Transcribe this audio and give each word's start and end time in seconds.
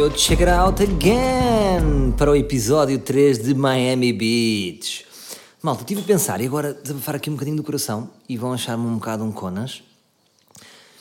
Yo, 0.00 0.08
check 0.08 0.40
it 0.40 0.50
out 0.50 0.82
again 0.82 2.12
para 2.16 2.30
o 2.30 2.34
episódio 2.34 2.98
3 2.98 3.36
de 3.36 3.52
Miami 3.52 4.14
Beach. 4.14 5.04
Malta, 5.62 5.82
estive 5.82 6.00
a 6.00 6.04
pensar 6.04 6.40
e 6.40 6.46
agora 6.46 6.72
desabafar 6.72 7.16
aqui 7.16 7.28
um 7.28 7.34
bocadinho 7.34 7.58
do 7.58 7.62
coração 7.62 8.08
e 8.26 8.34
vão 8.34 8.50
achar-me 8.50 8.86
um 8.86 8.94
bocado 8.94 9.22
um 9.24 9.30
conas, 9.30 9.82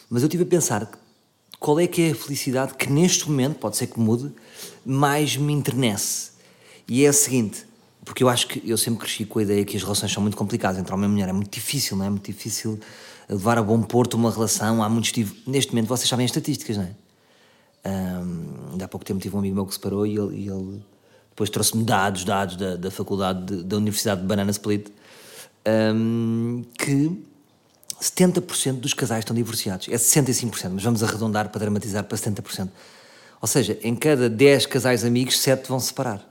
mas 0.09 0.21
eu 0.21 0.27
estive 0.27 0.43
a 0.43 0.45
pensar 0.45 0.91
qual 1.61 1.79
é 1.79 1.87
que 1.87 2.01
é 2.01 2.11
a 2.11 2.15
felicidade 2.15 2.73
que 2.73 2.91
neste 2.91 3.29
momento, 3.29 3.59
pode 3.59 3.77
ser 3.77 3.87
que 3.87 3.97
mude, 3.97 4.33
mais 4.85 5.37
me 5.37 5.53
internece. 5.53 6.31
E 6.85 7.05
é 7.05 7.07
a 7.07 7.13
seguinte, 7.13 7.65
porque 8.03 8.21
eu 8.21 8.27
acho 8.27 8.47
que 8.47 8.69
eu 8.69 8.77
sempre 8.77 8.99
cresci 8.99 9.23
com 9.23 9.39
a 9.39 9.43
ideia 9.43 9.63
que 9.63 9.77
as 9.77 9.83
relações 9.83 10.11
são 10.11 10.21
muito 10.21 10.35
complicadas 10.35 10.77
entre 10.77 10.93
homem 10.93 11.07
e 11.07 11.09
mulher, 11.13 11.29
é 11.29 11.31
muito 11.31 11.53
difícil, 11.53 11.95
não 11.95 12.03
é? 12.03 12.07
É 12.07 12.09
muito 12.09 12.25
difícil 12.25 12.77
levar 13.29 13.57
a 13.57 13.63
bom 13.63 13.81
porto 13.81 14.15
uma 14.15 14.29
relação, 14.29 14.83
há 14.83 14.89
muitos... 14.89 15.13
Neste 15.47 15.71
momento 15.71 15.87
vocês 15.87 16.09
sabem 16.09 16.25
as 16.25 16.31
estatísticas, 16.31 16.75
não 16.75 16.83
é? 16.83 17.08
Um, 17.85 18.77
há 18.83 18.87
pouco 18.87 19.05
tempo 19.05 19.19
tive 19.19 19.35
um 19.35 19.39
amigo 19.39 19.55
meu 19.55 19.65
que 19.65 19.73
se 19.73 19.79
parou 19.79 20.05
e 20.05 20.17
ele, 20.17 20.35
e 20.35 20.49
ele 20.49 20.83
depois 21.29 21.49
trouxe-me 21.49 21.83
dados, 21.83 22.23
dados 22.23 22.55
da, 22.57 22.75
da 22.75 22.91
faculdade 22.91 23.45
de, 23.45 23.63
da 23.63 23.77
Universidade 23.77 24.21
de 24.21 24.27
Banana 24.27 24.51
Split, 24.51 24.89
um, 25.95 26.63
que 26.77 27.23
70% 28.01 28.79
dos 28.79 28.93
casais 28.93 29.19
estão 29.19 29.35
divorciados. 29.35 29.87
É 29.89 29.95
65%, 29.95 30.71
mas 30.73 30.83
vamos 30.83 31.03
arredondar 31.03 31.49
para 31.49 31.59
dramatizar 31.59 32.03
para 32.03 32.17
70%. 32.17 32.69
Ou 33.41 33.47
seja, 33.47 33.79
em 33.81 33.95
cada 33.95 34.29
10 34.29 34.65
casais 34.65 35.05
amigos, 35.05 35.39
7 35.39 35.67
vão 35.67 35.79
separar. 35.79 36.27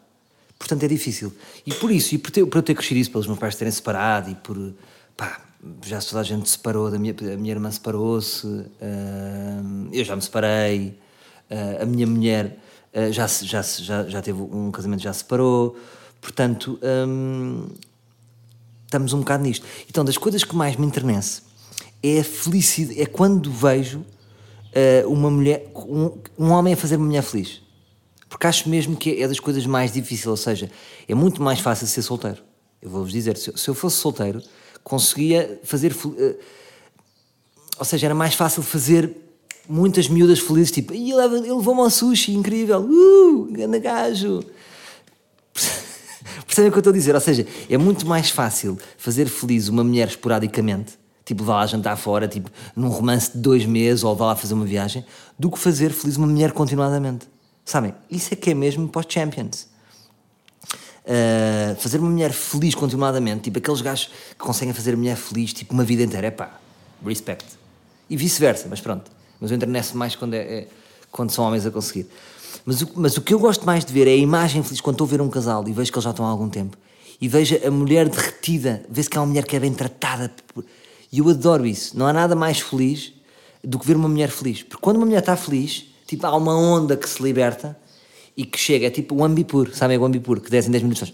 Portanto, 0.58 0.82
é 0.82 0.88
difícil. 0.88 1.32
E 1.64 1.72
por 1.72 1.90
isso, 1.90 2.14
e 2.14 2.18
por, 2.18 2.30
ter, 2.30 2.44
por 2.44 2.58
eu 2.58 2.62
ter 2.62 2.74
crescido 2.74 3.00
isso, 3.00 3.10
pelos 3.10 3.26
meus 3.26 3.38
pais 3.38 3.54
terem 3.54 3.70
separado 3.70 4.30
e 4.30 4.34
por. 4.34 4.74
pá, 5.16 5.40
já 5.84 6.00
toda 6.00 6.20
a 6.20 6.24
gente 6.24 6.48
se 6.48 6.52
separou, 6.52 6.88
a 6.88 6.98
minha, 6.98 7.14
a 7.32 7.36
minha 7.36 7.52
irmã 7.52 7.70
separou-se, 7.70 8.46
uh, 8.46 9.88
eu 9.92 10.04
já 10.04 10.14
me 10.14 10.22
separei. 10.22 10.98
Uh, 11.50 11.82
a 11.82 11.86
minha 11.86 12.06
mulher 12.06 12.58
uh, 12.94 13.12
já, 13.12 13.26
já, 13.26 13.62
já, 13.62 14.08
já 14.08 14.22
teve 14.22 14.40
um 14.40 14.70
casamento, 14.70 15.02
já 15.02 15.12
se 15.12 15.20
separou, 15.20 15.76
portanto, 16.20 16.78
um, 17.08 17.66
estamos 18.84 19.12
um 19.12 19.20
bocado 19.20 19.42
nisto. 19.44 19.66
Então, 19.88 20.04
das 20.04 20.18
coisas 20.18 20.44
que 20.44 20.54
mais 20.54 20.76
me 20.76 20.86
enternece 20.86 21.42
é 22.02 22.20
a 22.20 22.24
felicidade, 22.24 23.00
é 23.00 23.06
quando 23.06 23.50
vejo 23.50 24.00
uh, 24.00 25.08
uma 25.08 25.30
mulher, 25.30 25.70
um, 25.74 26.18
um 26.38 26.50
homem 26.50 26.74
a 26.74 26.76
fazer 26.76 26.96
uma 26.96 27.06
mulher 27.06 27.22
feliz. 27.22 27.62
Porque 28.28 28.46
acho 28.46 28.68
mesmo 28.68 28.94
que 28.96 29.22
é 29.22 29.26
das 29.26 29.40
coisas 29.40 29.64
mais 29.64 29.92
difíceis, 29.92 30.26
ou 30.26 30.36
seja, 30.36 30.70
é 31.08 31.14
muito 31.14 31.42
mais 31.42 31.60
fácil 31.60 31.86
ser 31.86 32.02
solteiro. 32.02 32.42
Eu 32.80 32.90
vou-vos 32.90 33.10
dizer, 33.10 33.36
se 33.36 33.68
eu 33.68 33.74
fosse 33.74 33.96
solteiro, 33.96 34.42
conseguia 34.84 35.58
fazer. 35.64 35.96
Ou 37.78 37.84
seja, 37.84 38.06
era 38.06 38.14
mais 38.14 38.34
fácil 38.34 38.62
fazer 38.62 39.16
muitas 39.68 40.08
miúdas 40.08 40.40
felizes, 40.40 40.70
tipo, 40.70 40.94
e 40.94 41.12
ele, 41.12 41.40
levou-me 41.40 41.82
ao 41.82 41.90
sushi, 41.90 42.32
incrível, 42.32 42.80
uh, 42.80 43.44
grande 43.52 43.78
gajo. 43.78 44.42
Percebem 46.46 46.70
o 46.70 46.72
que 46.72 46.78
eu 46.78 46.80
estou 46.80 46.90
a 46.90 46.94
dizer? 46.94 47.14
Ou 47.14 47.20
seja, 47.20 47.46
é 47.68 47.76
muito 47.76 48.06
mais 48.06 48.30
fácil 48.30 48.78
fazer 48.96 49.28
feliz 49.28 49.68
uma 49.68 49.84
mulher 49.84 50.08
esporadicamente, 50.08 50.98
tipo, 51.24 51.42
levar 51.42 51.56
lá 51.56 51.66
jantar 51.66 51.96
fora, 51.96 52.26
tipo, 52.26 52.50
num 52.74 52.88
romance 52.88 53.32
de 53.32 53.38
dois 53.38 53.66
meses, 53.66 54.02
ou 54.02 54.12
levar 54.12 54.26
lá 54.26 54.36
fazer 54.36 54.54
uma 54.54 54.64
viagem, 54.64 55.04
do 55.38 55.50
que 55.50 55.58
fazer 55.58 55.92
feliz 55.92 56.16
uma 56.16 56.26
mulher 56.26 56.52
continuadamente. 56.52 57.28
Sabem? 57.64 57.94
Isso 58.10 58.32
é 58.32 58.36
que 58.36 58.50
é 58.50 58.54
mesmo 58.54 58.88
para 58.88 59.06
os 59.06 59.12
champions. 59.12 59.68
Uh, 61.04 61.76
fazer 61.78 61.98
uma 61.98 62.10
mulher 62.10 62.32
feliz 62.32 62.74
continuadamente, 62.74 63.42
tipo 63.44 63.58
aqueles 63.58 63.80
gajos 63.80 64.10
que 64.30 64.36
conseguem 64.36 64.74
fazer 64.74 64.94
a 64.94 64.96
mulher 64.96 65.16
feliz 65.16 65.52
tipo 65.52 65.72
uma 65.72 65.84
vida 65.84 66.02
inteira, 66.02 66.26
é 66.26 66.30
pá, 66.30 66.58
respect. 67.04 67.46
E 68.08 68.16
vice-versa, 68.16 68.66
mas 68.68 68.80
pronto. 68.80 69.17
Mas 69.40 69.50
eu 69.50 69.56
enternece 69.56 69.96
mais 69.96 70.16
quando, 70.16 70.34
é, 70.34 70.38
é, 70.38 70.68
quando 71.10 71.30
são 71.30 71.44
homens 71.44 71.64
a 71.66 71.70
conseguir. 71.70 72.06
Mas 72.64 72.82
o, 72.82 72.88
mas 72.94 73.16
o 73.16 73.20
que 73.20 73.32
eu 73.32 73.38
gosto 73.38 73.64
mais 73.64 73.84
de 73.84 73.92
ver 73.92 74.06
é 74.06 74.12
a 74.12 74.16
imagem 74.16 74.62
feliz 74.62 74.80
quando 74.80 74.94
estou 74.94 75.06
a 75.06 75.10
ver 75.10 75.20
um 75.20 75.28
casal 75.28 75.66
e 75.68 75.72
vejo 75.72 75.90
que 75.90 75.98
eles 75.98 76.04
já 76.04 76.10
estão 76.10 76.24
há 76.24 76.28
algum 76.28 76.48
tempo 76.48 76.76
e 77.20 77.28
vejo 77.28 77.56
a 77.66 77.70
mulher 77.70 78.08
derretida, 78.08 78.82
vê-se 78.88 79.10
que 79.10 79.16
é 79.16 79.20
uma 79.20 79.26
mulher 79.26 79.44
que 79.44 79.56
é 79.56 79.60
bem 79.60 79.72
tratada. 79.72 80.32
E 81.10 81.18
eu 81.18 81.28
adoro 81.28 81.66
isso. 81.66 81.98
Não 81.98 82.06
há 82.06 82.12
nada 82.12 82.36
mais 82.36 82.60
feliz 82.60 83.12
do 83.64 83.78
que 83.78 83.86
ver 83.86 83.96
uma 83.96 84.08
mulher 84.08 84.30
feliz. 84.30 84.62
Porque 84.62 84.80
quando 84.80 84.96
uma 84.98 85.06
mulher 85.06 85.18
está 85.18 85.36
feliz, 85.36 85.84
tipo, 86.06 86.26
há 86.26 86.36
uma 86.36 86.56
onda 86.56 86.96
que 86.96 87.08
se 87.08 87.22
liberta 87.22 87.76
e 88.36 88.44
que 88.44 88.58
chega, 88.58 88.86
é 88.86 88.90
tipo 88.90 89.16
o 89.16 89.24
ambipur, 89.24 89.74
sabem 89.74 89.98
o 89.98 90.04
ambipur, 90.04 90.40
que 90.40 90.50
10 90.50 90.68
em 90.68 90.70
10 90.70 90.82
minutos 90.84 91.08
faz 91.08 91.12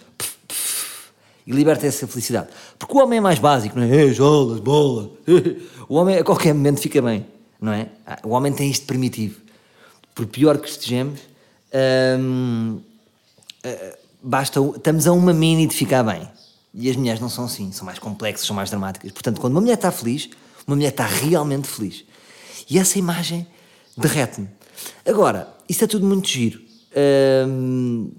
e 1.46 1.52
liberta 1.52 1.86
essa 1.86 2.06
felicidade. 2.06 2.48
Porque 2.78 2.94
o 2.96 3.02
homem 3.02 3.18
é 3.18 3.20
mais 3.20 3.38
básico, 3.38 3.78
não 3.78 3.84
é? 3.84 4.08
Jolas, 4.08 4.60
bola. 4.60 5.10
O 5.86 5.96
homem 5.96 6.16
a 6.16 6.24
qualquer 6.24 6.54
momento 6.54 6.80
fica 6.80 7.02
bem 7.02 7.26
não 7.64 7.72
é? 7.72 7.88
O 8.22 8.30
homem 8.30 8.52
tem 8.52 8.70
isto 8.70 8.84
primitivo. 8.84 9.40
Por 10.14 10.26
pior 10.26 10.58
que 10.58 10.68
estejamos, 10.68 11.18
hum, 12.20 12.78
eh, 13.62 13.98
basta, 14.22 14.60
estamos 14.76 15.06
a 15.06 15.12
uma 15.12 15.32
mini 15.32 15.66
de 15.66 15.74
ficar 15.74 16.02
bem. 16.02 16.28
E 16.74 16.90
as 16.90 16.96
mulheres 16.96 17.20
não 17.20 17.30
são 17.30 17.46
assim, 17.46 17.72
são 17.72 17.86
mais 17.86 17.98
complexas, 17.98 18.46
são 18.46 18.54
mais 18.54 18.68
dramáticas. 18.68 19.10
Portanto, 19.12 19.40
quando 19.40 19.54
uma 19.54 19.62
mulher 19.62 19.74
está 19.74 19.90
feliz, 19.90 20.28
uma 20.66 20.76
mulher 20.76 20.90
está 20.90 21.06
realmente 21.06 21.66
feliz. 21.66 22.04
E 22.68 22.78
essa 22.78 22.98
imagem 22.98 23.46
derrete-me. 23.96 24.48
Agora, 25.06 25.48
isso 25.66 25.84
é 25.84 25.86
tudo 25.86 26.04
muito 26.04 26.28
giro. 26.28 26.60
Hum, 27.48 28.12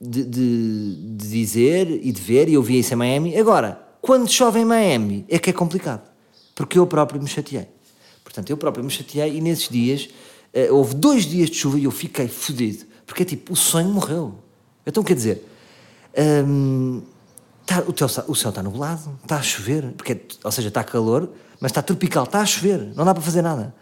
de, 0.00 0.24
de, 0.24 1.16
de, 1.16 1.28
dizer 1.28 1.90
e 1.90 2.10
de 2.10 2.20
ver, 2.20 2.48
e 2.48 2.54
eu 2.54 2.62
vi 2.62 2.78
isso 2.78 2.94
em 2.94 2.96
Miami. 2.96 3.36
Agora, 3.36 3.78
quando 4.00 4.26
chove 4.30 4.58
em 4.60 4.64
Miami, 4.64 5.26
é 5.28 5.38
que 5.38 5.50
é 5.50 5.52
complicado. 5.52 6.08
Porque 6.54 6.78
eu 6.78 6.86
próprio 6.86 7.20
me 7.20 7.28
chateei. 7.28 7.68
Portanto, 8.30 8.48
eu 8.48 8.56
próprio 8.56 8.84
me 8.84 8.90
chateei 8.90 9.36
e 9.36 9.40
nesses 9.40 9.68
dias 9.68 10.08
uh, 10.54 10.72
houve 10.72 10.94
dois 10.94 11.26
dias 11.26 11.50
de 11.50 11.56
chuva 11.56 11.80
e 11.80 11.84
eu 11.84 11.90
fiquei 11.90 12.28
fodido. 12.28 12.86
Porque 13.04 13.24
é 13.24 13.26
tipo, 13.26 13.52
o 13.52 13.56
sonho 13.56 13.88
morreu. 13.88 14.36
Então 14.86 15.02
quer 15.02 15.14
dizer, 15.14 15.44
um, 16.46 17.02
tá, 17.66 17.80
o, 17.80 17.92
teu, 17.92 18.06
o 18.06 18.34
céu 18.36 18.50
está 18.50 18.62
nublado, 18.62 19.18
está 19.20 19.36
a 19.36 19.42
chover, 19.42 19.92
porque, 19.96 20.12
é, 20.12 20.20
ou 20.44 20.52
seja, 20.52 20.68
está 20.68 20.84
calor, 20.84 21.28
mas 21.60 21.70
está 21.70 21.82
tropical, 21.82 22.22
está 22.22 22.40
a 22.40 22.46
chover, 22.46 22.92
não 22.94 23.04
dá 23.04 23.12
para 23.12 23.22
fazer 23.22 23.42
nada. 23.42 23.74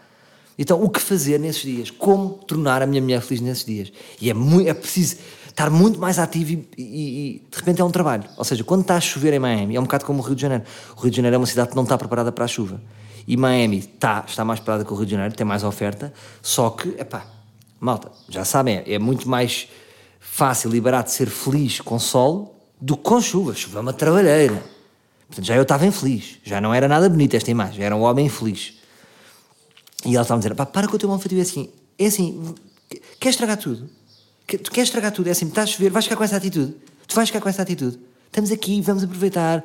Então, 0.57 0.83
o 0.83 0.89
que 0.89 0.99
fazer 0.99 1.39
nesses 1.39 1.61
dias? 1.61 1.91
Como 1.91 2.31
tornar 2.45 2.81
a 2.81 2.87
minha 2.87 3.01
mulher 3.01 3.21
feliz 3.21 3.39
nesses 3.39 3.63
dias? 3.63 3.93
E 4.19 4.31
é, 4.31 4.33
muito, 4.33 4.67
é 4.67 4.73
preciso 4.73 5.17
estar 5.47 5.69
muito 5.69 5.99
mais 5.99 6.17
ativo 6.17 6.51
e, 6.51 6.67
e, 6.75 6.83
e, 6.83 7.43
de 7.49 7.57
repente 7.57 7.81
é 7.81 7.83
um 7.83 7.91
trabalho. 7.91 8.25
Ou 8.35 8.43
seja, 8.43 8.63
quando 8.63 8.81
está 8.81 8.95
a 8.95 8.99
chover 8.99 9.31
em 9.33 9.39
Miami, 9.39 9.75
é 9.75 9.79
um 9.79 9.83
bocado 9.83 10.05
como 10.05 10.19
o 10.19 10.25
Rio 10.25 10.35
de 10.35 10.41
Janeiro. 10.41 10.63
O 10.97 11.01
Rio 11.01 11.11
de 11.11 11.17
Janeiro 11.17 11.35
é 11.35 11.37
uma 11.37 11.45
cidade 11.45 11.69
que 11.69 11.75
não 11.75 11.83
está 11.83 11.97
preparada 11.97 12.31
para 12.31 12.43
a 12.43 12.47
chuva. 12.47 12.81
E 13.29 13.37
Miami 13.37 13.83
tá, 13.83 14.25
está 14.27 14.43
mais 14.43 14.59
preparada 14.59 14.83
que 14.83 14.91
o 14.91 14.95
Rio 14.95 15.05
de 15.05 15.11
Janeiro, 15.11 15.35
tem 15.35 15.45
mais 15.45 15.63
oferta, 15.63 16.11
só 16.41 16.71
que, 16.71 16.89
epá, 16.99 17.27
malta, 17.79 18.11
já 18.27 18.43
sabem, 18.43 18.77
é, 18.77 18.93
é 18.93 18.97
muito 18.97 19.29
mais 19.29 19.67
fácil 20.19 20.73
e 20.73 20.81
barato 20.81 21.11
ser 21.11 21.29
feliz 21.29 21.79
com 21.79 21.99
sol 21.99 22.59
do 22.81 22.97
que 22.97 23.03
com 23.03 23.21
chuva. 23.21 23.53
Chuva 23.53 23.77
é 23.77 23.81
uma 23.83 23.93
trabalheira. 23.93 24.63
Portanto, 25.27 25.45
já 25.45 25.55
eu 25.55 25.61
estava 25.61 25.85
infeliz, 25.85 26.39
já 26.43 26.59
não 26.59 26.73
era 26.73 26.87
nada 26.87 27.07
bonita 27.07 27.37
esta 27.37 27.51
imagem, 27.51 27.85
era 27.85 27.95
um 27.95 28.01
homem 28.01 28.25
infeliz. 28.25 28.73
E 30.03 30.15
ela 30.15 30.23
estava 30.23 30.39
a 30.39 30.41
dizer: 30.41 30.55
pá, 30.55 30.65
para 30.65 30.87
com 30.87 30.95
o 30.95 30.97
teu 30.97 31.07
mal 31.07 31.19
feitiço. 31.19 31.39
É 31.39 31.43
assim, 31.43 31.69
é 31.99 32.05
assim, 32.07 32.55
quer 33.19 33.29
estragar 33.29 33.57
tudo? 33.57 33.87
Tu 34.47 34.71
queres 34.71 34.89
estragar 34.89 35.11
tudo? 35.11 35.27
É 35.27 35.33
assim, 35.33 35.45
estás 35.45 35.69
a 35.69 35.71
chover, 35.71 35.91
vais 35.91 36.05
ficar 36.05 36.15
com 36.15 36.23
essa 36.23 36.37
atitude? 36.37 36.75
Tu 37.07 37.15
vais 37.15 37.29
ficar 37.29 37.41
com 37.41 37.49
essa 37.49 37.61
atitude? 37.61 37.99
Estamos 38.25 38.51
aqui, 38.51 38.81
vamos 38.81 39.03
aproveitar 39.03 39.63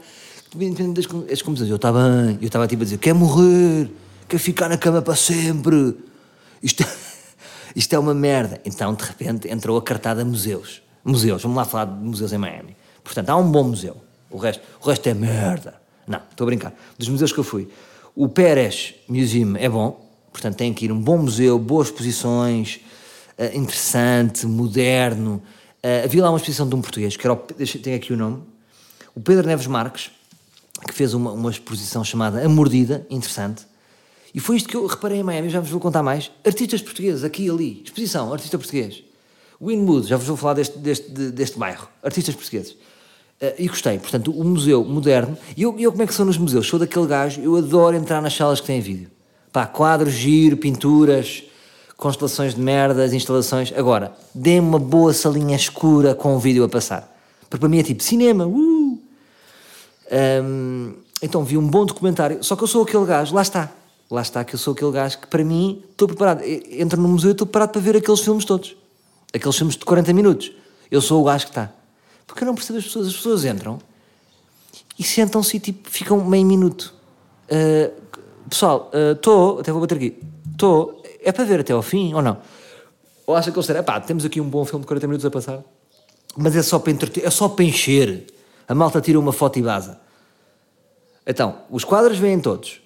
independente 0.63 1.07
das. 1.07 1.69
Eu 1.69 1.77
estava 1.77 2.09
bem, 2.09 2.39
eu 2.41 2.47
estava 2.47 2.67
tipo 2.67 2.83
a 2.83 2.85
dizer: 2.85 2.99
quer 2.99 3.15
morrer, 3.15 3.91
quer 4.29 4.39
ficar 4.39 4.69
na 4.69 4.77
cama 4.77 5.03
para 5.03 5.17
sempre. 5.17 5.97
Isto, 6.63 6.85
isto 7.75 7.93
é 7.95 7.99
uma 7.99 8.15
merda. 8.15 8.61
Então, 8.65 8.95
de 8.95 9.05
repente, 9.05 9.49
entrou 9.49 9.77
a 9.77 9.83
cartada 9.83 10.25
museus. 10.25 10.83
Museus, 11.05 11.43
vamos 11.43 11.57
lá 11.57 11.65
falar 11.65 11.87
de 11.87 12.05
museus 12.05 12.33
em 12.33 12.39
Miami. 12.39 12.77
Portanto, 13.03 13.31
há 13.31 13.37
um 13.37 13.51
bom 13.51 13.65
museu. 13.65 13.97
O 14.31 14.39
resto, 14.39 14.63
o 14.83 14.89
resto 14.89 15.09
é 15.09 15.15
merda. 15.15 15.75
Não, 16.07 16.21
estou 16.31 16.45
a 16.45 16.47
brincar. 16.47 16.75
Dos 16.99 17.09
museus 17.09 17.33
que 17.33 17.39
eu 17.39 17.45
fui, 17.45 17.69
o 18.15 18.29
Pérez 18.29 18.95
Museum 19.09 19.57
é 19.57 19.69
bom. 19.69 20.03
Portanto, 20.33 20.57
tem 20.57 20.73
que 20.73 20.87
ir 20.87 20.93
um 20.93 21.01
bom 21.01 21.19
museu, 21.19 21.59
boas 21.59 21.89
exposições, 21.89 22.81
uh, 23.39 23.57
interessante, 23.57 24.47
moderno. 24.47 25.43
Uh, 25.85 26.05
havia 26.05 26.23
lá 26.23 26.31
uma 26.31 26.39
exposição 26.39 26.69
de 26.69 26.75
um 26.75 26.81
português, 26.81 27.17
que 27.17 27.27
era 27.27 27.35
o, 27.35 27.45
aqui 27.95 28.13
o 28.13 28.17
nome, 28.17 28.43
o 29.15 29.21
Pedro 29.21 29.47
Neves 29.47 29.67
Marques, 29.67 30.11
que 30.87 30.95
fez 30.95 31.15
uma, 31.15 31.33
uma 31.33 31.51
exposição 31.51 32.05
chamada 32.05 32.45
A 32.45 32.49
Mordida, 32.49 33.07
interessante. 33.09 33.67
E 34.35 34.41
foi 34.41 34.57
isto 34.57 34.69
que 34.69 34.77
eu 34.77 34.85
reparei 34.87 35.21
em 35.21 35.23
Miami, 35.23 35.49
já 35.49 35.61
vos 35.61 35.71
vou 35.71 35.81
contar 35.81 36.03
mais. 36.03 36.31
Artistas 36.45 36.83
portugueses, 36.83 37.23
aqui 37.23 37.47
e 37.47 37.51
ali. 37.51 37.83
Exposição, 37.85 38.33
artista 38.33 38.59
português. 38.59 39.05
Winwood, 39.63 40.09
já 40.09 40.17
vos 40.17 40.27
vou 40.27 40.37
falar 40.37 40.55
deste, 40.55 40.77
deste, 40.79 41.09
deste 41.09 41.59
bairro. 41.59 41.89
Artistas 42.03 42.35
portugueses. 42.35 42.73
Uh, 42.73 43.55
e 43.59 43.69
gostei. 43.69 43.99
Portanto, 43.99 44.33
o 44.33 44.45
museu 44.45 44.85
moderno. 44.85 45.39
E 45.57 45.63
eu, 45.63 45.79
eu 45.79 45.93
como 45.93 46.03
é 46.03 46.07
que 46.07 46.15
sou 46.15 46.27
nos 46.27 46.37
museus? 46.37 46.67
Sou 46.67 46.81
daquele 46.81 47.07
gajo, 47.07 47.41
eu 47.41 47.57
adoro 47.57 47.97
entrar 47.97 48.21
nas 48.21 48.35
salas 48.35 48.61
que 48.61 48.67
têm 48.67 48.81
vídeo. 48.81 49.09
Pá, 49.53 49.67
quadros, 49.67 50.13
giro, 50.13 50.57
pinturas, 50.57 51.45
constelações 51.97 52.57
de 52.57 52.61
merdas, 52.61 53.13
instalações. 53.13 53.73
Agora, 53.77 54.13
dê-me 54.35 54.67
uma 54.67 54.81
boa 54.81 55.13
salinha 55.13 55.55
escura 55.55 56.13
com 56.13 56.35
o 56.35 56.41
vídeo 56.41 56.65
a 56.65 56.69
passar. 56.69 57.09
Porque 57.49 57.61
para 57.61 57.69
mim 57.69 57.79
é 57.79 57.85
tipo 57.85 58.03
cinema, 58.03 58.47
uh! 58.47 58.84
Um, 60.15 60.95
então 61.21 61.43
vi 61.43 61.59
um 61.59 61.67
bom 61.67 61.85
documentário, 61.85 62.43
só 62.45 62.55
que 62.55 62.63
eu 62.63 62.69
sou 62.69 62.83
aquele 62.83 63.05
gajo, 63.05 63.35
lá 63.35 63.43
está, 63.43 63.73
lá 64.11 64.23
está 64.23 64.45
que 64.45 64.55
eu 64.55 64.59
sou 64.59 64.75
aquele 64.75 64.93
gajo 64.93 65.19
que 65.19 65.27
para 65.27 65.43
mim 65.43 65.83
estou 65.91 66.07
preparado, 66.07 66.43
entro 66.45 67.01
no 67.01 67.09
museu 67.09 67.31
e 67.31 67.33
estou 67.33 67.47
preparado 67.47 67.71
para 67.71 67.81
ver 67.81 67.97
aqueles 67.97 68.21
filmes 68.21 68.45
todos. 68.45 68.77
Aqueles 69.33 69.57
filmes 69.57 69.77
de 69.77 69.85
40 69.85 70.13
minutos. 70.13 70.53
Eu 70.91 71.01
sou 71.01 71.21
o 71.21 71.25
gajo 71.25 71.47
que 71.47 71.51
está. 71.51 71.73
Porque 72.27 72.45
eu 72.45 72.47
não 72.47 72.55
percebo 72.55 72.79
as 72.79 72.85
pessoas. 72.85 73.09
As 73.09 73.15
pessoas 73.15 73.45
entram 73.45 73.81
e 74.99 75.03
sentam-se 75.03 75.57
e 75.57 75.61
tipo, 75.61 75.91
ficam 75.91 76.25
meio 76.25 76.47
minuto. 76.47 76.95
Uh, 77.47 77.93
pessoal, 78.49 78.91
estou, 79.13 79.57
uh, 79.57 79.61
até 79.61 79.73
vou 79.73 79.81
bater 79.81 79.97
aqui, 79.97 80.19
estou, 80.53 81.03
é 81.21 81.33
para 81.33 81.45
ver 81.45 81.61
até 81.61 81.73
ao 81.73 81.83
fim 81.83 82.15
ou 82.15 82.23
não? 82.23 82.39
Ou 83.27 83.35
acha 83.35 83.51
que 83.51 83.57
eles 83.57 83.67
disseram, 83.67 83.85
pá, 83.85 84.01
temos 84.01 84.25
aqui 84.25 84.41
um 84.41 84.49
bom 84.49 84.65
filme 84.65 84.83
de 84.83 84.87
40 84.87 85.07
minutos 85.07 85.27
a 85.27 85.31
passar, 85.31 85.61
mas 86.37 86.55
é 86.55 86.63
só 86.63 86.79
para 86.79 86.93
entreter, 86.93 87.25
é 87.25 87.31
só 87.31 87.49
para 87.49 87.65
encher. 87.65 88.27
A 88.69 88.75
malta 88.75 89.01
tira 89.01 89.19
uma 89.19 89.33
foto 89.33 89.59
e 89.59 89.63
vaza. 89.63 90.04
Então, 91.27 91.59
os 91.71 91.85
quadros 91.85 92.19
vêm 92.19 92.39
todos, 92.39 92.81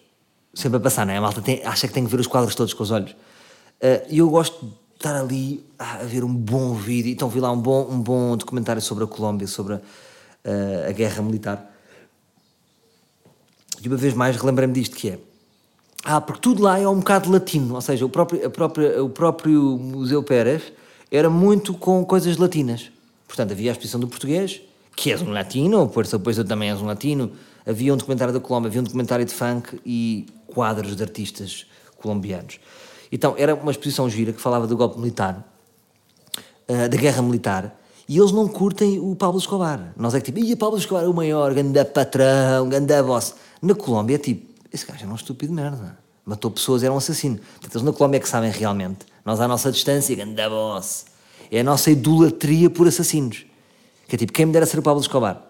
sempre 0.54 0.76
a 0.76 0.80
passar, 0.80 1.06
não 1.06 1.12
é? 1.12 1.16
A 1.16 1.20
malta 1.20 1.42
tem, 1.42 1.64
acha 1.64 1.88
que 1.88 1.94
tem 1.94 2.04
que 2.04 2.10
ver 2.10 2.20
os 2.20 2.26
quadros 2.26 2.54
todos 2.54 2.72
com 2.72 2.82
os 2.82 2.90
olhos. 2.90 3.12
Uh, 3.12 4.06
e 4.08 4.18
eu 4.18 4.28
gosto 4.30 4.64
de 4.64 4.72
estar 4.94 5.16
ali 5.16 5.64
a 5.78 5.98
ver 6.04 6.24
um 6.24 6.34
bom 6.34 6.74
vídeo. 6.74 7.12
Então 7.12 7.28
vi 7.28 7.40
lá 7.40 7.50
um 7.50 7.60
bom, 7.60 7.88
um 7.90 8.00
bom 8.00 8.36
documentário 8.36 8.82
sobre 8.82 9.04
a 9.04 9.06
Colômbia, 9.06 9.46
sobre 9.46 9.74
a, 9.74 9.76
uh, 9.76 10.88
a 10.88 10.92
guerra 10.92 11.22
militar. 11.22 11.74
E 13.82 13.88
uma 13.88 13.96
vez 13.96 14.14
mais 14.14 14.36
relembrei-me 14.36 14.74
disto 14.74 14.96
que 14.96 15.10
é 15.10 15.18
ah, 16.04 16.20
porque 16.20 16.40
tudo 16.40 16.62
lá 16.62 16.78
é 16.78 16.88
um 16.88 17.00
bocado 17.00 17.30
latino, 17.30 17.74
ou 17.74 17.80
seja, 17.80 18.06
o 18.06 18.08
próprio, 18.08 18.48
própria, 18.50 19.02
o 19.02 19.10
próprio 19.10 19.60
Museu 19.76 20.22
Pérez 20.22 20.72
era 21.10 21.28
muito 21.28 21.74
com 21.74 22.04
coisas 22.04 22.36
latinas. 22.36 22.90
Portanto, 23.26 23.52
havia 23.52 23.70
a 23.70 23.72
exposição 23.72 24.00
do 24.00 24.06
português, 24.08 24.60
que 24.96 25.10
és 25.10 25.20
um 25.20 25.30
latino, 25.30 25.88
por 25.88 26.06
depois 26.06 26.38
eu 26.38 26.44
também 26.44 26.70
és 26.70 26.80
um 26.80 26.86
latino. 26.86 27.32
Havia 27.68 27.92
um 27.92 27.98
documentário 27.98 28.32
da 28.32 28.40
Colômbia, 28.40 28.68
havia 28.68 28.80
um 28.80 28.84
documentário 28.84 29.26
de 29.26 29.34
funk 29.34 29.78
e 29.84 30.26
quadros 30.46 30.96
de 30.96 31.02
artistas 31.02 31.66
colombianos. 31.98 32.58
Então, 33.12 33.34
era 33.36 33.54
uma 33.54 33.70
exposição 33.70 34.08
gira 34.08 34.32
que 34.32 34.40
falava 34.40 34.66
do 34.66 34.74
golpe 34.74 34.98
militar, 34.98 35.46
uh, 36.66 36.88
da 36.88 36.96
guerra 36.96 37.20
militar, 37.20 37.78
e 38.08 38.16
eles 38.16 38.32
não 38.32 38.48
curtem 38.48 38.98
o 38.98 39.14
Pablo 39.14 39.38
Escobar. 39.38 39.92
Nós 39.98 40.14
é 40.14 40.20
que 40.20 40.32
tipo, 40.32 40.38
e 40.42 40.56
Pablo 40.56 40.78
Escobar 40.78 41.04
é 41.04 41.08
o 41.08 41.12
maior, 41.12 41.52
ganda 41.52 41.84
patrão, 41.84 42.70
ganda 42.70 43.02
boss. 43.02 43.34
Na 43.60 43.74
Colômbia 43.74 44.14
é 44.14 44.18
tipo, 44.18 44.50
esse 44.72 44.86
gajo 44.86 45.04
é 45.04 45.08
um 45.08 45.14
estúpido 45.14 45.52
merda. 45.52 45.98
Matou 46.24 46.50
pessoas, 46.50 46.82
era 46.82 46.92
um 46.92 46.96
assassino. 46.96 47.36
Portanto, 47.36 47.74
eles 47.74 47.82
na 47.82 47.92
Colômbia 47.92 48.16
é 48.16 48.20
que 48.20 48.28
sabem 48.28 48.50
realmente. 48.50 49.00
Nós, 49.26 49.40
à 49.40 49.46
nossa 49.46 49.70
distância, 49.70 50.16
ganda 50.16 50.48
boss. 50.48 51.04
É 51.50 51.60
a 51.60 51.64
nossa 51.64 51.90
idolatria 51.90 52.70
por 52.70 52.88
assassinos. 52.88 53.44
Que 54.06 54.16
é 54.16 54.18
tipo, 54.18 54.32
quem 54.32 54.46
me 54.46 54.52
dera 54.52 54.64
ser 54.64 54.78
o 54.78 54.82
Pablo 54.82 55.02
Escobar? 55.02 55.47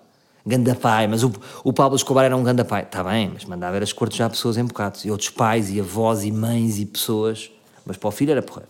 Ganda 0.49 0.75
pai, 0.75 1.07
mas 1.07 1.23
o, 1.23 1.31
o 1.63 1.75
Pablo 1.75 1.95
Escobar 1.95 2.25
era 2.25 2.35
um 2.35 2.43
ganda 2.43 2.65
pai. 2.65 2.83
Está 2.83 3.05
bem, 3.05 3.31
mas 3.35 3.45
mandava 3.45 3.79
cortes 3.95 4.17
já 4.17 4.31
pessoas 4.31 4.57
em 4.57 4.65
bocados. 4.65 5.05
E 5.05 5.11
outros 5.11 5.29
pais, 5.29 5.69
e 5.69 5.79
avós, 5.79 6.25
e 6.25 6.33
mães, 6.33 6.79
e 6.79 6.87
pessoas. 6.87 7.51
Mas 7.85 7.99
para 7.99 8.09
o 8.09 8.11
filho 8.11 8.31
era 8.31 8.41
porra. 8.41 8.63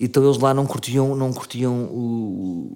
Então 0.00 0.24
eles 0.24 0.38
lá 0.38 0.54
não 0.54 0.64
curtiam, 0.64 1.14
não 1.14 1.34
curtiam 1.34 1.84
o, 1.84 2.72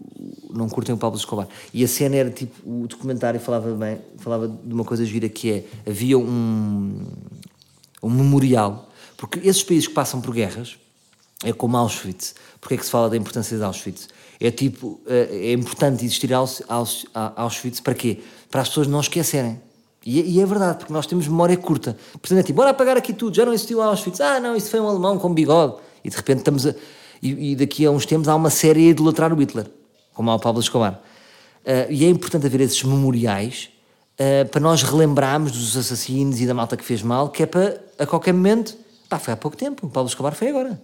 não 0.53 0.69
curtiam 0.69 0.97
o 0.97 0.99
Pablo 0.99 1.19
Escobar. 1.19 1.49
E 1.73 1.83
a 1.83 1.89
cena 1.89 2.17
era 2.17 2.31
tipo, 2.31 2.55
o 2.65 2.87
documentário 2.87 3.41
falava 3.41 3.73
bem, 3.75 4.03
falava 4.19 4.47
de 4.47 4.75
uma 4.75 4.85
coisa 4.85 5.03
gira 5.07 5.27
que 5.27 5.51
é, 5.51 5.65
havia 5.91 6.19
um, 6.19 7.07
um 8.03 8.11
memorial, 8.11 8.89
porque 9.17 9.41
esses 9.41 9.65
países 9.65 9.89
que 9.89 9.95
passam 9.95 10.21
por 10.21 10.35
guerras, 10.35 10.77
é 11.43 11.55
como 11.55 11.77
Auschwitz. 11.77 12.35
Porque 12.61 12.75
é 12.75 12.77
que 12.77 12.85
se 12.85 12.91
fala 12.91 13.09
da 13.09 13.17
importância 13.17 13.57
de 13.57 13.65
Auschwitz? 13.65 14.09
É 14.39 14.51
tipo, 14.51 15.01
é 15.07 15.53
importante 15.53 16.05
existir 16.05 16.31
Auschwitz 16.35 17.81
para 17.81 17.95
quê? 17.95 18.21
Para 18.51 18.61
as 18.61 18.69
pessoas 18.69 18.87
não 18.87 19.01
esquecerem. 19.01 19.61
E, 20.05 20.39
é, 20.39 20.43
é 20.43 20.47
verdade, 20.47 20.79
porque 20.79 20.93
nós 20.93 21.07
temos 21.07 21.27
memória 21.27 21.57
curta. 21.57 21.97
Portanto 22.13 22.39
é 22.39 22.43
tipo, 22.43 22.57
bora 22.57 22.71
apagar 22.71 22.97
aqui 22.97 23.13
tudo, 23.13 23.35
já 23.35 23.47
não 23.47 23.53
existiu 23.53 23.81
Auschwitz. 23.81 24.21
Ah, 24.21 24.39
não, 24.39 24.55
isso 24.55 24.71
foi 24.71 24.79
um 24.79 24.89
alemão 24.89 25.19
com 25.19 25.33
bigode. 25.33 25.77
E 26.05 26.11
de 26.11 26.17
repente 26.17 26.39
estamos 26.39 26.67
a 26.67 26.75
e, 27.23 27.57
daqui 27.57 27.85
a 27.85 27.91
uns 27.91 28.07
tempos 28.07 28.29
há 28.29 28.35
uma 28.35 28.51
série 28.51 28.87
a 28.87 28.91
idolatrar 28.91 29.33
o 29.33 29.37
Hitler, 29.37 29.67
como 30.15 30.31
há 30.31 30.35
o 30.35 30.39
Pablo 30.39 30.61
Escobar. 30.61 31.01
Uh, 31.65 31.91
e 31.91 32.05
é 32.05 32.09
importante 32.09 32.47
haver 32.47 32.61
esses 32.61 32.83
memoriais 32.83 33.71
uh, 34.15 34.49
para 34.49 34.61
nós 34.61 34.83
relembrarmos 34.83 35.53
dos 35.53 35.77
assassinos 35.77 36.41
e 36.41 36.47
da 36.47 36.55
malta 36.55 36.77
que 36.77 36.85
fez 36.85 37.03
mal, 37.03 37.29
que 37.31 37.43
é 37.43 37.47
para, 37.47 37.81
a 37.99 38.07
qualquer 38.07 38.33
momento, 38.33 38.77
pá, 39.09 39.19
foi 39.19 39.35
há 39.35 39.37
pouco 39.37 39.57
tempo, 39.57 39.87
o 39.87 39.91
Pablo 39.91 40.09
Escobar 40.09 40.35
foi 40.35 40.49
agora. 40.49 40.81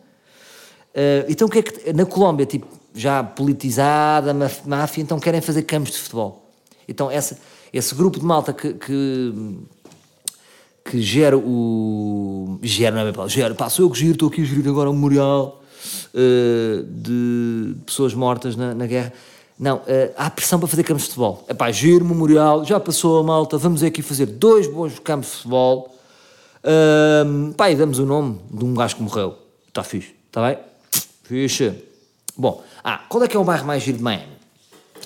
Uh, 0.95 1.25
então 1.29 1.49
o 1.49 1.51
que 1.51 1.59
é 1.59 1.63
que, 1.63 1.93
na 1.93 2.05
Colômbia, 2.05 2.47
tipo, 2.47 2.67
já 2.95 3.23
politizada, 3.23 4.35
máfia, 4.67 5.03
então 5.03 5.19
querem 5.19 5.41
fazer 5.41 5.63
campos 5.63 5.93
de 5.93 5.99
futebol. 5.99 6.51
Então 6.87 7.11
essa, 7.11 7.39
esse 7.73 7.95
grupo 7.95 8.19
de 8.19 8.25
malta 8.25 8.53
que, 8.53 8.75
que 8.75 9.33
que 10.85 11.01
gera 11.01 11.37
o. 11.37 12.59
Gera, 12.63 12.97
não 12.97 13.09
é 13.09 13.13
bem 13.13 13.29
gera, 13.29 13.55
pá, 13.55 13.69
sou 13.69 13.87
eu 13.87 13.91
que 13.91 13.99
giro, 13.99 14.13
estou 14.13 14.29
aqui 14.29 14.43
a 14.43 14.45
gerir 14.45 14.69
agora 14.69 14.91
o 14.91 14.93
memorial 14.93 15.63
uh, 16.15 16.83
de 16.85 17.77
pessoas 17.87 18.15
mortas 18.15 18.57
na, 18.57 18.75
na 18.75 18.87
guerra. 18.87 19.13
Não, 19.59 19.77
uh, 19.77 19.83
há 20.17 20.29
pressão 20.31 20.59
para 20.59 20.69
fazer 20.69 20.83
campos 20.83 21.05
de 21.05 21.09
futebol. 21.11 21.45
É 21.49 21.55
pá, 21.55 21.71
giro, 21.71 22.05
memorial, 22.05 22.65
já 22.65 22.81
passou 22.81 23.21
a 23.21 23.23
malta, 23.23 23.57
vamos 23.59 23.83
aqui 23.83 24.03
fazer 24.03 24.27
dois 24.27 24.67
bons 24.67 24.99
campos 24.99 25.31
de 25.31 25.37
futebol. 25.37 25.95
Uh, 26.65 27.53
pá, 27.55 27.71
e 27.71 27.77
damos 27.77 27.99
o 27.99 28.07
nome 28.07 28.41
de 28.51 28.65
um 28.65 28.75
gajo 28.75 28.97
que 28.97 29.03
morreu. 29.03 29.37
Está 29.69 29.83
fixe, 29.83 30.15
está 30.29 30.47
bem? 30.47 30.72
Fixe. 31.23 31.73
Bom, 32.37 32.63
ah, 32.83 33.05
qual 33.09 33.23
é 33.25 33.29
que 33.29 33.37
é 33.37 33.41
o 33.41 33.45
bairro 33.45 33.67
mais 33.67 33.83
giro 33.83 33.99
de 33.99 34.05
Miami? 34.05 34.33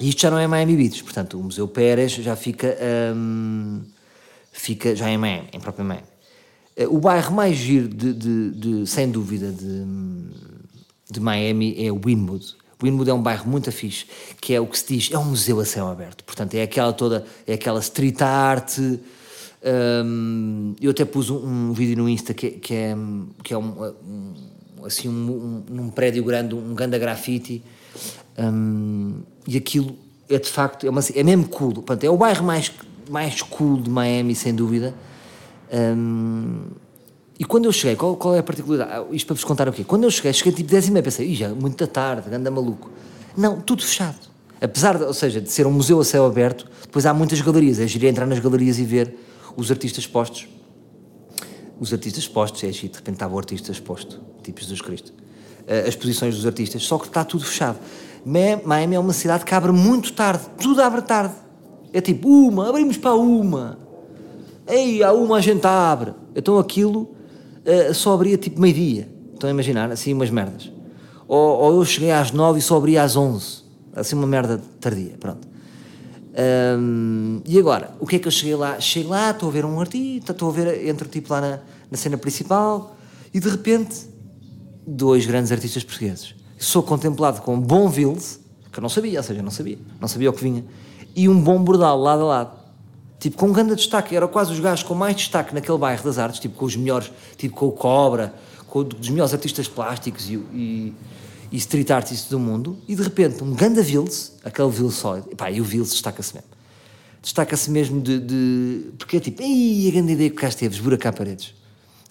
Isto 0.01 0.23
já 0.23 0.31
não 0.31 0.39
é 0.39 0.47
Miami 0.47 0.77
Beach, 0.77 1.03
portanto, 1.03 1.39
o 1.39 1.43
Museu 1.43 1.67
Pérez 1.67 2.13
já 2.13 2.37
fica, 2.37 2.77
um, 3.15 3.83
fica 4.53 4.95
já 4.95 5.11
em 5.11 5.17
Miami, 5.17 5.49
em 5.53 5.61
próprio 5.61 5.85
Miami. 5.85 6.07
Uh, 6.79 6.95
o 6.95 7.01
bairro 7.01 7.35
mais 7.35 7.57
giro, 7.57 7.89
de, 7.89 8.13
de, 8.13 8.51
de, 8.51 8.87
sem 8.87 9.11
dúvida, 9.11 9.51
de, 9.51 9.85
de 11.11 11.21
Miami 11.21 11.75
é 11.79 11.91
Winwood. 11.91 12.57
Winwood 12.83 13.11
é 13.11 13.15
um 13.15 13.23
bairro 13.23 13.49
muito 13.49 13.73
fixe, 13.73 14.05
que 14.41 14.53
é 14.53 14.61
o 14.61 14.67
que 14.67 14.79
se 14.79 14.95
diz, 14.95 15.11
é 15.11 15.19
um 15.19 15.25
museu 15.25 15.59
a 15.61 15.65
céu 15.65 15.89
aberto. 15.89 16.23
Portanto, 16.25 16.55
é 16.55 16.63
aquela 16.63 16.93
toda, 16.93 17.25
é 17.47 17.55
aquela 17.55 17.81
street 17.81 18.21
art. 18.21 18.79
Um, 19.65 20.75
eu 20.81 20.91
até 20.91 21.05
pus 21.07 21.31
um, 21.31 21.39
um, 21.39 21.73
vídeo 21.73 21.97
no 21.97 22.09
Insta 22.09 22.35
que, 22.35 22.51
que 22.51 22.75
é, 22.75 22.95
que 23.43 23.55
é 23.55 23.59
um, 23.59 23.95
um 24.05 24.56
assim, 24.87 25.09
um, 25.09 25.63
num 25.69 25.91
prédio 25.91 26.25
grande, 26.25 26.55
um 26.55 26.75
ganda 26.75 26.99
grafite. 26.99 27.63
e 29.47 29.57
aquilo 29.57 29.97
é 30.29 30.39
de 30.39 30.49
facto, 30.49 30.87
é, 30.87 30.91
uma, 30.91 31.01
é 31.15 31.23
mesmo 31.23 31.49
cool. 31.49 31.73
Portanto, 31.75 32.05
é 32.05 32.11
o 32.11 32.17
bairro 32.17 32.45
mais, 32.45 32.73
mais 33.09 33.43
cool 33.43 33.81
de 33.81 33.91
Miami, 33.91 34.35
sem 34.35 34.55
dúvida. 34.55 34.95
Um, 35.73 36.63
e 37.39 37.45
quando 37.45 37.67
eu 37.67 37.73
cheguei, 37.73 37.97
qual, 37.97 38.17
qual 38.17 38.35
é 38.35 38.39
a 38.39 38.43
particularidade? 38.43 38.93
Ah, 38.93 39.15
isto 39.15 39.27
para 39.27 39.35
vos 39.35 39.45
contar 39.45 39.69
o 39.69 39.73
quê? 39.73 39.85
Quando 39.85 40.05
eu 40.05 40.11
cheguei, 40.11 40.33
cheguei 40.33 40.53
tipo 40.53 40.71
10 40.71 40.89
e 40.89 40.91
meia, 40.91 41.03
pensei, 41.03 41.35
já, 41.35 41.51
muito 41.51 41.87
tarde, 41.87 42.35
anda 42.35 42.51
maluco. 42.51 42.91
Não, 43.37 43.61
tudo 43.61 43.83
fechado. 43.83 44.19
Apesar, 44.61 44.97
de, 44.97 45.05
ou 45.05 45.13
seja, 45.13 45.41
de 45.41 45.51
ser 45.51 45.67
um 45.67 45.73
museu 45.73 46.01
a 46.01 46.05
céu 46.05 46.25
aberto, 46.25 46.67
depois 46.83 47.05
há 47.05 47.13
muitas 47.13 47.41
galerias. 47.41 47.79
É 47.79 47.87
giro 47.87 48.07
entrar 48.07 48.27
nas 48.27 48.39
galerias 48.39 48.79
e 48.79 48.85
ver 48.85 49.15
os 49.55 49.71
artistas 49.71 50.07
postos. 50.07 50.49
Os 51.79 51.93
artistas 51.93 52.27
postos, 52.27 52.65
é 52.65 52.73
giro, 52.73 52.93
de 52.93 52.99
repente 52.99 53.17
estava 53.17 53.35
o 53.35 53.39
artista 53.39 53.71
exposto, 53.71 54.21
tipo 54.43 54.61
Jesus 54.61 54.81
Cristo. 54.81 55.13
Uh, 55.13 55.89
as 55.89 55.95
posições 55.95 56.35
dos 56.35 56.47
artistas, 56.47 56.83
só 56.83 56.99
que 56.99 57.07
está 57.07 57.25
tudo 57.25 57.45
fechado. 57.45 57.79
Miami 58.65 58.97
é 58.97 58.99
uma 58.99 59.13
cidade 59.13 59.45
que 59.45 59.55
abre 59.55 59.71
muito 59.73 60.13
tarde, 60.13 60.45
tudo 60.61 60.83
abre 60.83 61.03
tarde. 61.03 61.35
É 61.93 62.01
tipo, 62.01 62.29
uma, 62.29 62.69
abrimos 62.69 62.97
para 62.97 63.15
uma. 63.15 63.79
Ei, 64.67 65.03
a 65.03 65.13
uma 65.13 65.37
a 65.37 65.41
gente 65.41 65.65
abre. 65.65 66.13
Então 66.35 66.59
aquilo 66.59 67.15
uh, 67.65 67.95
só 67.95 68.15
abria 68.15 68.37
tipo 68.37 68.61
meio-dia. 68.61 69.09
Estão 69.33 69.49
a 69.49 69.53
imaginar? 69.53 69.91
Assim, 69.93 70.13
umas 70.13 70.31
merdas. 70.31 70.73
Ou, 71.29 71.39
ou, 71.39 71.77
eu 71.77 71.85
cheguei 71.85 72.11
às 72.11 72.33
nove 72.33 72.59
e 72.59 72.63
só 72.63 72.77
abria 72.77 73.03
às 73.03 73.17
onze. 73.17 73.65
Assim, 73.95 74.17
uma 74.17 74.27
merda 74.27 74.61
tardia. 74.81 75.15
Pronto. 75.21 75.47
Um, 76.39 77.41
e 77.47 77.59
agora, 77.59 77.95
o 77.99 78.07
que 78.07 78.17
é 78.17 78.19
que 78.19 78.29
eu 78.29 78.33
cheguei 78.33 78.55
lá? 78.55 78.79
Cheguei 78.79 79.09
lá, 79.09 79.31
estou 79.31 79.49
a 79.49 79.53
ver 79.53 79.65
um 79.65 79.81
artista, 79.81 80.33
estou 80.33 80.51
a 80.51 80.53
ver, 80.53 80.87
entro 80.87 81.09
tipo 81.09 81.33
lá 81.33 81.41
na, 81.41 81.59
na 81.91 81.97
cena 81.97 82.19
principal 82.19 82.97
e 83.33 83.41
de 83.41 83.49
repente, 83.49 84.07
dois 84.87 85.25
grandes 85.25 85.51
artistas 85.51 85.83
portugueses. 85.83 86.35
Sou 86.59 86.83
contemplado 86.83 87.41
com 87.41 87.55
um 87.55 87.61
bom 87.61 87.89
Vils, 87.89 88.39
que 88.71 88.79
eu 88.79 88.83
não 88.83 88.89
sabia, 88.89 89.19
ou 89.19 89.25
seja, 89.25 89.43
não 89.43 89.51
sabia, 89.51 89.79
não 90.01 90.09
sabia 90.09 90.31
o 90.31 90.33
que 90.33 90.43
vinha, 90.43 90.65
e 91.15 91.29
um 91.29 91.41
bom 91.41 91.63
Bordal 91.63 91.99
lado 91.99 92.23
a 92.23 92.27
lado 92.27 92.67
tipo, 93.19 93.37
com 93.37 93.49
um 93.49 93.53
grande 93.53 93.75
destaque, 93.75 94.15
era 94.15 94.29
quase 94.29 94.53
os 94.53 94.61
gajos 94.61 94.85
com 94.85 94.95
mais 94.95 95.17
destaque 95.17 95.55
naquele 95.55 95.79
bairro 95.79 96.05
das 96.05 96.19
artes, 96.19 96.41
tipo, 96.41 96.57
com 96.57 96.65
os 96.65 96.77
melhores, 96.77 97.11
tipo, 97.37 97.55
com 97.55 97.67
o 97.67 97.73
Cobra, 97.73 98.35
com 98.67 98.81
os 98.81 99.09
melhores 99.09 99.33
artistas 99.33 99.67
plásticos 99.69 100.29
e, 100.29 100.35
e, 100.35 100.95
e 101.57 101.59
street 101.59 101.91
artists 101.91 102.29
do 102.29 102.39
mundo, 102.39 102.77
e 102.87 102.95
de 102.95 103.03
repente 103.03 103.43
um 103.43 103.55
ganda 103.55 103.83
Vils, 103.83 104.33
aquele 104.45 104.69
Vilsoide, 104.69 105.35
pá, 105.37 105.51
e 105.51 105.59
o 105.59 105.65
Vils 105.65 105.91
destaca-se 105.91 106.35
mesmo. 106.35 106.51
Destaca-se 107.23 107.71
mesmo 107.71 107.99
de, 108.01 108.21
de, 108.21 108.81
Porque 108.99 109.17
é 109.17 109.21
tipo, 109.21 109.43
ei, 109.43 109.89
a 109.89 109.93
grande 109.93 110.13
ideia 110.13 110.29
que 110.29 110.37
o 110.37 110.41
gajo 110.41 110.57
teve, 110.57 110.75
esburacar 110.75 111.17
paredes. 111.17 111.55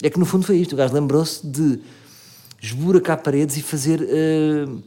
É 0.02 0.10
que 0.10 0.18
no 0.18 0.26
fundo 0.26 0.44
foi 0.44 0.56
isto, 0.58 0.72
o 0.72 0.76
gajo 0.76 0.92
lembrou-se 0.92 1.46
de 1.46 1.78
esburacar 2.60 3.22
paredes 3.22 3.56
e 3.56 3.62
fazer 3.62 4.00
uh, 4.00 4.82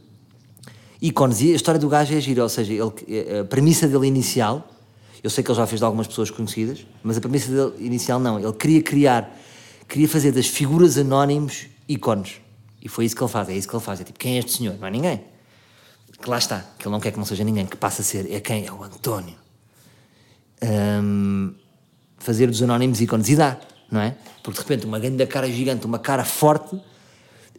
ícones. 1.01 1.39
E 1.39 1.54
a 1.54 1.56
história 1.56 1.80
do 1.80 1.88
gajo 1.88 2.13
é 2.13 2.20
gira, 2.20 2.44
ou 2.44 2.50
seja, 2.50 2.74
ele, 2.74 3.39
a 3.39 3.46
premissa 3.46 3.88
dele 3.88 4.08
inicial 4.08 4.70
eu 5.24 5.30
sei 5.30 5.44
que 5.44 5.51
ele 5.51 5.58
já 5.58 5.68
fez 5.68 5.80
de 5.80 5.86
algumas 5.86 6.08
pessoas 6.08 6.32
conhecidas, 6.32 6.86
mas 7.04 7.18
a 7.18 7.22
premissa 7.22 7.51
dele 7.51 7.86
inicial 7.86 8.20
não. 8.20 8.39
Ele 8.39 8.54
queria 8.54 8.82
criar, 8.82 9.38
queria 9.88 10.08
fazer 10.08 10.32
das 10.32 10.48
figuras 10.48 10.98
anónimos 10.98 11.66
ícones. 11.88 12.39
E 12.81 12.88
foi 12.88 13.05
isso 13.05 13.15
que 13.15 13.21
ele 13.21 13.31
faz, 13.31 13.50
é 13.50 13.53
isso 13.53 13.67
que 13.67 13.75
ele 13.75 13.83
faz. 13.83 14.01
É 14.01 14.03
tipo, 14.03 14.17
quem 14.17 14.36
é 14.36 14.39
este 14.39 14.53
senhor? 14.53 14.77
Não 14.79 14.88
é 14.88 14.91
ninguém. 14.91 15.24
Que 16.21 16.29
lá 16.29 16.38
está, 16.38 16.65
que 16.77 16.86
ele 16.86 16.91
não 16.91 17.00
quer 17.00 17.12
que 17.12 17.17
não 17.17 17.25
seja 17.25 17.43
ninguém, 17.43 17.65
que 17.65 17.77
passa 17.77 18.01
a 18.01 18.05
ser, 18.05 18.29
é 18.31 18.39
quem? 18.39 18.65
É 18.65 18.71
o 18.71 18.83
António. 18.83 19.36
Um, 20.62 21.53
fazer 22.17 22.48
dos 22.48 22.62
anónimos 22.62 23.00
ícones 23.00 23.29
e 23.29 23.36
dá, 23.38 23.57
não 23.89 24.01
é? 24.01 24.15
Porque 24.43 24.59
de 24.62 24.67
repente 24.67 24.86
uma 24.86 25.00
grande 25.00 25.25
cara 25.27 25.50
gigante, 25.50 25.86
uma 25.86 26.00
cara 26.00 26.25
forte, 26.25 26.79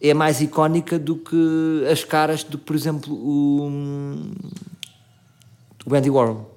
é 0.00 0.14
mais 0.14 0.40
icónica 0.40 0.98
do 0.98 1.16
que 1.16 1.86
as 1.90 2.04
caras 2.04 2.44
do, 2.44 2.58
por 2.58 2.74
exemplo, 2.74 3.14
o, 3.14 3.70
o 5.86 5.94
Andy 5.94 6.10
Warhol. 6.10 6.56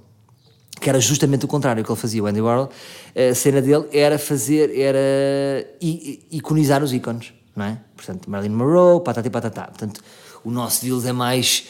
Que 0.79 0.89
era 0.89 0.99
justamente 0.99 1.45
o 1.45 1.47
contrário 1.47 1.81
que 1.83 1.89
ele 1.89 1.99
fazia. 1.99 2.21
O 2.21 2.25
Andy 2.25 2.41
Warhol, 2.41 2.69
a 3.15 3.33
cena 3.33 3.61
dele 3.61 3.87
era 3.93 4.19
fazer, 4.19 4.77
era 4.77 4.99
iconizar 6.29 6.83
os 6.83 6.91
ícones, 6.91 7.33
não 7.55 7.65
é? 7.65 7.77
Portanto, 7.95 8.29
Marilyn 8.29 8.55
Monroe, 8.55 9.03
patati 9.03 9.29
patatá. 9.29 9.63
Portanto, 9.63 10.01
o 10.43 10.51
nosso 10.51 10.83
deles 10.83 11.05
é 11.05 11.13
mais, 11.13 11.65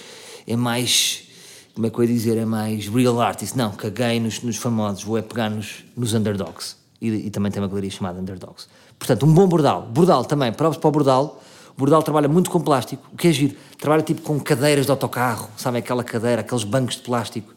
é 0.48 0.56
mais, 0.56 1.28
como 1.74 1.88
é 1.88 1.90
que 1.90 1.98
eu 1.98 2.04
ia 2.04 2.14
dizer, 2.14 2.38
é 2.38 2.46
mais 2.46 2.88
real 2.88 3.22
artist. 3.22 3.58
Não, 3.58 3.72
caguei 3.72 4.20
nos, 4.20 4.42
nos 4.42 4.58
famosos, 4.58 5.04
vou 5.04 5.18
é 5.18 5.22
pegar 5.22 5.50
nos, 5.50 5.84
nos 5.96 6.14
underdogs. 6.14 6.76
E, 7.02 7.28
e, 7.28 7.30
também 7.30 7.52
tem 7.52 7.62
uma 7.62 7.68
galeria 7.68 7.92
chamada 7.92 8.20
Underdogs. 8.20 8.68
Portanto, 8.98 9.26
um 9.26 9.34
bom 9.34 9.46
bordal. 9.46 9.82
Bordal 9.82 10.24
também, 10.24 10.54
provas 10.54 10.78
para 10.78 10.88
o 10.88 10.92
bordal. 10.92 11.42
O 11.76 11.80
bordal 11.80 12.02
trabalha 12.02 12.30
muito 12.30 12.50
com 12.50 12.62
plástico, 12.62 13.10
o 13.12 13.18
que 13.18 13.28
é 13.28 13.32
giro. 13.32 13.58
Trabalha 13.78 14.02
tipo 14.02 14.22
com 14.22 14.40
cadeiras 14.40 14.86
de 14.86 14.92
autocarro, 14.92 15.50
sabe? 15.58 15.80
Aquela 15.80 16.04
cadeira, 16.04 16.42
aqueles 16.42 16.64
bancos 16.64 16.96
de 16.96 17.02
plástico. 17.02 17.54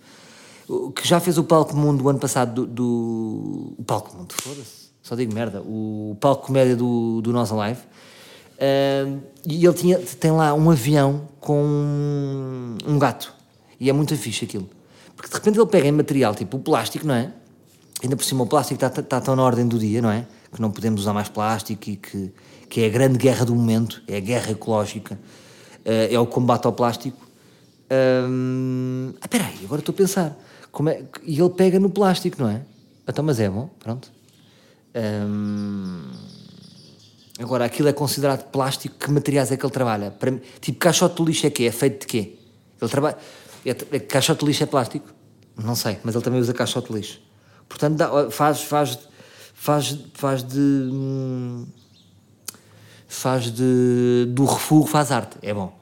Que 0.97 1.07
já 1.07 1.21
fez 1.21 1.39
o 1.39 1.45
Palco 1.45 1.77
Mundo 1.77 2.03
o 2.03 2.09
ano 2.09 2.19
passado 2.19 2.67
do. 2.67 2.67
do 2.67 3.75
o 3.79 3.85
Palco 3.85 4.17
Mundo, 4.17 4.35
foda-se, 4.35 4.91
só 5.01 5.15
digo 5.15 5.33
merda. 5.33 5.63
O 5.63 6.17
Palco 6.21 6.47
Comédia 6.47 6.75
do, 6.75 7.21
do 7.23 7.33
Nós 7.33 7.53
Alive. 7.53 7.79
Uh, 8.57 9.21
e 9.47 9.65
ele 9.65 9.75
tinha, 9.75 9.99
tem 9.99 10.31
lá 10.31 10.55
um 10.55 10.71
avião 10.71 11.29
com 11.41 11.63
um 12.87 12.99
gato. 12.99 13.33
E 13.79 13.91
é 13.91 13.93
muito 13.93 14.17
fixe 14.17 14.45
aquilo. 14.45 14.69
Porque 15.15 15.29
de 15.31 15.35
repente 15.35 15.59
ele 15.59 15.67
pega 15.67 15.87
em 15.87 15.93
material, 15.93 16.35
tipo 16.35 16.57
o 16.57 16.61
plástico, 16.61 17.07
não 17.07 17.15
é? 17.15 17.33
Ainda 18.03 18.17
por 18.17 18.25
cima 18.25 18.45
o 18.45 18.47
plástico 18.47 18.85
está, 18.85 19.01
está 19.01 19.21
tão 19.21 19.37
na 19.37 19.43
ordem 19.43 19.67
do 19.67 19.79
dia, 19.79 20.03
não 20.03 20.11
é? 20.11 20.27
Que 20.53 20.61
não 20.61 20.71
podemos 20.71 21.03
usar 21.03 21.13
mais 21.13 21.29
plástico 21.29 21.89
e 21.89 21.97
que, 21.97 22.33
que 22.69 22.81
é 22.83 22.87
a 22.87 22.89
grande 22.89 23.19
guerra 23.19 23.45
do 23.45 23.55
momento, 23.55 24.03
é 24.07 24.17
a 24.17 24.21
guerra 24.21 24.51
ecológica, 24.53 25.15
uh, 25.15 26.15
é 26.15 26.19
o 26.19 26.27
combate 26.27 26.67
ao 26.67 26.73
plástico. 26.73 27.27
Um, 27.91 29.13
ah, 29.21 29.29
peraí, 29.29 29.55
agora 29.65 29.81
estou 29.81 29.93
a 29.93 29.97
pensar. 29.97 30.37
Como 30.73 30.89
é, 30.89 31.03
e 31.23 31.41
ele 31.41 31.51
pega 31.51 31.79
no 31.79 31.89
plástico, 31.89 32.43
não 32.43 32.51
é? 32.51 32.63
Então, 33.09 33.25
mas 33.25 33.39
é 33.39 33.49
bom, 33.49 33.71
pronto. 33.79 34.11
Um, 34.95 36.03
agora, 37.39 37.65
aquilo 37.65 37.89
é 37.89 37.93
considerado 37.93 38.51
plástico, 38.51 38.97
que 38.99 39.11
materiais 39.11 39.53
é 39.53 39.57
que 39.57 39.65
ele 39.65 39.73
trabalha? 39.73 40.11
Para, 40.11 40.33
tipo, 40.61 40.79
caixote 40.79 41.17
de 41.17 41.29
lixo 41.29 41.47
é 41.47 41.51
quê? 41.51 41.65
É 41.65 41.73
feito 41.73 42.01
de 42.01 42.07
quê? 42.07 42.39
Ele 42.81 42.91
trabalha... 42.91 43.17
É, 43.65 43.71
é, 43.71 43.99
caixote 43.99 44.41
de 44.41 44.47
lixo 44.47 44.63
é 44.63 44.67
plástico? 44.67 45.17
Não 45.57 45.75
sei, 45.75 45.99
mas 46.05 46.15
ele 46.15 46.23
também 46.23 46.41
usa 46.41 46.53
caixote 46.53 46.89
de 46.89 46.95
lixo. 46.95 47.21
Portanto, 47.69 47.97
dá, 47.97 48.31
faz, 48.31 48.63
faz, 48.63 48.99
faz, 49.55 49.99
faz 50.15 50.43
de. 50.43 50.91
Faz 53.09 53.51
de. 53.51 54.27
Do 54.29 54.45
refúgio, 54.45 54.87
faz 54.87 55.11
arte. 55.11 55.37
É 55.43 55.53
bom. 55.53 55.77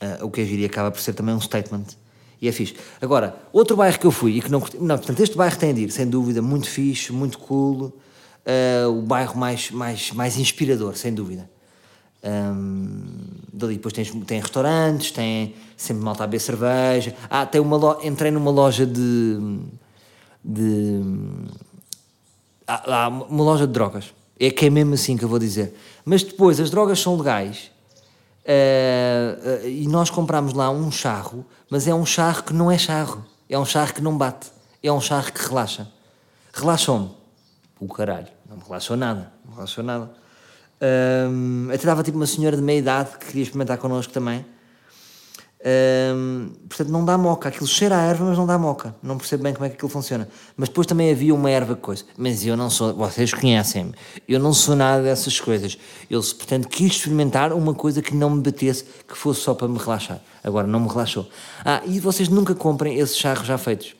Uh, 0.00 0.26
o 0.26 0.30
que 0.30 0.40
é 0.40 0.44
giro 0.44 0.62
e 0.62 0.64
acaba 0.64 0.90
por 0.90 1.00
ser 1.00 1.14
também 1.14 1.34
um 1.34 1.40
statement. 1.40 1.86
E 2.40 2.48
é 2.48 2.52
fixe. 2.52 2.76
Agora, 3.00 3.36
outro 3.52 3.76
bairro 3.76 3.98
que 3.98 4.06
eu 4.06 4.10
fui 4.10 4.38
e 4.38 4.42
que 4.42 4.50
não. 4.50 4.60
Não, 4.80 4.98
portanto, 4.98 5.20
este 5.20 5.36
bairro 5.36 5.56
tem 5.56 5.72
de 5.72 5.82
ir, 5.82 5.90
sem 5.90 6.06
dúvida, 6.06 6.42
muito 6.42 6.68
fixe, 6.68 7.12
muito 7.12 7.38
cool. 7.38 7.92
Uh, 8.44 8.98
o 8.98 9.02
bairro 9.02 9.38
mais, 9.38 9.70
mais, 9.70 10.10
mais 10.12 10.36
inspirador, 10.36 10.96
sem 10.96 11.14
dúvida. 11.14 11.48
Um, 12.24 13.04
dali 13.52 13.74
depois 13.74 13.92
tens, 13.94 14.10
tem 14.26 14.40
restaurantes, 14.40 15.10
tem 15.10 15.54
sempre 15.76 16.02
malta 16.02 16.24
a 16.24 16.26
beber 16.26 16.40
cerveja. 16.40 17.14
Ah, 17.30 17.46
tem 17.46 17.60
uma 17.60 17.76
lo... 17.76 17.98
entrei 18.02 18.30
numa 18.30 18.50
loja 18.50 18.86
de 18.86 19.38
de. 20.44 21.00
Há, 22.66 23.04
há 23.04 23.08
uma 23.08 23.44
loja 23.44 23.66
de 23.66 23.72
drogas. 23.72 24.12
É 24.38 24.50
que 24.50 24.66
é 24.66 24.70
mesmo 24.70 24.94
assim 24.94 25.16
que 25.16 25.24
eu 25.24 25.28
vou 25.28 25.38
dizer. 25.38 25.74
Mas 26.04 26.22
depois 26.22 26.58
as 26.58 26.70
drogas 26.70 26.98
são 26.98 27.16
legais 27.16 27.70
uh, 28.44 29.64
uh, 29.64 29.68
e 29.68 29.86
nós 29.86 30.10
compramos 30.10 30.52
lá 30.52 30.70
um 30.70 30.90
charro, 30.90 31.46
mas 31.70 31.86
é 31.86 31.94
um 31.94 32.04
charro 32.04 32.42
que 32.42 32.52
não 32.52 32.70
é 32.70 32.76
charro. 32.76 33.24
É 33.48 33.58
um 33.58 33.64
charro 33.64 33.94
que 33.94 34.02
não 34.02 34.16
bate. 34.16 34.48
É 34.82 34.90
um 34.90 35.00
charro 35.00 35.32
que 35.32 35.46
relaxa. 35.46 35.86
Relaxou-me. 36.52 37.10
O 37.82 37.88
caralho. 37.88 38.28
Não 38.48 38.56
me 38.56 38.62
relaxou 38.62 38.96
nada. 38.96 39.32
Não 39.44 39.50
me 39.50 39.56
relaxou 39.56 39.82
nada. 39.82 40.08
Um, 41.28 41.68
até 41.74 41.84
dava 41.84 42.04
tipo 42.04 42.16
uma 42.16 42.28
senhora 42.28 42.56
de 42.56 42.62
meia 42.62 42.78
idade 42.78 43.18
que 43.18 43.26
queria 43.26 43.42
experimentar 43.42 43.76
connosco 43.76 44.12
também. 44.12 44.46
Um, 46.14 46.52
portanto, 46.68 46.90
não 46.90 47.04
dá 47.04 47.18
moca. 47.18 47.48
Aquilo 47.48 47.66
cheira 47.66 47.96
a 47.96 48.02
erva, 48.02 48.24
mas 48.24 48.38
não 48.38 48.46
dá 48.46 48.56
moca. 48.56 48.94
Não 49.02 49.18
percebo 49.18 49.42
bem 49.42 49.52
como 49.52 49.66
é 49.66 49.68
que 49.68 49.74
aquilo 49.74 49.88
funciona. 49.88 50.28
Mas 50.56 50.68
depois 50.68 50.86
também 50.86 51.10
havia 51.10 51.34
uma 51.34 51.50
erva 51.50 51.74
coisa. 51.74 52.04
Mas 52.16 52.46
eu 52.46 52.56
não 52.56 52.70
sou, 52.70 52.94
vocês 52.94 53.34
conhecem-me, 53.34 53.92
eu 54.28 54.38
não 54.38 54.52
sou 54.52 54.76
nada 54.76 55.02
dessas 55.02 55.40
coisas. 55.40 55.76
Eu, 56.08 56.20
portanto, 56.20 56.68
quis 56.68 56.92
experimentar 56.92 57.52
uma 57.52 57.74
coisa 57.74 58.00
que 58.00 58.14
não 58.14 58.30
me 58.30 58.42
batesse, 58.42 58.84
que 59.08 59.18
fosse 59.18 59.40
só 59.40 59.54
para 59.54 59.66
me 59.66 59.76
relaxar. 59.76 60.20
Agora, 60.44 60.68
não 60.68 60.78
me 60.78 60.88
relaxou. 60.88 61.28
Ah, 61.64 61.82
e 61.84 61.98
vocês 61.98 62.28
nunca 62.28 62.54
comprem 62.54 62.96
esses 63.00 63.16
charros 63.16 63.44
já 63.44 63.58
feitos. 63.58 63.96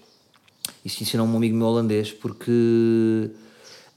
Isto 0.85 1.03
ensinou 1.03 1.27
um 1.27 1.37
amigo 1.37 1.57
meu 1.57 1.67
holandês, 1.67 2.13
porque 2.13 3.31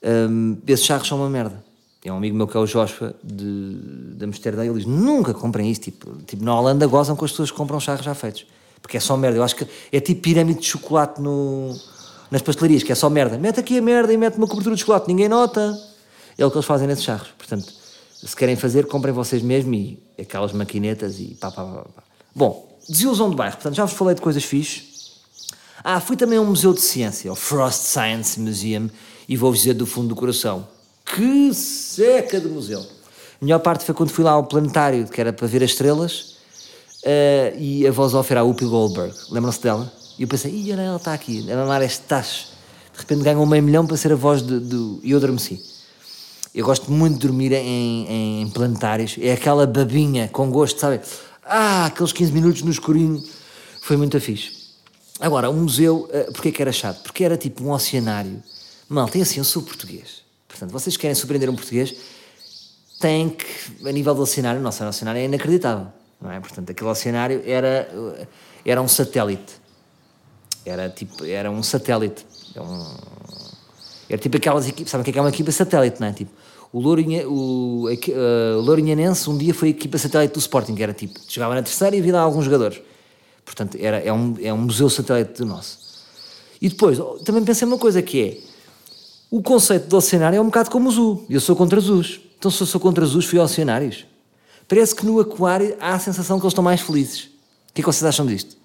um, 0.06 0.58
esses 0.68 0.86
charros 0.86 1.08
são 1.08 1.18
uma 1.18 1.30
merda 1.30 1.66
é 2.10 2.14
um 2.14 2.18
amigo 2.18 2.38
meu 2.38 2.48
que 2.48 2.56
é 2.56 2.60
o 2.60 2.66
Joshua 2.66 3.16
de, 3.24 4.16
de 4.16 4.26
Amsterdã, 4.26 4.64
ele 4.64 4.76
diz: 4.76 4.86
nunca 4.86 5.34
comprem 5.34 5.70
isso. 5.70 5.82
Tipo, 5.82 6.16
tipo, 6.24 6.44
na 6.44 6.58
Holanda 6.58 6.86
gozam 6.86 7.16
com 7.16 7.26
as 7.26 7.32
pessoas 7.32 7.50
que 7.50 7.58
compram 7.58 7.80
charros 7.80 8.06
já 8.06 8.14
feitos, 8.14 8.46
porque 8.82 8.98
é 8.98 9.00
só 9.00 9.18
merda. 9.18 9.38
Eu 9.38 9.44
acho 9.44 9.56
que 9.56 9.68
é 9.92 10.00
tipo 10.00 10.22
pirâmide 10.22 10.60
de 10.60 10.68
chocolate 10.68 11.20
no, 11.20 11.76
nas 12.30 12.42
pastelarias, 12.42 12.84
que 12.84 12.92
é 12.92 12.96
só 12.96 13.10
merda. 13.10 13.38
Mete 13.38 13.60
aqui 13.60 13.80
a 13.80 13.82
merda 13.82 14.14
e 14.14 14.18
mete 14.18 14.38
uma 14.38 14.48
cobertura 14.48 14.76
de 14.76 14.82
chocolate, 14.82 15.08
ninguém 15.08 15.28
nota. 15.28 15.76
É 16.38 16.46
o 16.46 16.52
que 16.52 16.58
eles 16.58 16.66
fazem 16.66 16.88
nesses 16.88 17.04
charros. 17.04 17.30
Portanto, 17.38 17.74
se 18.14 18.36
querem 18.36 18.56
fazer, 18.56 18.86
comprem 18.86 19.14
vocês 19.14 19.42
mesmo 19.42 19.74
e 19.74 20.00
aquelas 20.20 20.52
maquinetas 20.54 21.20
e 21.20 21.36
pá, 21.40 21.50
pá, 21.50 21.64
pá, 21.64 21.86
pá. 21.96 22.04
Bom, 22.36 22.78
desilusão 22.88 23.30
de 23.30 23.36
bairro. 23.36 23.56
Portanto, 23.56 23.76
já 23.76 23.86
vos 23.86 23.96
falei 23.96 24.14
de 24.14 24.22
coisas 24.22 24.44
fixes. 24.44 24.94
Ah, 25.84 26.00
fui 26.00 26.16
também 26.16 26.38
a 26.38 26.42
um 26.42 26.46
museu 26.46 26.74
de 26.74 26.82
ciência, 26.82 27.32
o 27.32 27.36
Frost 27.36 27.82
Science 27.82 28.40
Museum, 28.40 28.90
e 29.28 29.36
vou-vos 29.38 29.60
dizer 29.60 29.74
do 29.74 29.86
fundo 29.86 30.10
do 30.10 30.16
coração 30.16 30.68
que 31.06 31.54
seca 31.54 32.40
de 32.42 32.48
museu. 32.48 32.80
A 32.80 33.46
melhor 33.46 33.60
parte 33.60 33.86
foi 33.86 33.94
quando 33.94 34.10
fui 34.10 34.24
lá 34.24 34.32
ao 34.32 34.44
planetário, 34.44 35.08
que 35.08 35.22
era 35.22 35.32
para 35.32 35.48
ver 35.48 35.64
as 35.64 35.72
estrelas, 35.72 36.36
uh, 37.04 37.58
e 37.58 37.88
a 37.88 37.92
voz 37.92 38.14
off 38.14 38.32
era 38.32 38.42
a 38.42 38.44
Whoopi 38.44 38.66
Goldberg. 38.66 39.14
Lembram-se 39.30 39.62
dela? 39.62 39.92
E 40.18 40.24
eu 40.24 40.28
pensei, 40.28 40.52
ih, 40.52 40.72
ela 40.72 40.96
está 40.96 41.14
aqui, 41.14 41.50
a 41.52 41.56
mamar 41.56 41.82
este 41.84 42.02
tacho. 42.02 42.48
De 42.94 43.00
repente 43.00 43.24
ganhou 43.24 43.46
meio 43.46 43.62
milhão 43.62 43.86
para 43.86 43.98
ser 43.98 44.12
a 44.14 44.16
voz 44.16 44.42
de... 44.42 44.56
E 45.04 45.12
eu 45.12 45.18
adormeci. 45.18 45.62
Eu 46.54 46.66
gosto 46.66 46.90
muito 46.90 47.16
de 47.16 47.20
dormir 47.20 47.52
em, 47.52 48.42
em 48.42 48.50
planetários. 48.50 49.18
É 49.20 49.34
aquela 49.34 49.68
babinha 49.68 50.30
com 50.30 50.50
gosto, 50.50 50.80
sabe? 50.80 51.02
Ah, 51.44 51.88
aqueles 51.88 52.14
15 52.14 52.32
minutos 52.32 52.62
no 52.62 52.72
escurinho. 52.72 53.22
Foi 53.82 53.98
muito 53.98 54.20
fixe. 54.22 54.54
Agora, 55.20 55.50
o 55.50 55.54
museu, 55.54 56.10
uh, 56.10 56.32
porquê 56.32 56.54
que 56.54 56.62
era 56.62 56.72
chato? 56.72 57.04
Porque 57.04 57.26
era 57.26 57.36
tipo 57.36 57.64
um 57.66 57.72
oceanário. 57.72 58.42
Mal, 58.88 59.08
tem 59.10 59.22
assim, 59.22 59.40
eu 59.40 59.44
sou 59.44 59.62
português. 59.62 60.24
Portanto, 60.48 60.72
vocês 60.72 60.96
querem 60.96 61.16
surpreender 61.16 61.50
um 61.50 61.56
português, 61.56 61.96
têm 63.00 63.30
que, 63.30 63.88
a 63.88 63.92
nível 63.92 64.14
do 64.14 64.22
oceanário, 64.22 64.60
o 64.60 64.64
nosso 64.64 64.84
oceanário 64.84 65.20
é 65.20 65.26
inacreditável, 65.26 65.88
não 66.22 66.32
é? 66.32 66.40
Portanto, 66.40 66.70
aquele 66.70 66.90
oceanário 66.90 67.42
era, 67.46 67.90
era 68.64 68.82
um 68.82 68.88
satélite. 68.88 69.54
Era 70.66 70.90
tipo, 70.90 71.26
era 71.26 71.52
um 71.52 71.62
satélite. 71.62 72.26
Era, 72.56 72.66
é 72.66 72.68
um, 72.68 72.98
era 74.10 74.18
tipo 74.20 74.38
aquelas 74.38 74.68
equipas, 74.68 74.92
sabem 74.92 75.02
o 75.02 75.06
que 75.06 75.18
é, 75.18 75.20
é 75.20 75.22
uma 75.22 75.30
equipa 75.30 75.52
satélite, 75.52 76.00
não 76.00 76.08
é? 76.08 76.14
Tipo, 76.14 76.32
o, 76.72 76.80
Lourinha, 76.80 77.28
o, 77.28 77.86
o 77.88 78.62
Lourinhanense 78.62 79.30
um 79.30 79.38
dia 79.38 79.54
foi 79.54 79.70
a 79.70 79.72
equipa 79.72 79.98
satélite 79.98 80.34
do 80.34 80.40
Sporting, 80.40 80.76
era 80.80 80.94
tipo, 80.94 81.20
chegava 81.28 81.56
na 81.56 81.64
terceira 81.64 81.96
e 81.96 82.00
havia 82.00 82.14
lá 82.14 82.22
alguns 82.22 82.46
jogadores. 82.46 82.82
Portanto, 83.44 83.78
era, 83.80 83.98
é, 84.00 84.12
um, 84.12 84.36
é 84.42 84.54
um 84.54 84.58
museu 84.58 84.90
satélite 84.90 85.34
do 85.40 85.46
nosso. 85.46 85.78
E 86.62 86.70
depois, 86.70 86.98
também 87.24 87.44
pensei 87.44 87.68
uma 87.68 87.78
coisa 87.78 88.02
que 88.02 88.22
é, 88.22 88.38
o 89.30 89.42
conceito 89.42 89.88
do 89.88 89.98
oceanário 89.98 90.38
é 90.38 90.42
um 90.42 90.46
bocado 90.46 90.70
como 90.70 90.90
o 90.90 90.92
zoo. 90.92 91.26
Eu 91.30 91.40
sou 91.40 91.56
contra 91.56 91.80
zoos. 91.80 92.22
Então, 92.38 92.52
se 92.52 92.62
eu 92.62 92.68
sou 92.68 92.80
contra 92.80 93.06
zoos, 93.06 93.26
fui 93.26 93.40
oceanários. 93.40 94.06
Parece 94.68 94.96
que 94.96 95.06
no 95.06 95.20
aquário 95.20 95.76
há 95.80 95.94
a 95.94 96.00
sensação 96.00 96.40
que 96.40 96.46
eles 96.46 96.52
estão 96.52 96.64
mais 96.64 96.82
felizes. 96.82 97.26
O 97.70 97.74
que 97.74 97.82
é 97.82 97.84
que 97.84 97.86
vocês 97.86 98.04
acham 98.04 98.26
disto? 98.26 98.56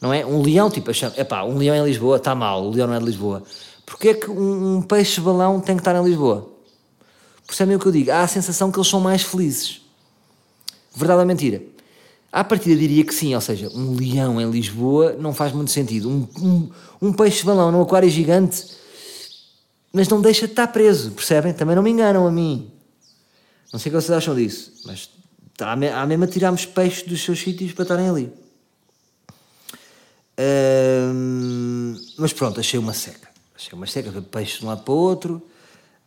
Não 0.00 0.12
é? 0.12 0.24
Um 0.24 0.42
leão, 0.42 0.70
tipo, 0.70 0.90
é 1.16 1.24
pá, 1.24 1.44
um 1.44 1.58
leão 1.58 1.76
em 1.76 1.84
Lisboa 1.84 2.16
está 2.16 2.34
mal, 2.34 2.64
o 2.64 2.70
leão 2.70 2.88
não 2.88 2.94
é 2.94 2.98
de 2.98 3.04
Lisboa. 3.04 3.42
Porquê 3.84 4.08
é 4.10 4.14
que 4.14 4.30
um, 4.30 4.76
um 4.76 4.82
peixe-balão 4.82 5.60
tem 5.60 5.76
que 5.76 5.80
estar 5.80 5.94
em 5.94 6.04
Lisboa? 6.04 6.50
Percebem 7.46 7.76
o 7.76 7.78
que 7.78 7.86
eu 7.86 7.92
digo? 7.92 8.10
Há 8.10 8.22
a 8.22 8.28
sensação 8.28 8.70
que 8.70 8.78
eles 8.78 8.88
são 8.88 9.00
mais 9.00 9.22
felizes. 9.22 9.82
Verdade 10.94 11.20
ou 11.20 11.26
mentira? 11.26 11.62
À 12.32 12.44
partida 12.44 12.76
diria 12.76 13.04
que 13.04 13.12
sim, 13.14 13.34
ou 13.34 13.40
seja, 13.40 13.68
um 13.74 13.94
leão 13.96 14.40
em 14.40 14.48
Lisboa 14.48 15.16
não 15.18 15.34
faz 15.34 15.52
muito 15.52 15.70
sentido. 15.70 16.08
Um, 16.08 16.28
um, 16.40 16.70
um 17.02 17.12
peixe-balão 17.12 17.72
num 17.72 17.82
aquário 17.82 18.08
gigante 18.08 18.64
mas 19.92 20.08
não 20.08 20.20
deixa 20.20 20.46
de 20.46 20.52
estar 20.52 20.66
preso, 20.68 21.10
percebem? 21.12 21.52
Também 21.52 21.74
não 21.76 21.82
me 21.82 21.90
enganam 21.90 22.26
a 22.26 22.30
mim. 22.32 22.70
Não 23.72 23.78
sei 23.78 23.90
o 23.90 23.94
que 23.94 24.00
vocês 24.02 24.16
acham 24.16 24.34
disso, 24.34 24.72
mas 24.84 25.08
há, 25.60 25.76
me- 25.76 25.88
há 25.88 26.04
mesmo 26.06 26.24
a 26.24 26.26
tirarmos 26.26 26.66
peixes 26.66 27.02
dos 27.06 27.22
seus 27.22 27.38
sítios 27.40 27.72
para 27.72 27.82
estarem 27.82 28.08
ali. 28.08 28.32
Mas 32.16 32.32
pronto, 32.32 32.60
achei 32.60 32.78
uma 32.78 32.92
seca. 32.92 33.28
Achei 33.54 33.72
uma 33.72 33.86
seca, 33.86 34.10
foi 34.10 34.22
peixe 34.22 34.58
de 34.58 34.64
um 34.64 34.68
lado 34.68 34.82
para 34.82 34.92
o 34.94 34.96
outro. 34.96 35.42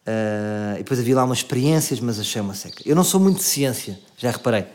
Ah, 0.06 0.74
e 0.76 0.80
depois 0.80 1.00
havia 1.00 1.16
lá 1.16 1.24
umas 1.24 1.40
experiências, 1.40 2.00
mas 2.00 2.20
achei 2.20 2.42
uma 2.42 2.54
seca. 2.56 2.82
Eu 2.86 2.96
não 2.96 3.04
sou 3.04 3.20
muito 3.20 3.38
de 3.38 3.44
ciência, 3.44 4.00
já 4.18 4.32
reparei. 4.32 4.66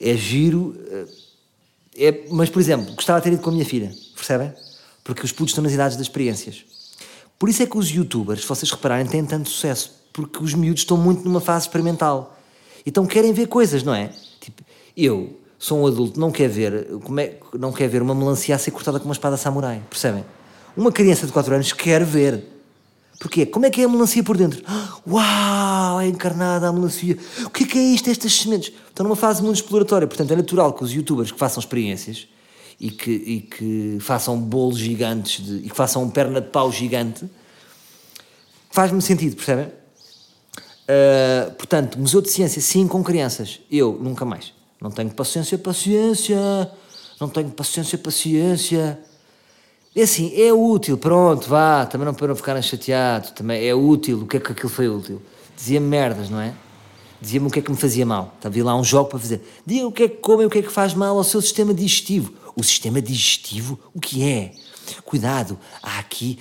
É 0.00 0.16
giro. 0.16 0.76
ah, 0.90 1.22
é, 1.96 2.24
mas, 2.30 2.48
por 2.48 2.60
exemplo, 2.60 2.94
gostava 2.94 3.20
de 3.20 3.24
ter 3.24 3.32
ido 3.34 3.42
com 3.42 3.50
a 3.50 3.52
minha 3.52 3.66
filha, 3.66 3.94
percebem? 4.14 4.52
Porque 5.04 5.24
os 5.24 5.32
putos 5.32 5.50
estão 5.52 5.62
nas 5.62 5.72
idades 5.72 5.96
das 5.96 6.06
experiências. 6.06 6.64
Por 7.42 7.48
isso 7.48 7.60
é 7.60 7.66
que 7.66 7.76
os 7.76 7.90
youtubers, 7.90 8.42
se 8.42 8.46
vocês 8.46 8.70
repararem, 8.70 9.04
têm 9.04 9.24
tanto 9.24 9.48
sucesso. 9.48 9.90
Porque 10.12 10.40
os 10.40 10.54
miúdos 10.54 10.82
estão 10.82 10.96
muito 10.96 11.24
numa 11.24 11.40
fase 11.40 11.66
experimental. 11.66 12.38
Então 12.86 13.04
querem 13.04 13.32
ver 13.32 13.48
coisas, 13.48 13.82
não 13.82 13.92
é? 13.92 14.12
Tipo, 14.40 14.62
eu 14.96 15.40
sou 15.58 15.80
um 15.80 15.86
adulto, 15.88 16.20
não 16.20 16.30
quer 16.30 16.48
ver, 16.48 16.86
como 17.02 17.18
é, 17.18 17.38
não 17.58 17.72
quer 17.72 17.88
ver 17.88 18.00
uma 18.00 18.14
melancia 18.14 18.54
a 18.54 18.58
ser 18.58 18.70
cortada 18.70 19.00
com 19.00 19.06
uma 19.06 19.12
espada 19.12 19.36
samurai, 19.36 19.82
percebem? 19.90 20.24
Uma 20.76 20.92
criança 20.92 21.26
de 21.26 21.32
4 21.32 21.52
anos 21.52 21.72
quer 21.72 22.04
ver. 22.04 22.44
Porquê? 23.18 23.44
Como 23.44 23.66
é 23.66 23.70
que 23.70 23.80
é 23.80 23.86
a 23.86 23.88
melancia 23.88 24.22
por 24.22 24.36
dentro? 24.36 24.62
Uau, 25.04 26.00
é 26.00 26.06
encarnada 26.06 26.68
a 26.68 26.72
melancia. 26.72 27.18
O 27.44 27.50
que 27.50 27.64
é 27.64 27.66
que 27.66 27.76
é 27.76 27.82
isto, 27.82 28.08
estas 28.08 28.32
sementes? 28.32 28.72
Estão 28.88 29.02
numa 29.02 29.16
fase 29.16 29.42
muito 29.42 29.56
exploratória, 29.56 30.06
portanto 30.06 30.30
é 30.30 30.36
natural 30.36 30.72
que 30.74 30.84
os 30.84 30.92
youtubers 30.92 31.32
que 31.32 31.38
façam 31.40 31.58
experiências 31.58 32.28
e 32.82 32.90
que, 32.90 33.10
e 33.10 33.40
que 33.40 33.98
façam 34.00 34.36
bolos 34.38 34.78
gigantes 34.78 35.42
de- 35.42 35.66
e 35.66 35.70
que 35.70 35.76
façam 35.76 36.10
perna 36.10 36.40
de 36.40 36.48
pau 36.48 36.70
gigante 36.70 37.24
faz-me 38.72 39.00
sentido, 39.00 39.36
percebem? 39.36 39.66
Uh, 39.66 41.52
portanto, 41.52 41.98
Museu 41.98 42.20
de 42.20 42.28
Ciência, 42.28 42.60
sim, 42.60 42.88
com 42.88 43.04
crianças. 43.04 43.60
Eu, 43.70 43.98
nunca 44.02 44.24
mais. 44.24 44.52
Não 44.80 44.90
tenho 44.90 45.10
paciência, 45.10 45.56
paciência. 45.56 46.36
Não 47.20 47.28
tenho 47.28 47.50
paciência, 47.50 47.96
paciência. 47.96 48.98
É 49.94 50.02
assim, 50.02 50.32
é 50.34 50.52
útil, 50.52 50.98
pronto, 50.98 51.48
vá. 51.48 51.86
Também 51.86 52.06
não 52.06 52.14
para 52.14 52.28
não 52.28 52.34
ficarem 52.34 52.62
chateados. 52.62 53.30
Também 53.30 53.64
é 53.64 53.74
útil. 53.74 54.22
O 54.22 54.26
que 54.26 54.38
é 54.38 54.40
que 54.40 54.50
aquilo 54.52 54.68
foi 54.68 54.88
útil? 54.88 55.22
Dizia-me 55.56 55.86
merdas, 55.86 56.28
não 56.28 56.40
é? 56.40 56.52
Dizia-me 57.20 57.46
o 57.46 57.50
que 57.50 57.60
é 57.60 57.62
que 57.62 57.70
me 57.70 57.76
fazia 57.76 58.04
mal. 58.04 58.34
Havia 58.42 58.64
lá 58.64 58.74
um 58.74 58.82
jogo 58.82 59.10
para 59.10 59.18
fazer. 59.20 59.40
Diga 59.64 59.86
o 59.86 59.92
que 59.92 60.02
é 60.02 60.08
que 60.08 60.16
come 60.16 60.42
e 60.42 60.46
o 60.46 60.50
que 60.50 60.58
é 60.58 60.62
que 60.62 60.72
faz 60.72 60.94
mal 60.94 61.16
ao 61.16 61.22
seu 61.24 61.40
sistema 61.40 61.72
digestivo. 61.72 62.32
O 62.54 62.62
sistema 62.62 63.00
digestivo, 63.00 63.78
o 63.94 64.00
que 64.00 64.22
é? 64.28 64.52
Cuidado, 65.04 65.58
há 65.82 65.98
aqui, 65.98 66.38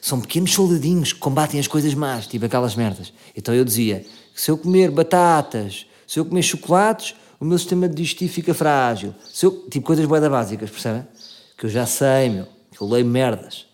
são 0.00 0.20
pequenos 0.20 0.52
soldadinhos 0.52 1.12
que 1.12 1.18
combatem 1.18 1.58
as 1.58 1.66
coisas 1.66 1.94
más, 1.94 2.26
tipo 2.26 2.44
aquelas 2.44 2.76
merdas. 2.76 3.12
Então 3.36 3.54
eu 3.54 3.64
dizia, 3.64 4.04
se 4.34 4.50
eu 4.50 4.58
comer 4.58 4.90
batatas, 4.90 5.86
se 6.06 6.20
eu 6.20 6.24
comer 6.24 6.42
chocolates, 6.42 7.14
o 7.40 7.44
meu 7.44 7.58
sistema 7.58 7.88
digestivo 7.88 8.32
fica 8.32 8.54
frágil. 8.54 9.14
Se 9.32 9.46
eu, 9.46 9.66
tipo 9.68 9.84
coisas 9.84 10.06
boedas 10.06 10.30
básicas, 10.30 10.70
percebem? 10.70 11.04
Que 11.56 11.66
eu 11.66 11.70
já 11.70 11.86
sei, 11.86 12.28
meu, 12.28 12.46
que 12.70 12.80
eu 12.80 12.88
leio 12.88 13.04
merdas. 13.06 13.66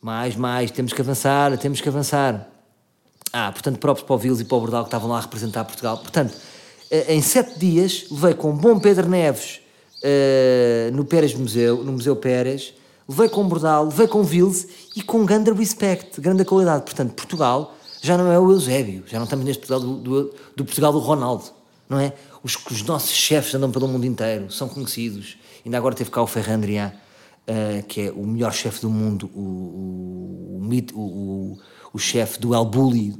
Mais, 0.00 0.36
mais, 0.36 0.70
temos 0.70 0.92
que 0.92 1.00
avançar, 1.00 1.56
temos 1.58 1.80
que 1.80 1.88
avançar. 1.88 2.48
Ah, 3.32 3.50
portanto, 3.52 3.78
próprios 3.78 4.06
para 4.06 4.14
o 4.14 4.18
Vils 4.18 4.40
e 4.40 4.44
para 4.44 4.56
o 4.56 4.60
Bordal 4.60 4.84
que 4.84 4.88
estavam 4.88 5.10
lá 5.10 5.18
a 5.18 5.20
representar 5.20 5.64
Portugal. 5.64 5.98
Portanto, 5.98 6.34
eh, 6.90 7.14
em 7.14 7.20
sete 7.20 7.58
dias, 7.58 8.06
levei 8.10 8.34
com 8.34 8.56
bom 8.56 8.78
Pedro 8.78 9.08
Neves 9.08 9.60
eh, 10.02 10.90
no 10.92 11.04
Pérez 11.04 11.34
Museu, 11.34 11.82
no 11.82 11.92
Museu 11.92 12.16
Pérez, 12.16 12.74
levei 13.08 13.28
com 13.28 13.46
Bordal, 13.46 13.86
levei 13.86 14.06
com 14.06 14.22
Vils 14.22 14.66
e 14.94 15.02
com 15.02 15.24
grande 15.24 15.52
respect, 15.52 16.20
grande 16.20 16.44
qualidade. 16.44 16.84
Portanto, 16.84 17.14
Portugal 17.14 17.74
já 18.02 18.16
não 18.16 18.30
é 18.30 18.38
o 18.38 18.50
Eusébio, 18.50 19.04
já 19.06 19.18
não 19.18 19.24
estamos 19.24 19.44
neste 19.44 19.66
Portugal 19.66 19.80
do, 19.80 20.02
do, 20.02 20.34
do 20.56 20.64
Portugal 20.64 20.92
do 20.92 20.98
Ronaldo, 20.98 21.44
não 21.88 21.98
é? 21.98 22.12
Os, 22.42 22.56
os 22.70 22.82
nossos 22.82 23.10
chefes 23.10 23.54
andam 23.54 23.70
pelo 23.70 23.88
mundo 23.88 24.04
inteiro, 24.04 24.50
são 24.52 24.68
conhecidos. 24.68 25.36
Ainda 25.64 25.76
agora 25.78 25.94
teve 25.94 26.10
cá 26.10 26.22
o 26.22 26.26
Ferran 26.26 26.54
Adrià, 26.54 26.92
eh, 27.48 27.84
que 27.86 28.02
é 28.02 28.10
o 28.10 28.24
melhor 28.24 28.52
chefe 28.52 28.80
do 28.80 28.90
mundo, 28.90 29.30
o, 29.34 30.60
o, 30.60 31.00
o, 31.00 31.58
o, 31.92 31.98
chefe 31.98 32.38
do 32.38 32.54
El 32.54 32.64
Bulli, 32.64 33.14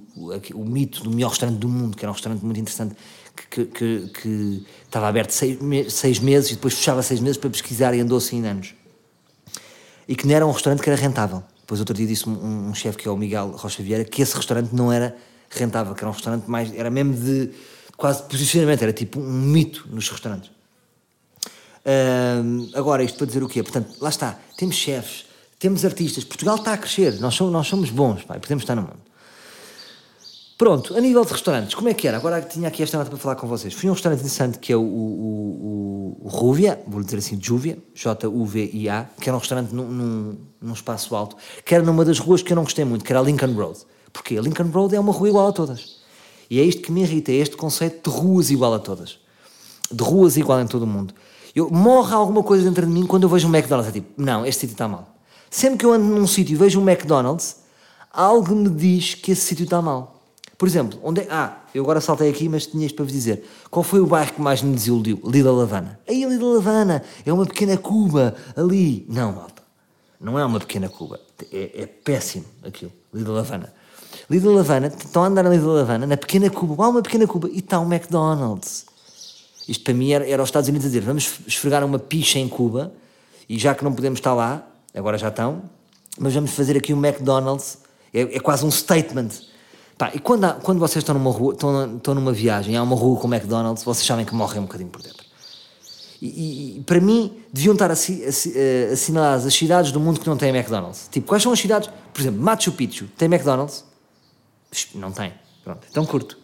o 0.55 0.65
mito 0.65 1.03
do 1.05 1.11
melhor 1.11 1.31
restaurante 1.31 1.59
do 1.59 1.69
mundo, 1.69 1.97
que 1.97 2.05
era 2.05 2.11
um 2.11 2.13
restaurante 2.13 2.45
muito 2.45 2.61
interessante, 2.61 2.97
que, 3.51 3.65
que, 3.67 4.09
que- 4.09 4.67
estava 4.85 5.09
aberto 5.09 5.31
seis, 5.31 5.59
seis 5.93 6.19
meses 6.19 6.51
e 6.51 6.55
depois 6.55 6.75
fechava 6.75 7.03
seis 7.03 7.21
meses 7.21 7.37
para 7.37 7.51
pesquisar 7.51 7.95
e 7.95 8.01
andou 8.01 8.19
assim 8.19 8.45
anos. 8.47 8.75
E 10.09 10.15
que 10.15 10.27
não 10.27 10.35
era 10.35 10.47
um 10.47 10.51
restaurante 10.51 10.83
que 10.83 10.89
era 10.89 11.01
rentável. 11.01 11.43
Depois 11.61 11.81
outro 11.81 11.95
dia 11.95 12.07
disse 12.07 12.29
um, 12.29 12.69
um 12.69 12.75
chefe 12.75 12.99
que 12.99 13.09
é 13.09 13.11
o 13.11 13.17
Miguel 13.17 13.49
Rocha 13.57 13.83
Vieira 13.83 14.05
que 14.05 14.23
esse 14.23 14.37
restaurante 14.37 14.73
não 14.73 14.93
era 14.93 15.17
rentável, 15.51 15.95
que 15.95 16.01
era 16.01 16.09
um 16.09 16.13
restaurante 16.13 16.49
mais, 16.49 16.73
era 16.75 16.91
mesmo 16.91 17.15
de 17.15 17.51
quase 17.97 18.23
posicionamento, 18.25 18.83
era 18.83 18.93
tipo 18.93 19.19
um 19.19 19.33
mito 19.33 19.87
nos 19.91 20.09
restaurantes. 20.09 20.51
Agora, 22.75 23.03
isto 23.03 23.17
para 23.17 23.27
dizer 23.27 23.43
o 23.43 23.49
quê? 23.49 23.63
Portanto, 23.63 23.95
lá 24.01 24.09
está, 24.09 24.39
temos 24.57 24.75
chefes, 24.77 25.27
temos 25.59 25.85
artistas, 25.85 26.25
Portugal 26.25 26.57
está 26.57 26.73
a 26.73 26.77
crescer, 26.79 27.19
nós 27.21 27.35
somos, 27.35 27.53
nós 27.53 27.67
somos 27.67 27.91
bons, 27.91 28.23
pá, 28.25 28.39
podemos 28.39 28.63
estar 28.63 28.75
no 28.75 28.83
mundo. 28.83 29.01
Pronto, 30.59 30.97
a 30.97 31.01
nível 31.03 31.23
de 31.23 31.33
restaurantes, 31.33 31.75
como 31.75 31.91
é 31.91 31.93
que 31.93 32.09
era? 32.09 32.17
Agora 32.17 32.41
tinha 32.41 32.69
aqui 32.69 32.83
esta 32.83 32.97
nota 32.97 33.11
para 33.11 33.19
falar 33.19 33.37
com 33.37 33.47
vocês. 33.47 33.75
Fui 33.75 33.89
a 33.89 33.91
um 33.91 33.95
restaurante 33.95 34.21
interessante 34.21 34.59
que 34.59 34.73
é 34.73 34.77
o, 34.77 34.81
o, 34.81 36.17
o, 36.23 36.27
o 36.27 36.29
Rúvia, 36.29 36.83
vou 36.87 37.03
dizer 37.03 37.19
assim, 37.19 37.39
Júvia, 37.39 37.77
J-U-V-I-A, 37.95 39.07
que 39.21 39.29
era 39.29 39.37
um 39.37 39.39
restaurante 39.39 39.75
num, 39.75 39.87
num, 39.87 40.39
num 40.59 40.73
espaço 40.73 41.15
alto, 41.15 41.37
que 41.63 41.75
era 41.75 41.85
numa 41.85 42.07
das 42.07 42.19
ruas 42.19 42.41
que 42.41 42.53
eu 42.53 42.57
não 42.57 42.65
gostei 42.65 42.87
muito, 42.87 43.05
que 43.05 43.13
era 43.13 43.21
a 43.21 43.23
Lincoln 43.23 43.53
Road. 43.53 43.81
Porquê? 44.11 44.39
A 44.39 44.41
Lincoln 44.41 44.71
Road 44.71 44.97
é 44.97 45.01
uma 45.01 45.13
rua 45.13 45.29
igual 45.29 45.49
a 45.49 45.53
todas. 45.53 45.97
E 46.49 46.59
é 46.59 46.63
isto 46.63 46.81
que 46.81 46.91
me 46.91 47.03
irrita, 47.03 47.33
é 47.33 47.35
este 47.35 47.55
conceito 47.55 48.11
de 48.11 48.17
ruas 48.17 48.51
igual 48.51 48.73
a 48.73 48.79
todas. 48.79 49.19
De 49.93 50.03
ruas 50.03 50.39
igual 50.39 50.59
em 50.63 50.67
todo 50.67 50.85
o 50.85 50.87
mundo. 50.87 51.13
Eu, 51.55 51.69
morre 51.71 52.15
alguma 52.15 52.43
coisa 52.43 52.65
dentro 52.65 52.87
de 52.87 52.93
mim 52.93 53.07
quando 53.07 53.25
eu 53.25 53.29
vejo 53.29 53.47
um 53.47 53.55
McDonald's. 53.55 53.91
É 53.91 53.93
tipo, 53.93 54.11
não, 54.17 54.47
este 54.47 54.63
sítio 54.63 54.73
está 54.73 54.89
mal. 54.89 55.17
Sempre 55.51 55.81
que 55.81 55.85
eu 55.85 55.93
ando 55.93 56.07
num 56.07 56.27
sítio 56.27 56.55
e 56.55 56.57
vejo 56.57 56.81
um 56.81 56.89
McDonald's, 56.89 57.57
algo 58.11 58.55
me 58.55 58.71
diz 58.71 59.15
que 59.15 59.33
esse 59.33 59.43
sítio 59.43 59.65
está 59.65 59.83
mal. 59.83 60.16
Por 60.59 60.67
exemplo, 60.67 60.99
onde 61.03 61.21
é... 61.21 61.29
Ah, 61.31 61.59
eu 61.75 61.83
agora 61.83 62.01
saltei 62.01 62.31
aqui, 62.31 62.49
mas 62.49 62.67
tinha 62.67 62.87
isto 62.87 62.97
para 62.97 63.05
vos 63.05 63.13
dizer. 63.13 63.45
Qual 63.71 63.83
foi 63.83 64.01
o 64.01 64.07
bairro 64.07 64.33
que 64.33 64.41
mais 64.41 64.63
me 64.63 64.75
desiludiu? 64.75 65.21
Lida 65.25 65.53
Lavana. 65.53 66.01
Aí 66.09 66.25
a 66.25 66.29
Lida 66.29 66.45
Lavana 66.45 67.03
é 67.25 67.33
uma 67.33 67.45
pequena 67.45 67.77
Cuba 67.77 68.35
ali. 68.57 69.05
Não, 69.09 69.33
malta. 69.33 69.63
Não 70.19 70.39
é 70.39 70.45
uma 70.45 70.59
pequena 70.59 70.89
Cuba. 70.89 71.21
É, 71.53 71.83
é 71.83 71.87
péssimo 71.87 72.47
aquilo. 72.63 72.93
Lida 73.13 73.31
Lavana. 73.31 73.73
Lida 74.31 74.51
Lavana, 74.51 74.87
estão 74.87 75.23
a 75.23 75.27
andar 75.27 75.43
na 75.43 75.51
Lida 75.51 75.67
Lavana, 75.67 76.07
na 76.07 76.17
pequena 76.17 76.49
Cuba. 76.49 76.85
Há 76.85 76.89
uma 76.89 77.03
pequena 77.03 77.27
Cuba 77.27 77.49
e 77.53 77.59
está 77.59 77.79
um 77.79 77.93
McDonald's. 77.93 78.87
Isto 79.69 79.85
para 79.85 79.95
mim 79.95 80.13
era, 80.13 80.27
era 80.27 80.43
os 80.43 80.49
Estados 80.49 80.69
Unidos 80.69 80.87
a 80.87 80.89
dizer: 80.89 81.03
vamos 81.03 81.41
esfregar 81.47 81.85
uma 81.85 81.99
picha 81.99 82.39
em 82.39 82.49
Cuba 82.49 82.93
e 83.49 83.59
já 83.59 83.75
que 83.75 83.85
não 83.85 83.93
podemos 83.93 84.19
estar 84.19 84.35
lá, 84.35 84.67
agora 84.95 85.19
já 85.19 85.29
estão, 85.29 85.63
mas 86.19 86.35
vamos 86.35 86.53
fazer 86.53 86.77
aqui 86.77 86.95
um 86.95 87.05
McDonald's. 87.05 87.79
É, 88.13 88.23
é 88.23 88.41
quase 88.41 88.65
um 88.65 88.71
statement. 88.71 89.29
Pá, 89.99 90.11
e 90.15 90.19
quando, 90.19 90.45
há- 90.45 90.55
quando 90.55 90.79
vocês 90.79 91.03
estão 91.03 91.15
numa, 91.15 91.31
rua, 91.31 91.55
estão, 91.55 91.97
estão 91.97 92.15
numa 92.15 92.33
viagem, 92.33 92.77
há 92.77 92.83
uma 92.83 92.95
rua 92.97 93.19
com 93.19 93.33
McDonald's, 93.33 93.83
vocês 93.83 94.07
sabem 94.07 94.25
que 94.27 94.35
morrem 94.35 94.61
um 94.61 94.65
bocadinho 94.67 94.91
por 94.91 95.01
dentro. 95.03 95.25
E, 96.21 96.79
e- 96.79 96.83
para 96.85 97.01
mim 97.01 97.43
deviam 97.53 97.73
estar 97.73 97.91
assi, 97.91 98.25
assi, 98.25 98.53
eh, 98.55 98.91
assinaladas 98.93 99.47
as 99.47 99.55
cidades 99.55 99.93
do 99.93 100.01
mundo 100.01 100.21
que 100.21 100.27
não 100.27 100.37
têm 100.37 100.51
McDonald's. 100.55 101.09
Tipo, 101.11 101.27
quais 101.29 101.43
são 101.43 101.53
as 101.53 101.59
cidades? 101.59 101.91
Por 102.13 102.21
exemplo, 102.21 102.41
Machu 102.41 102.73
Picchu 102.73 103.07
tem 103.17 103.27
McDonald's? 103.27 103.85
Não 104.95 105.13
tem. 105.13 105.33
Pronto, 105.65 105.87
então 105.91 106.05
curto. 106.05 106.39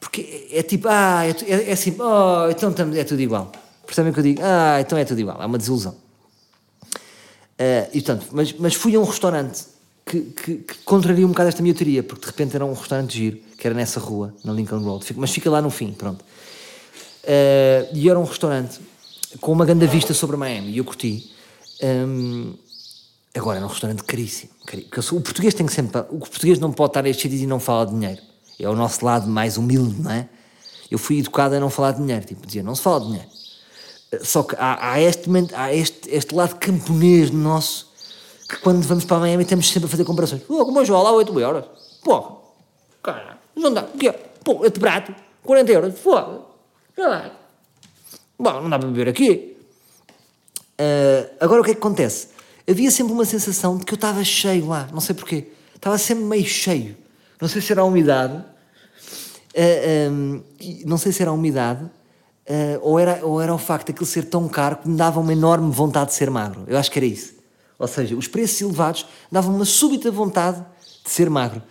Porque 0.00 0.48
é, 0.52 0.58
é 0.58 0.62
tipo, 0.62 0.88
ah, 0.88 1.24
é, 1.26 1.30
é, 1.52 1.70
é 1.70 1.72
assim, 1.72 1.94
oh, 2.00 2.48
então 2.50 2.74
é 2.96 3.04
tudo 3.04 3.20
igual. 3.20 3.52
Percebem 3.86 4.10
o 4.10 4.14
que 4.14 4.20
eu 4.20 4.24
digo? 4.24 4.40
Ah, 4.42 4.80
então 4.80 4.96
é 4.98 5.04
tudo 5.04 5.20
igual. 5.20 5.40
É 5.40 5.46
uma 5.46 5.58
desilusão. 5.58 5.96
Ah, 7.58 7.88
e 7.92 8.00
portanto, 8.00 8.26
mas, 8.32 8.52
mas 8.54 8.74
fui 8.74 8.94
a 8.96 9.00
um 9.00 9.04
restaurante 9.04 9.64
que, 10.10 10.20
que, 10.22 10.54
que 10.56 10.74
contraria 10.84 11.24
um 11.24 11.30
bocado 11.30 11.48
esta 11.48 11.62
minha 11.62 11.74
teoria, 11.74 12.02
porque 12.02 12.22
de 12.22 12.26
repente 12.26 12.54
era 12.56 12.64
um 12.64 12.72
restaurante 12.72 13.16
giro, 13.16 13.38
que 13.56 13.66
era 13.66 13.74
nessa 13.74 14.00
rua, 14.00 14.34
na 14.44 14.52
Lincoln 14.52 14.78
Road, 14.80 15.04
mas 15.16 15.30
fica 15.30 15.48
lá 15.50 15.62
no 15.62 15.70
fim, 15.70 15.92
pronto. 15.92 16.24
Ah, 17.26 17.88
e 17.92 18.08
era 18.08 18.18
um 18.18 18.24
restaurante 18.24 18.80
com 19.40 19.52
uma 19.52 19.64
grande 19.64 19.86
vista 19.86 20.12
sobre 20.14 20.36
Miami, 20.36 20.72
e 20.72 20.78
eu 20.78 20.84
curti. 20.84 21.30
Ahm, 21.82 22.54
agora, 23.34 23.58
era 23.58 23.66
um 23.66 23.68
restaurante 23.68 24.02
caríssimo. 24.04 24.50
sou- 25.02 25.18
o 25.18 25.20
português 25.20 25.54
tem 25.54 25.64
que 25.66 25.72
sempre. 25.72 26.00
O 26.10 26.18
português 26.18 26.58
não 26.58 26.72
pode 26.72 26.90
estar 26.90 27.04
a 27.04 27.08
estes 27.08 27.40
e 27.40 27.46
não 27.46 27.60
falar 27.60 27.86
de 27.86 27.92
dinheiro. 27.92 28.20
É 28.58 28.68
o 28.68 28.74
nosso 28.76 29.04
lado 29.04 29.26
mais 29.28 29.56
humilde, 29.56 30.00
não 30.02 30.10
é? 30.10 30.28
Eu 30.90 30.98
fui 30.98 31.18
educado 31.20 31.54
a 31.54 31.60
não 31.60 31.70
falar 31.70 31.92
de 31.92 31.98
dinheiro, 31.98 32.24
tipo, 32.26 32.44
dizia, 32.46 32.62
não 32.62 32.74
se 32.74 32.82
fala 32.82 33.00
de 33.00 33.06
dinheiro. 33.06 33.28
Só 34.22 34.42
que 34.42 34.56
há, 34.58 34.92
há 34.92 35.00
este, 35.00 35.30
há 35.54 35.72
este, 35.72 36.10
este 36.10 36.34
lado 36.34 36.56
camponês 36.56 37.30
nosso 37.30 37.89
que 38.50 38.58
quando 38.58 38.82
vamos 38.82 39.04
para 39.04 39.18
Miami 39.18 39.44
temos 39.44 39.68
sempre 39.68 39.86
a 39.86 39.88
fazer 39.88 40.04
comparações. 40.04 40.42
Pô, 40.42 40.64
como 40.64 40.80
eu 40.80 41.02
lá 41.02 41.12
8 41.12 41.38
euros. 41.40 41.64
Pô, 42.02 42.38
cara, 43.02 43.38
não 43.54 43.72
dá. 43.72 43.82
O 43.82 43.96
quê? 43.96 44.12
Pô, 44.44 44.64
este 44.64 44.80
prato, 44.80 45.14
40 45.44 45.72
euros. 45.72 45.98
Foda. 45.98 46.40
Caralho. 46.96 47.32
Bom, 48.38 48.60
não 48.62 48.68
dá 48.70 48.78
para 48.78 48.88
beber 48.88 49.08
aqui. 49.08 49.56
Ah, 50.80 51.30
agora 51.38 51.60
o 51.60 51.64
que 51.64 51.70
é 51.70 51.74
que 51.74 51.80
acontece? 51.80 52.28
Havia 52.68 52.90
sempre 52.90 53.12
uma 53.12 53.24
sensação 53.24 53.76
de 53.76 53.84
que 53.84 53.92
eu 53.92 53.96
estava 53.96 54.24
cheio 54.24 54.66
lá, 54.66 54.88
não 54.92 55.00
sei 55.00 55.14
porquê. 55.14 55.48
Estava 55.74 55.98
sempre 55.98 56.24
meio 56.24 56.46
cheio. 56.46 56.96
Não 57.40 57.48
sei 57.48 57.60
se 57.60 57.72
era 57.72 57.82
a 57.82 57.84
umidade. 57.84 58.34
Uh, 59.52 60.12
um, 60.12 60.42
não 60.86 60.96
sei 60.96 61.10
se 61.10 61.20
era 61.20 61.32
a 61.32 61.34
umidade 61.34 61.82
uh, 61.82 62.78
ou, 62.82 63.00
era, 63.00 63.26
ou 63.26 63.40
era 63.42 63.52
o 63.52 63.58
facto 63.58 63.86
de 63.86 63.92
aquilo 63.92 64.06
ser 64.06 64.26
tão 64.26 64.48
caro 64.48 64.76
que 64.76 64.88
me 64.88 64.96
dava 64.96 65.18
uma 65.18 65.32
enorme 65.32 65.72
vontade 65.72 66.10
de 66.10 66.14
ser 66.16 66.30
magro. 66.30 66.64
Eu 66.68 66.78
acho 66.78 66.90
que 66.90 66.98
era 66.98 67.06
isso. 67.06 67.34
Ou 67.80 67.88
seja, 67.88 68.14
os 68.14 68.28
preços 68.28 68.60
elevados 68.60 69.06
davam 69.32 69.56
uma 69.56 69.64
súbita 69.64 70.10
vontade 70.10 70.62
de 71.02 71.10
ser 71.10 71.30
magro. 71.30 71.62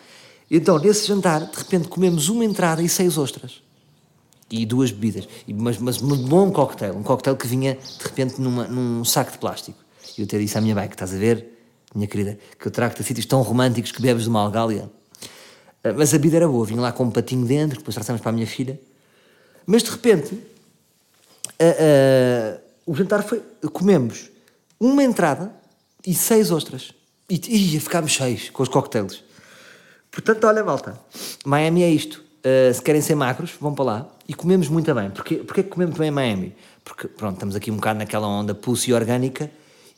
Então, 0.49 0.79
nesse 0.79 1.07
jantar, 1.07 1.45
de 1.45 1.55
repente, 1.55 1.87
comemos 1.87 2.29
uma 2.29 2.43
entrada 2.43 2.81
e 2.81 2.89
seis 2.89 3.15
ostras. 3.15 3.61
E 4.49 4.65
duas 4.65 4.89
bebidas. 4.89 5.29
Mas, 5.47 5.77
mas 5.77 6.01
um 6.01 6.27
bom 6.27 6.51
coquetel. 6.51 6.97
Um 6.97 7.03
coquetel 7.03 7.37
que 7.37 7.45
vinha, 7.45 7.75
de 7.75 8.03
repente, 8.03 8.41
numa, 8.41 8.65
num 8.65 9.05
saco 9.05 9.31
de 9.31 9.37
plástico. 9.37 9.77
E 10.17 10.21
eu 10.21 10.25
até 10.25 10.39
disse 10.39 10.57
à 10.57 10.61
minha 10.61 10.73
bike, 10.73 10.95
estás 10.95 11.13
a 11.13 11.17
ver, 11.17 11.45
minha 11.93 12.07
querida, 12.07 12.39
que 12.57 12.67
eu 12.67 12.71
trago-te 12.71 13.03
a 13.03 13.05
sítios 13.05 13.27
tão 13.27 13.43
românticos 13.43 13.91
que 13.91 14.01
bebes 14.01 14.23
de 14.23 14.29
uma 14.29 14.41
algália. 14.41 14.89
Ah, 15.83 15.93
mas 15.95 16.11
a 16.11 16.17
bebida 16.17 16.37
era 16.37 16.47
boa. 16.47 16.65
Vinha 16.65 16.81
lá 16.81 16.91
com 16.91 17.03
um 17.03 17.11
patinho 17.11 17.45
dentro, 17.45 17.75
que 17.75 17.81
depois 17.81 17.93
trouxemos 17.93 18.19
para 18.19 18.31
a 18.31 18.33
minha 18.33 18.47
filha. 18.47 18.81
Mas, 19.63 19.83
de 19.83 19.91
repente, 19.91 20.33
uh, 20.33 20.39
uh, 21.61 22.59
o 22.87 22.95
jantar 22.95 23.21
foi... 23.21 23.43
Comemos 23.71 24.31
uma 24.79 25.03
entrada 25.03 25.58
e 26.09 26.15
seis 26.15 26.49
ostras. 26.49 26.91
E 27.29 27.73
ia 27.73 27.79
ficámos 27.79 28.11
cheios 28.11 28.49
com 28.49 28.63
os 28.63 28.69
coquetéis. 28.69 29.23
Portanto, 30.09 30.47
olha, 30.47 30.63
malta, 30.63 30.99
Miami 31.45 31.83
é 31.83 31.89
isto. 31.91 32.23
Uh, 32.39 32.73
se 32.73 32.81
querem 32.81 32.99
ser 32.99 33.13
macros, 33.13 33.51
vão 33.61 33.75
para 33.75 33.85
lá 33.85 34.09
e 34.27 34.33
comemos 34.33 34.69
muito 34.69 34.91
bem. 34.95 35.11
Porquê, 35.11 35.35
porquê 35.35 35.61
que 35.61 35.69
comemos 35.69 35.95
bem 35.95 36.07
em 36.07 36.11
Miami? 36.11 36.55
Porque, 36.83 37.07
pronto, 37.07 37.35
estamos 37.35 37.55
aqui 37.55 37.69
um 37.69 37.75
bocado 37.75 37.99
naquela 37.99 38.27
onda 38.27 38.55
pulse 38.55 38.91
orgânica 38.91 39.51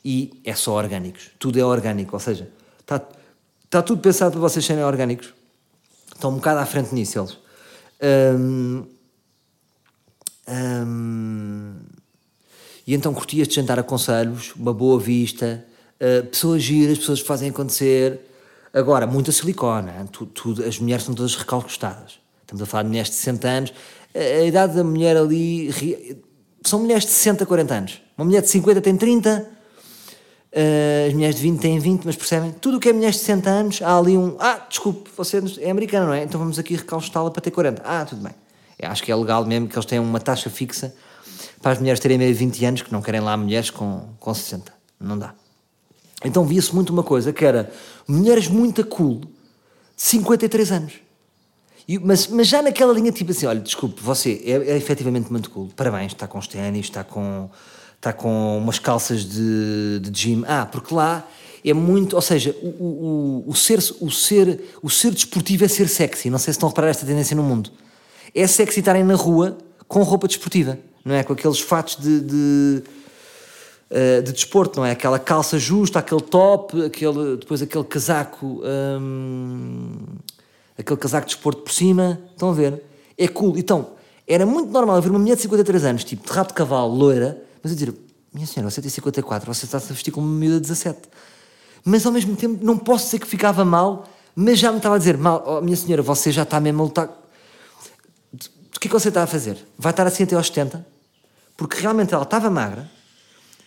e 0.03 0.41
é 0.43 0.53
só 0.53 0.73
orgânicos. 0.73 1.29
Tudo 1.39 1.57
é 1.57 1.63
orgânico, 1.63 2.13
ou 2.13 2.19
seja, 2.19 2.51
está, 2.81 3.01
está 3.63 3.81
tudo 3.81 4.01
pensado 4.01 4.31
para 4.31 4.41
vocês 4.41 4.65
serem 4.65 4.83
orgânicos. 4.83 5.33
Estão 6.13 6.31
um 6.31 6.35
bocado 6.35 6.59
à 6.59 6.65
frente 6.65 6.93
nisso, 6.93 7.19
eles. 7.19 7.37
Um, 8.37 8.85
um, 10.49 11.75
e 12.85 12.93
então 12.93 13.13
curti 13.13 13.39
este 13.39 13.55
jantar 13.55 13.79
a 13.79 13.83
conselhos, 13.83 14.53
uma 14.55 14.73
boa 14.73 14.99
vista, 14.99 15.65
uh, 16.01 16.25
pessoas 16.25 16.63
giras, 16.63 16.97
pessoas 16.97 17.21
que 17.21 17.27
fazem 17.27 17.49
acontecer 17.49 18.19
Agora, 18.73 19.05
muita 19.05 19.33
silicona, 19.33 20.07
tudo, 20.33 20.63
as 20.63 20.79
mulheres 20.79 21.03
são 21.03 21.13
todas 21.13 21.35
recalcustadas. 21.35 22.19
Estamos 22.41 22.61
a 22.61 22.65
falar 22.65 22.83
de 22.83 22.89
mulheres 22.89 23.09
de 23.09 23.15
60 23.17 23.47
anos. 23.47 23.73
A, 24.15 24.19
a 24.19 24.45
idade 24.45 24.75
da 24.75 24.83
mulher 24.83 25.17
ali. 25.17 25.69
São 26.63 26.79
mulheres 26.79 27.03
de 27.03 27.11
60, 27.11 27.45
40 27.45 27.73
anos. 27.73 28.01
Uma 28.17 28.25
mulher 28.25 28.41
de 28.41 28.49
50 28.49 28.79
tem 28.81 28.95
30, 28.95 29.49
uh, 30.53 31.07
as 31.07 31.13
mulheres 31.13 31.35
de 31.35 31.41
20 31.41 31.59
têm 31.59 31.79
20, 31.79 32.05
mas 32.05 32.15
percebem? 32.15 32.51
Tudo 32.51 32.77
o 32.77 32.79
que 32.79 32.87
é 32.87 32.93
mulheres 32.93 33.15
de 33.15 33.21
60 33.21 33.49
anos, 33.49 33.81
há 33.81 33.97
ali 33.97 34.17
um. 34.17 34.37
Ah, 34.39 34.65
desculpe, 34.69 35.09
você 35.17 35.43
é 35.59 35.69
americana, 35.69 36.05
não 36.05 36.13
é? 36.13 36.23
Então 36.23 36.39
vamos 36.39 36.57
aqui 36.57 36.75
recalcustá-la 36.75 37.29
para 37.29 37.41
ter 37.41 37.51
40. 37.51 37.81
Ah, 37.83 38.05
tudo 38.05 38.21
bem. 38.21 38.33
Eu 38.79 38.89
acho 38.89 39.03
que 39.03 39.11
é 39.11 39.15
legal 39.15 39.45
mesmo 39.45 39.67
que 39.67 39.75
eles 39.75 39.85
tenham 39.85 40.03
uma 40.03 40.19
taxa 40.19 40.49
fixa 40.49 40.95
para 41.61 41.73
as 41.73 41.79
mulheres 41.79 41.99
terem 41.99 42.17
meio 42.17 42.33
20 42.33 42.65
anos, 42.65 42.81
que 42.83 42.91
não 42.91 43.01
querem 43.01 43.19
lá 43.19 43.35
mulheres 43.35 43.69
com, 43.69 44.07
com 44.17 44.33
60. 44.33 44.71
Não 44.97 45.17
dá. 45.17 45.33
Então 46.23 46.45
via-se 46.45 46.73
muito 46.73 46.91
uma 46.91 47.03
coisa 47.03 47.33
que 47.33 47.43
era 47.43 47.71
mulheres 48.07 48.47
muito 48.47 48.85
cool, 48.85 49.19
de 49.19 49.27
53 49.95 50.71
anos. 50.71 50.93
E, 51.87 51.97
mas, 51.99 52.27
mas 52.27 52.47
já 52.47 52.61
naquela 52.61 52.93
linha, 52.93 53.11
tipo 53.11 53.31
assim: 53.31 53.45
olha, 53.45 53.59
desculpe, 53.59 54.01
você 54.01 54.41
é, 54.45 54.71
é 54.71 54.77
efetivamente 54.77 55.31
muito 55.31 55.49
cool, 55.49 55.69
parabéns, 55.75 56.11
está 56.11 56.27
com 56.27 56.37
os 56.37 56.47
ténis, 56.47 56.85
está 56.85 57.03
com, 57.03 57.49
está 57.95 58.13
com 58.13 58.57
umas 58.57 58.79
calças 58.79 59.25
de, 59.25 59.99
de 59.99 60.11
gym. 60.11 60.43
Ah, 60.47 60.65
porque 60.65 60.93
lá 60.93 61.27
é 61.65 61.73
muito, 61.73 62.15
ou 62.15 62.21
seja, 62.21 62.55
o, 62.61 62.67
o, 62.67 63.43
o, 63.47 63.55
ser, 63.55 63.79
o, 63.99 64.11
ser, 64.11 64.61
o 64.81 64.89
ser 64.89 65.11
desportivo 65.11 65.65
é 65.65 65.67
ser 65.67 65.87
sexy. 65.87 66.29
Não 66.29 66.37
sei 66.37 66.53
se 66.53 66.57
estão 66.57 66.67
a 66.67 66.71
reparar 66.71 66.89
esta 66.89 67.05
tendência 67.05 67.35
no 67.35 67.43
mundo. 67.43 67.71
É 68.33 68.47
sexy 68.47 68.79
estarem 68.79 69.03
na 69.03 69.15
rua 69.15 69.57
com 69.87 70.01
roupa 70.03 70.27
desportiva, 70.27 70.79
não 71.03 71.13
é? 71.13 71.23
Com 71.23 71.33
aqueles 71.33 71.59
fatos 71.59 71.97
de, 71.97 72.21
de 72.21 72.83
uh, 73.91 74.23
de 74.23 74.31
desporto, 74.31 74.79
não 74.79 74.85
é? 74.85 74.91
Aquela 74.91 75.19
calça 75.19 75.59
justa, 75.59 75.99
aquele 75.99 76.21
top, 76.21 76.83
aquele, 76.85 77.37
depois 77.37 77.61
aquele 77.61 77.83
casaco, 77.83 78.61
um, 78.63 79.97
aquele 80.77 80.97
casaco 80.97 81.27
de 81.27 81.35
desporto 81.35 81.61
por 81.61 81.71
cima, 81.71 82.19
estão 82.31 82.49
a 82.49 82.53
ver? 82.53 82.81
É 83.17 83.27
cool. 83.27 83.57
Então, 83.57 83.89
era 84.27 84.45
muito 84.45 84.71
normal 84.71 85.01
ver 85.01 85.09
uma 85.09 85.19
mulher 85.19 85.35
de 85.35 85.41
53 85.41 85.83
anos, 85.85 86.03
tipo 86.03 86.25
de 86.25 86.33
rabo 86.33 86.49
de 86.49 86.53
cavalo, 86.53 86.93
loira, 86.95 87.43
mas 87.61 87.71
eu 87.71 87.77
dizer, 87.77 87.93
minha 88.33 88.47
senhora, 88.47 88.71
você 88.71 88.81
tem 88.81 88.89
54, 88.89 89.53
você 89.53 89.65
está-se 89.65 89.91
a 89.91 89.93
vestir 89.93 90.11
como 90.11 90.25
uma 90.25 90.39
miúda 90.39 90.55
de 90.55 90.61
17. 90.61 90.99
Mas 91.83 92.05
ao 92.05 92.11
mesmo 92.11 92.35
tempo, 92.35 92.63
não 92.63 92.77
posso 92.77 93.05
dizer 93.05 93.19
que 93.19 93.27
ficava 93.27 93.65
mal, 93.65 94.07
mas 94.35 94.57
já 94.57 94.71
me 94.71 94.77
estava 94.77 94.95
a 94.95 94.97
dizer, 94.97 95.17
mal, 95.17 95.43
oh, 95.45 95.61
minha 95.61 95.75
senhora, 95.75 96.01
você 96.01 96.31
já 96.31 96.43
está 96.43 96.59
mesmo 96.59 96.81
a 96.81 96.85
lutar. 96.85 97.07
O 98.33 98.79
que 98.79 98.87
é 98.87 98.89
que 98.89 98.93
você 98.93 99.09
está 99.09 99.23
a 99.23 99.27
fazer? 99.27 99.57
Vai 99.77 99.91
estar 99.91 100.07
assim 100.07 100.23
até 100.23 100.35
aos 100.35 100.47
70? 100.47 100.85
Porque 101.57 101.79
realmente 101.79 102.13
ela 102.13 102.23
estava 102.23 102.49
magra, 102.49 102.89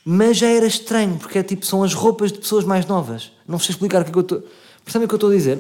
mas 0.05 0.37
já 0.37 0.49
era 0.49 0.67
estranho, 0.67 1.17
porque 1.17 1.39
é 1.39 1.43
tipo, 1.43 1.65
são 1.65 1.83
as 1.83 1.95
roupas 1.95 2.31
de 2.31 2.39
pessoas 2.39 2.65
mais 2.65 2.85
novas. 2.87 3.33
Não 3.49 3.59
sei 3.59 3.71
explicar 3.73 4.03
o 4.03 4.05
que 4.05 4.11
é 4.11 4.13
que 4.13 4.19
eu 4.19 4.23
estou. 4.23 4.43
Percebem 4.85 5.07
o 5.07 5.09
que 5.09 5.15
eu 5.15 5.17
estou 5.17 5.31
a 5.31 5.35
dizer? 5.35 5.59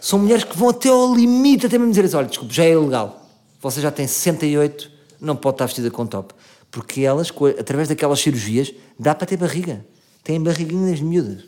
São 0.00 0.18
mulheres 0.18 0.44
que 0.44 0.56
vão 0.56 0.68
até 0.68 0.90
ao 0.90 1.14
limite, 1.14 1.66
até 1.66 1.78
mesmo 1.78 1.90
dizer 1.90 2.04
assim: 2.04 2.16
olha, 2.16 2.26
desculpe, 2.26 2.54
já 2.54 2.64
é 2.64 2.72
ilegal. 2.72 3.26
Você 3.60 3.80
já 3.80 3.90
tem 3.90 4.06
68, 4.06 4.90
não 5.20 5.34
pode 5.34 5.54
estar 5.54 5.66
vestida 5.66 5.90
com 5.90 6.06
top. 6.06 6.34
Porque 6.70 7.00
elas, 7.00 7.32
através 7.58 7.88
daquelas 7.88 8.20
cirurgias, 8.20 8.72
dá 8.98 9.14
para 9.14 9.26
ter 9.26 9.38
barriga. 9.38 9.84
Têm 10.22 10.40
barriguinhas 10.40 11.00
miúdas. 11.00 11.44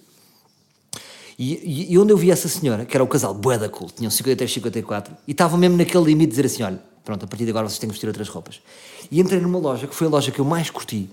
E, 1.39 1.93
e, 1.93 1.99
onde 1.99 2.13
eu 2.13 2.17
vi 2.17 2.31
essa 2.31 2.49
senhora, 2.49 2.85
que 2.85 2.97
era 2.97 3.05
o 3.05 3.07
casal 3.07 3.33
Boeda 3.33 3.69
Cool, 3.69 3.91
tinham 3.91 4.11
53, 4.11 4.53
54, 4.53 5.17
e 5.27 5.33
estavam 5.33 5.59
mesmo 5.59 5.77
naquele 5.77 6.05
limite 6.05 6.27
de 6.27 6.31
dizer 6.33 6.47
assim: 6.47 6.63
olha, 6.63 6.83
pronto, 7.05 7.25
a 7.25 7.29
partir 7.29 7.45
de 7.45 7.51
agora 7.51 7.69
vocês 7.69 7.79
têm 7.79 7.89
que 7.89 7.95
vestir 7.95 8.09
outras 8.09 8.29
roupas. 8.29 8.61
E 9.11 9.21
entrei 9.21 9.41
numa 9.41 9.59
loja, 9.59 9.87
que 9.87 9.95
foi 9.95 10.07
a 10.07 10.11
loja 10.11 10.31
que 10.31 10.39
eu 10.39 10.45
mais 10.45 10.69
curti, 10.71 11.09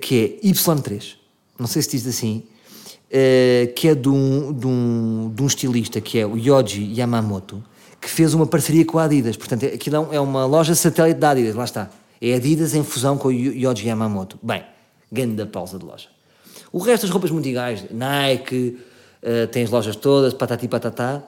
que 0.00 0.40
é 0.42 0.46
Y3, 0.46 1.14
não 1.58 1.66
sei 1.66 1.82
se 1.82 1.90
diz 1.90 2.06
assim, 2.06 2.42
que 3.74 3.88
é 3.88 3.94
de 3.94 4.08
um, 4.08 4.52
de, 4.52 4.66
um, 4.66 5.32
de 5.34 5.42
um 5.42 5.46
estilista 5.46 6.00
que 6.00 6.18
é 6.18 6.26
o 6.26 6.36
Yoji 6.36 6.92
Yamamoto, 6.98 7.62
que 8.00 8.10
fez 8.10 8.34
uma 8.34 8.46
parceria 8.46 8.84
com 8.84 8.98
a 8.98 9.04
Adidas. 9.04 9.36
Portanto, 9.36 9.64
aquilo 9.64 10.08
é 10.12 10.20
uma 10.20 10.44
loja 10.44 10.74
satélite 10.74 11.18
da 11.18 11.30
Adidas, 11.30 11.54
lá 11.54 11.64
está. 11.64 11.90
É 12.20 12.34
Adidas 12.34 12.74
em 12.74 12.84
fusão 12.84 13.16
com 13.16 13.28
o 13.28 13.32
Yoji 13.32 13.88
Yamamoto. 13.88 14.38
Bem, 14.42 14.62
grande 15.10 15.46
pausa 15.46 15.78
de 15.78 15.84
loja. 15.84 16.08
O 16.70 16.78
resto 16.78 17.02
das 17.02 17.10
roupas 17.10 17.30
muito 17.30 17.48
iguais, 17.48 17.84
Nike, 17.90 18.78
uh, 19.22 19.46
tem 19.46 19.62
as 19.62 19.70
lojas 19.70 19.96
todas, 19.96 20.34
patati 20.34 20.68
patatá. 20.68 21.22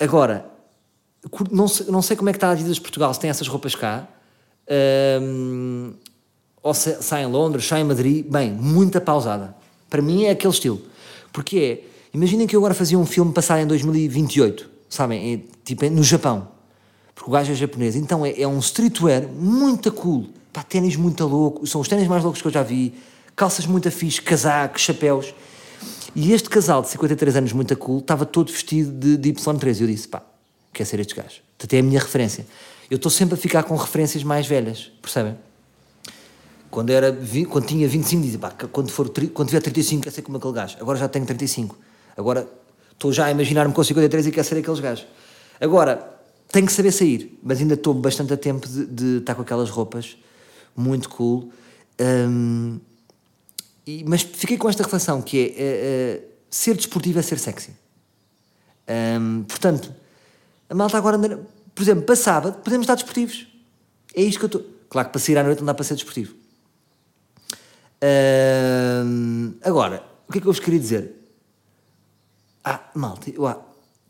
Agora, 0.00 0.46
não 1.50 1.68
sei, 1.68 1.86
não 1.86 2.02
sei 2.02 2.16
como 2.16 2.30
é 2.30 2.32
que 2.32 2.38
está 2.38 2.48
a 2.48 2.52
Adidas 2.52 2.78
Portugal, 2.78 3.12
se 3.14 3.20
tem 3.20 3.30
essas 3.30 3.46
roupas 3.46 3.74
cá. 3.74 4.08
Ou 6.62 6.72
sai 6.72 7.24
em 7.24 7.26
Londres, 7.26 7.66
sai 7.66 7.80
em 7.80 7.84
Madrid, 7.84 8.24
bem, 8.26 8.52
muita 8.52 9.00
pausada. 9.00 9.54
Para 9.90 10.00
mim 10.00 10.24
é 10.24 10.30
aquele 10.30 10.52
estilo. 10.52 10.80
Porque 11.32 11.58
é, 11.58 11.88
imaginem 12.14 12.46
que 12.46 12.54
eu 12.54 12.60
agora 12.60 12.74
fazia 12.74 12.98
um 12.98 13.06
filme 13.06 13.32
passado 13.32 13.60
em 13.60 13.66
2028, 13.66 14.70
sabem, 14.88 15.34
é, 15.34 15.40
tipo 15.64 15.88
no 15.90 16.04
Japão, 16.04 16.48
porque 17.14 17.30
o 17.30 17.32
gajo 17.32 17.52
é 17.52 17.54
japonês, 17.54 17.96
então 17.96 18.24
é, 18.24 18.40
é 18.40 18.46
um 18.46 18.58
streetwear 18.58 19.26
muito 19.26 19.90
cool, 19.90 20.28
pá, 20.52 20.62
ténis 20.62 20.94
muito 20.94 21.26
louco, 21.26 21.66
são 21.66 21.80
os 21.80 21.88
ténis 21.88 22.06
mais 22.06 22.22
loucos 22.22 22.42
que 22.42 22.48
eu 22.48 22.52
já 22.52 22.62
vi, 22.62 22.94
calças 23.34 23.66
muito 23.66 23.90
fixe, 23.90 24.20
casacos, 24.20 24.82
chapéus, 24.82 25.34
e 26.14 26.32
este 26.32 26.50
casal 26.50 26.82
de 26.82 26.88
53 26.90 27.36
anos 27.36 27.52
muito 27.54 27.74
cool 27.76 27.98
estava 28.00 28.26
todo 28.26 28.52
vestido 28.52 28.92
de, 28.92 29.16
de 29.16 29.32
Y3, 29.32 29.78
e 29.78 29.82
eu 29.82 29.86
disse, 29.86 30.06
pá, 30.06 30.22
quer 30.72 30.84
ser 30.84 31.00
estes 31.00 31.16
gajos, 31.16 31.42
até 31.62 31.78
é 31.78 31.80
a 31.80 31.82
minha 31.82 32.00
referência. 32.00 32.46
Eu 32.90 32.96
estou 32.96 33.10
sempre 33.10 33.34
a 33.34 33.38
ficar 33.38 33.62
com 33.62 33.74
referências 33.74 34.22
mais 34.22 34.46
velhas, 34.46 34.92
percebem? 35.00 35.34
Quando, 36.72 36.88
era, 36.88 37.14
quando 37.50 37.66
tinha 37.66 37.86
25, 37.86 38.22
dizia, 38.22 38.38
pá, 38.38 38.50
quando, 38.50 38.90
for, 38.90 39.06
quando 39.34 39.48
tiver 39.48 39.60
35, 39.60 40.04
quer 40.04 40.10
ser 40.10 40.22
como 40.22 40.38
aquele 40.38 40.54
gajo. 40.54 40.78
Agora 40.80 40.98
já 40.98 41.06
tenho 41.06 41.26
35. 41.26 41.78
Agora 42.16 42.48
estou 42.90 43.12
já 43.12 43.26
a 43.26 43.30
imaginar-me 43.30 43.74
com 43.74 43.84
53 43.84 44.28
e 44.28 44.30
quer 44.30 44.42
ser 44.42 44.56
aqueles 44.56 44.80
gajos. 44.80 45.06
Agora, 45.60 46.18
tenho 46.50 46.64
que 46.64 46.72
saber 46.72 46.90
sair, 46.90 47.38
mas 47.42 47.60
ainda 47.60 47.74
estou 47.74 47.92
bastante 47.92 48.32
a 48.32 48.38
tempo 48.38 48.66
de, 48.66 48.86
de 48.86 49.18
estar 49.18 49.34
com 49.34 49.42
aquelas 49.42 49.68
roupas 49.68 50.16
muito 50.74 51.10
cool. 51.10 51.52
Um, 52.00 52.80
e, 53.86 54.02
mas 54.08 54.22
fiquei 54.22 54.56
com 54.56 54.66
esta 54.66 54.82
reflexão 54.82 55.20
que 55.20 55.54
é 55.54 56.22
uh, 56.22 56.24
uh, 56.24 56.28
ser 56.50 56.74
desportivo 56.74 57.18
é 57.18 57.22
ser 57.22 57.38
sexy. 57.38 57.72
Um, 59.20 59.42
portanto, 59.42 59.94
a 60.70 60.74
malta 60.74 60.96
agora, 60.96 61.18
por 61.18 61.82
exemplo, 61.82 62.16
sábado, 62.16 62.62
podemos 62.64 62.84
estar 62.84 62.94
desportivos. 62.94 63.46
É 64.14 64.22
isto 64.22 64.38
que 64.38 64.44
eu 64.46 64.46
estou. 64.46 64.64
Claro 64.88 65.08
que 65.08 65.12
para 65.12 65.20
sair 65.20 65.36
à 65.36 65.42
noite 65.42 65.58
não 65.58 65.66
dá 65.66 65.74
para 65.74 65.84
ser 65.84 65.96
desportivo. 65.96 66.40
Agora, 69.62 70.02
o 70.28 70.32
que 70.32 70.38
é 70.38 70.40
que 70.40 70.46
eu 70.46 70.52
vos 70.52 70.60
queria 70.60 70.80
dizer? 70.80 71.12
Ah, 72.64 72.80
malta, 72.94 73.30
eu 73.30 73.46
há, 73.46 73.58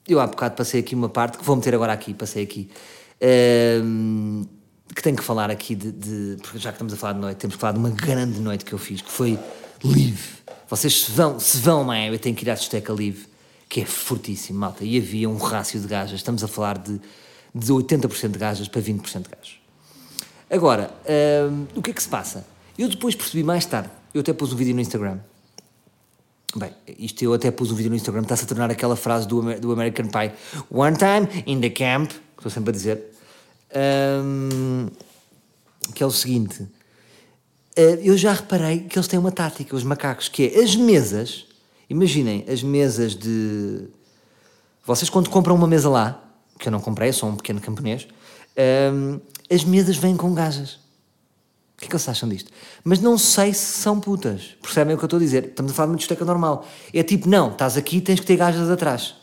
eu 0.09 0.21
há 0.21 0.27
bocado 0.27 0.55
passei 0.57 0.81
aqui 0.81 0.95
uma 0.95 1.09
parte 1.09 1.39
que 1.39 1.45
vou 1.45 1.57
meter 1.57 1.75
agora 1.75 1.93
aqui, 1.93 2.15
passei 2.15 2.45
aqui. 2.45 2.71
Que 4.95 5.03
tenho 5.03 5.17
que 5.17 5.23
falar 5.23 5.51
aqui 5.51 5.75
de, 5.75 5.91
de, 5.91 6.37
Porque 6.43 6.59
já 6.59 6.71
que 6.71 6.77
estamos 6.77 6.93
a 6.93 6.97
falar 6.97 7.15
de 7.15 7.21
noite, 7.21 7.39
temos 7.39 7.57
que 7.57 7.61
falar 7.61 7.73
de 7.73 7.79
uma 7.79 7.91
grande 7.91 8.41
noite 8.41 8.65
que 8.65 8.73
eu 8.73 8.79
fiz, 8.79 9.01
que 9.01 9.11
foi 9.11 9.39
Live. 9.83 10.43
Vocês 10.69 11.05
se 11.05 11.11
vão, 11.11 11.41
se 11.41 11.59
vão 11.59 11.81
a 11.81 11.85
Miami, 11.85 12.19
têm 12.19 12.35
que 12.35 12.45
ir 12.45 12.51
à 12.51 12.55
discoteca 12.55 12.93
Live, 12.93 13.27
que 13.69 13.81
é 13.81 13.85
fortíssimo, 13.85 14.59
malta. 14.59 14.85
E 14.85 14.99
havia 14.99 15.29
um 15.29 15.37
rácio 15.37 15.81
de 15.81 15.87
gajas. 15.87 16.17
Estamos 16.17 16.45
a 16.45 16.49
falar 16.49 16.79
de 16.79 17.01
de 17.55 17.73
80% 17.73 18.31
de 18.31 18.39
gajas 18.39 18.69
para 18.69 18.81
20% 18.81 19.23
de 19.23 19.29
gajos. 19.29 19.61
Agora, 20.51 20.91
o 21.75 21.83
que 21.83 21.91
é 21.91 21.95
que 21.95 22.03
se 22.03 22.09
passa? 22.09 22.47
Eu 22.83 22.89
depois 22.89 23.15
percebi 23.15 23.45
mais 23.45 23.65
tarde, 23.65 23.89
eu 24.13 24.23
até 24.23 24.33
pus 24.33 24.53
um 24.53 24.57
vídeo 24.57 24.75
no 24.75 24.81
Instagram. 24.81 25.21
Bem, 26.57 26.73
isto 26.99 27.23
eu 27.23 27.33
até 27.33 27.49
pus 27.49 27.71
um 27.71 27.77
vídeo 27.77 27.91
no 27.91 27.95
Instagram, 27.95 28.23
está-se 28.23 28.43
a 28.43 28.47
tornar 28.49 28.73
aquela 28.73 28.97
frase 28.97 29.29
do, 29.29 29.41
do 29.61 29.71
American 29.71 30.09
Pie. 30.09 30.33
One 30.69 30.97
time 30.97 31.45
in 31.47 31.61
the 31.61 31.71
camp, 31.71 32.11
que 32.11 32.17
estou 32.39 32.51
sempre 32.51 32.71
a 32.71 32.73
dizer, 32.73 33.01
hum, 34.21 34.89
que 35.95 36.03
é 36.03 36.07
o 36.07 36.11
seguinte. 36.11 36.67
eh, 37.77 38.01
eu 38.03 38.19
já 38.19 38.33
reparei 38.33 38.81
que 38.81 38.99
eles 38.99 39.07
têm 39.07 39.17
uma 39.17 39.31
tática, 39.31 39.77
os 39.77 39.85
macacos, 39.85 40.29
que 40.29 40.49
é 40.49 40.61
as 40.61 40.75
mesas. 40.75 41.47
Imaginem, 41.89 42.45
as 42.49 42.65
mesas 42.65 43.15
de. 43.15 43.87
Vocês, 44.85 45.09
quando 45.09 45.31
compram 45.31 45.55
uma 45.55 45.69
mesa 45.69 45.89
lá, 45.89 46.21
que 46.59 46.67
eu 46.67 46.73
não 46.73 46.81
comprei, 46.81 47.11
eu 47.11 47.15
sou 47.15 47.29
um 47.29 47.37
pequeno 47.37 47.61
camponês, 47.61 48.09
hum, 48.93 49.21
as 49.49 49.63
mesas 49.63 49.97
vêm 49.97 50.17
com 50.17 50.35
gajas. 50.35 50.82
Que 51.83 51.87
é 51.87 51.91
que 51.91 51.99
vocês 51.99 52.17
acham 52.17 52.29
disto? 52.29 52.49
Mas 52.85 53.01
não 53.01 53.19
sei 53.19 53.53
se 53.53 53.81
são 53.81 53.99
putas. 53.99 54.55
Percebem 54.63 54.95
o 54.95 54.99
que 54.99 55.03
eu 55.03 55.07
estou 55.07 55.17
a 55.17 55.21
dizer? 55.21 55.47
Estamos 55.47 55.73
a 55.73 55.75
falar 55.75 55.87
de 55.87 55.91
uma 55.91 55.97
discoteca 55.99 56.25
normal. 56.25 56.65
É 56.95 57.03
tipo, 57.03 57.29
não, 57.29 57.51
estás 57.51 57.77
aqui 57.77 58.01
tens 58.01 58.21
que 58.21 58.27
ter 58.27 58.37
gajas 58.37 58.71
atrás. 58.71 59.17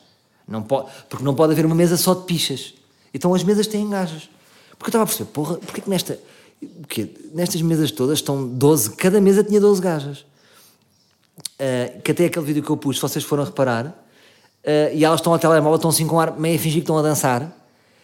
Não 0.45 0.61
pode, 0.61 0.89
porque 1.07 1.23
não 1.23 1.33
pode 1.33 1.53
haver 1.53 1.65
uma 1.65 1.73
mesa 1.73 1.95
só 1.95 2.13
de 2.13 2.25
pichas. 2.25 2.73
Então 3.13 3.33
as 3.33 3.45
mesas 3.45 3.65
têm 3.65 3.89
gajas. 3.89 4.29
Porque 4.71 4.87
eu 4.87 4.89
estava 4.89 5.05
a 5.05 5.07
perceber, 5.07 5.29
porra, 5.31 5.55
porque 5.55 5.79
é 5.79 5.83
que 5.85 5.89
nesta. 5.89 6.19
O 6.61 6.85
quê? 6.85 7.09
Nestas 7.33 7.61
mesas 7.61 7.91
todas 7.91 8.19
estão 8.19 8.45
12, 8.45 8.89
cada 8.97 9.21
mesa 9.21 9.41
tinha 9.41 9.61
12 9.61 9.81
gajas. 9.81 10.17
Uh, 10.19 12.01
que 12.01 12.11
até 12.11 12.25
aquele 12.25 12.45
vídeo 12.45 12.61
que 12.61 12.69
eu 12.69 12.75
pus, 12.75 12.97
se 12.97 13.01
vocês 13.01 13.23
foram 13.23 13.45
reparar, 13.45 13.85
uh, 13.85 14.93
e 14.93 15.05
elas 15.05 15.21
estão 15.21 15.31
ao 15.31 15.39
telemóvel, 15.39 15.77
estão 15.77 15.91
assim 15.91 16.05
com 16.05 16.19
ar, 16.19 16.37
meio 16.37 16.57
a 16.57 16.59
fingir 16.59 16.79
que 16.79 16.79
estão 16.79 16.97
a 16.97 17.01
dançar, 17.01 17.55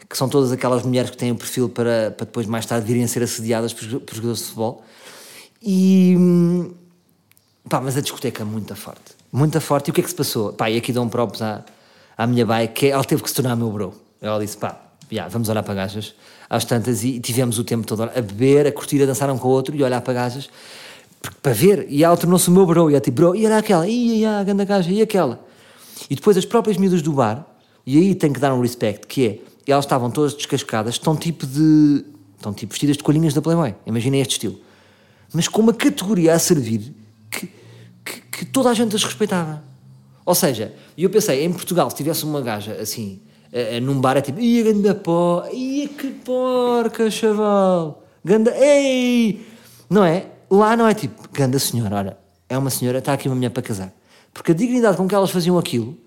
que 0.09 0.17
são 0.17 0.29
todas 0.29 0.51
aquelas 0.51 0.83
mulheres 0.83 1.09
que 1.09 1.17
têm 1.17 1.31
o 1.31 1.35
perfil 1.35 1.69
para, 1.69 2.11
para 2.11 2.25
depois 2.25 2.45
mais 2.45 2.65
tarde 2.65 2.85
virem 2.85 3.03
a 3.03 3.07
ser 3.07 3.23
assediadas 3.23 3.73
por, 3.73 3.83
jogadores 3.83 4.39
de 4.39 4.43
futebol. 4.45 4.83
E. 5.61 6.15
hum, 6.17 6.73
Pá, 7.67 7.81
mas 7.81 7.97
a 7.97 8.01
discoteca 8.01 8.43
é 8.43 8.45
muito 8.45 8.75
forte. 8.75 9.15
Muito 9.31 9.59
forte. 9.59 9.87
E 9.87 9.91
o 9.91 9.93
que 9.93 10.01
é 10.01 10.03
que 10.03 10.09
se 10.09 10.15
passou? 10.15 10.53
Pá, 10.53 10.69
e 10.69 10.77
aqui 10.77 10.93
dou 10.93 11.03
um 11.03 11.09
props 11.09 11.41
à, 11.41 11.63
à 12.15 12.27
minha 12.27 12.45
bai, 12.45 12.67
que 12.67 12.87
ela 12.87 13.03
teve 13.03 13.23
que 13.23 13.29
se 13.29 13.35
tornar 13.35 13.55
meu 13.55 13.71
bro. 13.71 13.93
Ela 14.21 14.39
disse, 14.39 14.55
pá, 14.55 14.79
já, 15.11 15.27
vamos 15.27 15.49
olhar 15.49 15.63
para 15.63 15.73
gajas 15.73 16.13
às 16.47 16.63
tantas 16.63 17.03
e 17.03 17.19
tivemos 17.19 17.57
o 17.57 17.63
tempo 17.63 17.87
todo 17.87 18.03
a 18.03 18.21
beber, 18.21 18.67
a 18.67 18.71
curtir, 18.71 19.01
a 19.01 19.05
dançar 19.07 19.29
um 19.31 19.37
com 19.37 19.47
o 19.47 19.51
outro 19.51 19.75
e 19.75 19.83
olhar 19.83 19.99
para 20.01 20.13
gajas 20.13 20.49
para 21.41 21.53
ver. 21.53 21.87
E 21.89 22.03
ela 22.03 22.15
tornou-se 22.15 22.47
o 22.49 22.51
meu 22.51 22.67
bro. 22.67 22.89
E 22.89 22.93
ela 22.93 23.01
tipo, 23.01 23.15
bro, 23.15 23.35
e 23.35 23.45
olha 23.47 23.57
aquela, 23.57 23.87
e 23.87 24.23
a 24.23 24.43
ganda 24.43 24.63
gaja, 24.63 24.91
e 24.91 25.01
aquela. 25.01 25.43
E 26.07 26.15
depois 26.15 26.37
as 26.37 26.45
próprias 26.45 26.77
miúdas 26.77 27.01
do 27.01 27.13
bar, 27.13 27.45
e 27.83 27.97
aí 27.97 28.13
tem 28.13 28.31
que 28.31 28.39
dar 28.39 28.53
um 28.53 28.61
respect, 28.61 29.07
que 29.07 29.25
é, 29.25 29.39
elas 29.71 29.85
estavam 29.85 30.11
todas 30.11 30.33
descascadas, 30.33 30.95
estão 30.95 31.15
tipo 31.15 31.45
de. 31.45 32.05
estão 32.35 32.53
tipo 32.53 32.71
vestidas 32.71 32.97
de 32.97 33.03
coelhinhas 33.03 33.33
da 33.33 33.41
Playboy. 33.41 33.75
Imaginem 33.85 34.21
este 34.21 34.33
estilo. 34.33 34.59
Mas 35.33 35.47
com 35.47 35.61
uma 35.61 35.73
categoria 35.73 36.33
a 36.33 36.39
servir 36.39 36.93
que, 37.31 37.49
que, 38.05 38.21
que 38.31 38.45
toda 38.45 38.69
a 38.69 38.73
gente 38.73 38.95
as 38.95 39.03
respeitava. 39.03 39.63
Ou 40.25 40.33
seja, 40.33 40.73
e 40.97 41.03
eu 41.03 41.09
pensei, 41.09 41.43
em 41.43 41.51
Portugal, 41.51 41.89
se 41.89 41.95
tivesse 41.95 42.23
uma 42.23 42.41
gaja 42.41 42.73
assim, 42.73 43.21
num 43.81 44.01
bar, 44.01 44.17
é 44.17 44.21
tipo, 44.21 44.39
ia 44.39 44.63
ganda 44.63 44.95
pó, 44.95 45.47
ia 45.53 45.87
que 45.87 46.07
porca, 46.07 47.09
chaval, 47.11 48.03
ganda, 48.23 48.51
ei! 48.57 49.45
Não 49.89 50.03
é? 50.03 50.25
Lá 50.49 50.75
não 50.75 50.87
é 50.87 50.93
tipo, 50.93 51.29
ganda 51.31 51.59
senhora, 51.59 51.95
olha, 51.95 52.17
é 52.49 52.57
uma 52.57 52.69
senhora, 52.69 52.97
está 52.97 53.13
aqui 53.13 53.27
uma 53.27 53.35
mulher 53.35 53.49
para 53.49 53.63
casar. 53.63 53.93
Porque 54.33 54.51
a 54.51 54.55
dignidade 54.55 54.97
com 54.97 55.07
que 55.07 55.15
elas 55.15 55.31
faziam 55.31 55.57
aquilo, 55.57 55.97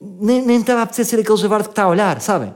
nem, 0.00 0.44
nem 0.44 0.60
estava 0.60 0.80
a 0.80 0.82
apetecer 0.84 1.04
ser 1.04 1.20
aquele 1.20 1.36
javarde 1.38 1.68
que 1.68 1.72
está 1.72 1.84
a 1.84 1.88
olhar, 1.88 2.20
sabem? 2.20 2.54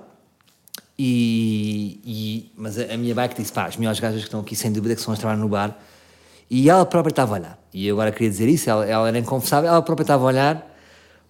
E, 0.99 2.01
e- 2.05 2.53
mas 2.57 2.79
a, 2.79 2.95
a 2.95 2.97
minha 2.97 3.15
bike 3.15 3.35
disse: 3.41 3.53
pá, 3.53 3.67
as 3.67 3.77
melhores 3.77 3.99
gajas 3.99 4.21
que 4.21 4.27
estão 4.27 4.41
aqui, 4.41 4.55
sem 4.55 4.73
dúvida, 4.73 4.95
que 4.95 5.01
são 5.01 5.13
as 5.13 5.19
que 5.19 5.23
trabalham 5.23 5.43
no 5.43 5.49
bar. 5.49 5.77
E 6.51 6.69
ela 6.69 6.85
própria 6.85 7.11
estava 7.11 7.35
a 7.35 7.39
olhar. 7.39 7.59
E 7.73 7.87
eu 7.87 7.95
agora 7.97 8.13
queria 8.13 8.29
dizer 8.29 8.49
isso, 8.49 8.69
ela, 8.69 8.85
ela 8.87 9.09
era 9.09 9.19
inconfessável, 9.19 9.71
ela 9.71 9.81
própria 9.83 10.05
estava 10.05 10.23
a 10.23 10.27
olhar, 10.27 10.77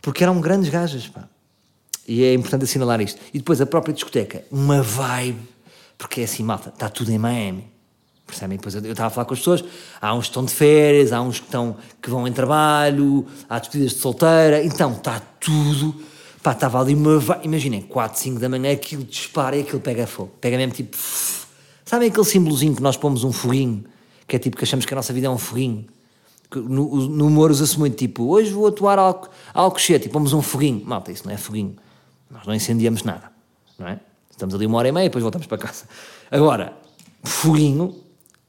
porque 0.01 0.22
eram 0.25 0.40
grandes 0.40 0.68
gajas, 0.68 1.07
pá. 1.09 1.29
E 2.07 2.25
é 2.25 2.35
importante 2.35 2.64
assinalar 2.64 3.01
isto. 3.01 3.20
E 3.33 3.38
depois 3.38 3.61
a 3.61 3.66
própria 3.66 3.94
discoteca, 3.94 4.44
uma 4.51 4.83
vibe, 4.83 5.38
porque 5.96 6.20
é 6.22 6.25
assim, 6.25 6.42
malta, 6.42 6.70
está 6.70 6.88
tudo 6.88 7.12
em 7.12 7.18
Miami. 7.18 7.71
Percebem? 8.32 8.56
Depois 8.56 8.74
eu 8.74 8.80
estava 8.80 9.08
a 9.08 9.10
falar 9.10 9.26
com 9.26 9.34
as 9.34 9.40
pessoas, 9.40 9.62
há 10.00 10.14
uns 10.14 10.22
que 10.22 10.30
estão 10.30 10.44
de 10.44 10.52
férias, 10.52 11.12
há 11.12 11.20
uns 11.20 11.38
que, 11.38 11.44
estão, 11.44 11.76
que 12.00 12.08
vão 12.08 12.26
em 12.26 12.32
trabalho, 12.32 13.26
há 13.46 13.58
despedidas 13.58 13.92
de 13.92 13.98
solteira, 13.98 14.64
então 14.64 14.92
está 14.92 15.20
tudo. 15.38 15.94
Pá, 16.42 16.52
estava 16.52 16.80
ali 16.80 16.94
uma. 16.94 17.20
Imaginem, 17.42 17.82
4, 17.82 18.18
5 18.18 18.40
da 18.40 18.48
manhã, 18.48 18.72
aquilo 18.72 19.04
dispara 19.04 19.54
e 19.54 19.60
aquilo 19.60 19.80
pega 19.80 20.06
fogo. 20.06 20.32
Pega 20.40 20.56
mesmo 20.56 20.72
tipo. 20.72 20.96
Sabem 21.84 22.08
aquele 22.08 22.24
símbolozinho 22.24 22.74
que 22.74 22.82
nós 22.82 22.96
pomos 22.96 23.22
um 23.22 23.30
foguinho, 23.30 23.84
que 24.26 24.34
é 24.34 24.38
tipo 24.38 24.56
que 24.56 24.64
achamos 24.64 24.86
que 24.86 24.94
a 24.94 24.96
nossa 24.96 25.12
vida 25.12 25.26
é 25.26 25.30
um 25.30 25.36
foguinho? 25.36 25.84
No, 26.54 27.08
no 27.08 27.26
humor 27.26 27.50
usa-se 27.50 27.78
muito 27.78 27.96
tipo, 27.96 28.24
hoje 28.24 28.50
vou 28.50 28.66
atuar 28.66 28.98
ao, 28.98 29.30
ao 29.52 29.70
cochete 29.70 30.06
e 30.06 30.10
pomos 30.10 30.32
um 30.32 30.40
foguinho. 30.40 30.82
Malta, 30.86 31.12
isso 31.12 31.26
não 31.26 31.34
é 31.34 31.36
foguinho. 31.36 31.76
Nós 32.30 32.46
não 32.46 32.54
incendiamos 32.54 33.02
nada, 33.02 33.30
não 33.78 33.88
é? 33.88 34.00
Estamos 34.30 34.54
ali 34.54 34.64
uma 34.64 34.78
hora 34.78 34.88
e 34.88 34.92
meia 34.92 35.04
e 35.04 35.08
depois 35.08 35.22
voltamos 35.22 35.46
para 35.46 35.58
casa. 35.58 35.84
Agora, 36.30 36.72
foguinho, 37.22 37.94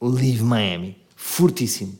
Live 0.00 0.42
Miami. 0.42 0.96
Fortíssimo. 1.16 1.98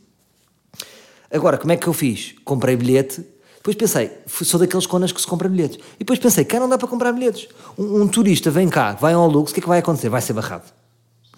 Agora, 1.30 1.58
como 1.58 1.72
é 1.72 1.76
que 1.76 1.86
eu 1.86 1.92
fiz? 1.92 2.34
Comprei 2.44 2.76
bilhete, 2.76 3.24
depois 3.64 3.76
pensei, 3.76 4.10
sou 4.26 4.60
daqueles 4.60 4.84
conas 4.84 5.10
que 5.10 5.18
se 5.18 5.26
compra 5.26 5.48
bilhetes. 5.48 5.78
E 5.94 6.00
depois 6.00 6.18
pensei, 6.18 6.44
cá 6.44 6.60
não 6.60 6.68
dá 6.68 6.76
para 6.76 6.86
comprar 6.86 7.10
bilhetes. 7.12 7.48
Um, 7.78 8.02
um 8.02 8.06
turista 8.06 8.50
vem 8.50 8.68
cá, 8.68 8.92
vai 8.92 9.14
ao 9.14 9.26
Lux, 9.26 9.50
o 9.50 9.54
que 9.54 9.60
é 9.60 9.62
que 9.62 9.68
vai 9.68 9.78
acontecer? 9.78 10.10
Vai 10.10 10.20
ser 10.20 10.34
barrado. 10.34 10.70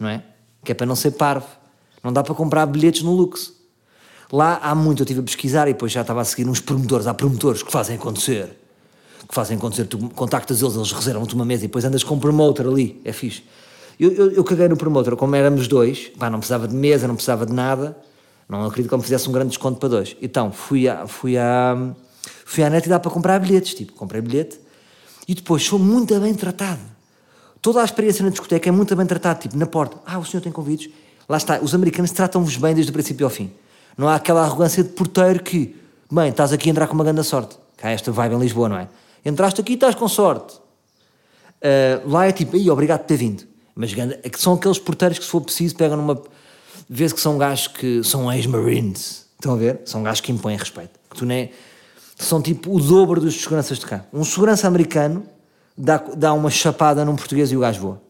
Não 0.01 0.09
é? 0.09 0.25
Que 0.65 0.73
é 0.73 0.75
para 0.75 0.87
não 0.87 0.97
ser 0.97 1.13
parvo. 1.13 1.47
Não 2.03 2.13
dá 2.13 2.25
para 2.25 2.35
comprar 2.35 2.67
bilhetes 2.67 3.03
no 3.03 3.13
Lux. 3.13 3.53
Lá 4.33 4.59
há 4.61 4.75
muito, 4.75 5.03
eu 5.03 5.05
estive 5.05 5.21
a 5.21 5.23
pesquisar 5.23 5.69
e 5.69 5.73
depois 5.73 5.93
já 5.93 6.01
estava 6.01 6.21
a 6.21 6.25
seguir 6.25 6.49
uns 6.49 6.59
promotores. 6.59 7.07
Há 7.07 7.15
promotores 7.15 7.63
que 7.63 7.71
fazem 7.71 7.95
acontecer. 7.95 8.59
Que 9.29 9.33
fazem 9.33 9.57
acontecer. 9.57 9.85
Tu 9.85 9.97
contactas 10.11 10.61
eles, 10.61 10.75
eles 10.75 10.91
reservam-te 10.91 11.33
uma 11.33 11.45
mesa 11.45 11.65
e 11.65 11.69
depois 11.69 11.85
andas 11.85 12.03
com 12.03 12.17
um 12.17 12.19
promotor 12.19 12.67
ali. 12.67 13.01
É 13.05 13.13
fixe. 13.13 13.45
Eu, 13.99 14.13
eu, 14.13 14.31
eu 14.33 14.45
caguei 14.45 14.69
no 14.69 14.77
promotor, 14.77 15.17
como 15.17 15.35
éramos 15.35 15.67
dois, 15.67 16.11
pá, 16.19 16.29
não 16.29 16.39
precisava 16.39 16.69
de 16.69 16.75
mesa, 16.75 17.09
não 17.09 17.15
precisava 17.15 17.47
de 17.47 17.53
nada. 17.53 17.97
Não 18.49 18.65
acredito 18.65 18.91
que 18.91 18.97
me 18.97 19.03
fizesse 19.03 19.29
um 19.29 19.33
grande 19.33 19.49
desconto 19.49 19.81
para 19.81 19.89
dois. 19.89 20.17
Então 20.23 20.53
fui 20.53 20.89
à, 20.89 21.07
fui 21.07 21.37
à, 21.37 21.77
fui 22.45 22.63
à 22.63 22.71
net 22.71 22.87
e 22.87 22.89
dá 22.89 23.01
para 23.01 23.11
comprar 23.11 23.39
bilhetes. 23.41 23.75
Tipo, 23.75 23.93
comprei 23.93 24.21
bilhete 24.21 24.61
e 25.27 25.35
depois 25.35 25.65
sou 25.65 25.79
muito 25.79 26.19
bem 26.21 26.35
tratado. 26.35 26.81
Toda 27.61 27.81
a 27.81 27.85
experiência 27.85 28.23
na 28.23 28.31
discoteca 28.31 28.69
é 28.69 28.73
muito 28.73 28.95
bem 28.95 29.07
tratada, 29.07 29.41
tipo, 29.41 29.57
na 29.57 29.67
porta. 29.67 29.97
Ah, 30.07 30.19
o 30.19 30.25
senhor 30.25 30.41
tem 30.41 30.53
convites? 30.53 30.93
Lá 31.29 31.37
está, 31.37 31.59
os 31.61 31.75
americanos 31.75 32.13
tratam-vos 32.13 32.57
bem 32.57 32.73
desde 32.75 32.91
o 32.91 32.93
princípio 32.93 33.27
ao 33.27 33.31
fim. 33.31 33.51
Não 33.99 34.07
há 34.07 34.15
aquela 34.15 34.43
arrogância 34.43 34.85
de 34.85 34.91
porteiro 34.91 35.43
que, 35.43 35.75
bem, 36.13 36.29
estás 36.29 36.53
aqui 36.53 36.69
a 36.69 36.73
entrar 36.73 36.87
com 36.87 36.95
uma 36.95 37.03
grande 37.03 37.25
sorte. 37.25 37.59
Cá 37.77 37.91
esta 37.91 38.13
vibe 38.13 38.37
em 38.37 38.39
Lisboa, 38.39 38.69
não 38.69 38.77
é? 38.77 38.89
Entraste 39.25 39.61
aqui 39.61 39.73
e 39.73 39.75
estás 39.75 39.97
com 39.97 40.07
sorte. 40.07 40.55
Uh, 41.57 42.09
lá 42.09 42.27
é 42.27 42.33
tipo, 42.33 42.57
"Ih, 42.57 42.71
obrigado 42.71 43.01
por 43.01 43.07
ter 43.07 43.17
vindo. 43.17 43.43
Mas 43.77 43.93
ganda- 43.93 44.19
é 44.23 44.31
que 44.31 44.41
são 44.41 44.55
aqueles 44.55 44.79
porteiros 44.79 45.19
que, 45.19 45.25
se 45.25 45.31
for 45.31 45.43
preciso, 45.43 45.77
pegam 45.77 45.99
numa. 45.99 46.21
Vês 46.89 47.13
que 47.13 47.21
são 47.21 47.37
gajos 47.37 47.69
que 47.69 48.03
são 48.03 48.33
ex-marines. 48.33 49.27
Estão 49.35 49.53
a 49.53 49.57
ver? 49.57 49.81
São 49.85 50.03
gajos 50.03 50.23
que 50.23 50.33
impõem 50.33 50.57
respeito. 50.57 50.99
Que 51.11 51.17
tu 51.17 51.27
nem. 51.27 51.51
São 52.19 52.41
tipo 52.41 52.75
o 52.75 52.81
dobro 52.81 53.21
dos 53.21 53.35
seguranças 53.41 53.79
de 53.79 53.85
cá. 53.85 54.07
Um 54.13 54.25
segurança 54.25 54.67
americano 54.67 55.27
dá, 55.77 55.99
dá 55.99 56.33
uma 56.33 56.49
chapada 56.51 57.05
num 57.05 57.15
português 57.15 57.53
e 57.53 57.57
o 57.57 57.61
gajo 57.61 57.81
voa. 57.81 58.03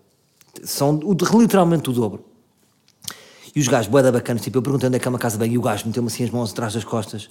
São 0.62 1.00
o, 1.02 1.12
literalmente 1.40 1.90
o 1.90 1.92
dobro. 1.92 2.24
E 3.54 3.58
os 3.60 3.66
gajos, 3.66 3.88
boeda 3.90 4.12
bacanas, 4.12 4.42
tipo, 4.42 4.58
eu 4.58 4.62
perguntei 4.62 4.86
onde 4.86 4.96
é 4.96 5.00
que 5.00 5.08
é 5.08 5.10
uma 5.10 5.18
casa 5.18 5.36
bem 5.38 5.50
e 5.52 5.58
o 5.58 5.62
gajo 5.62 5.86
meteu-me 5.86 6.08
assim 6.08 6.22
as 6.22 6.30
mãos 6.30 6.52
atrás 6.52 6.74
das 6.74 6.84
costas. 6.84 7.24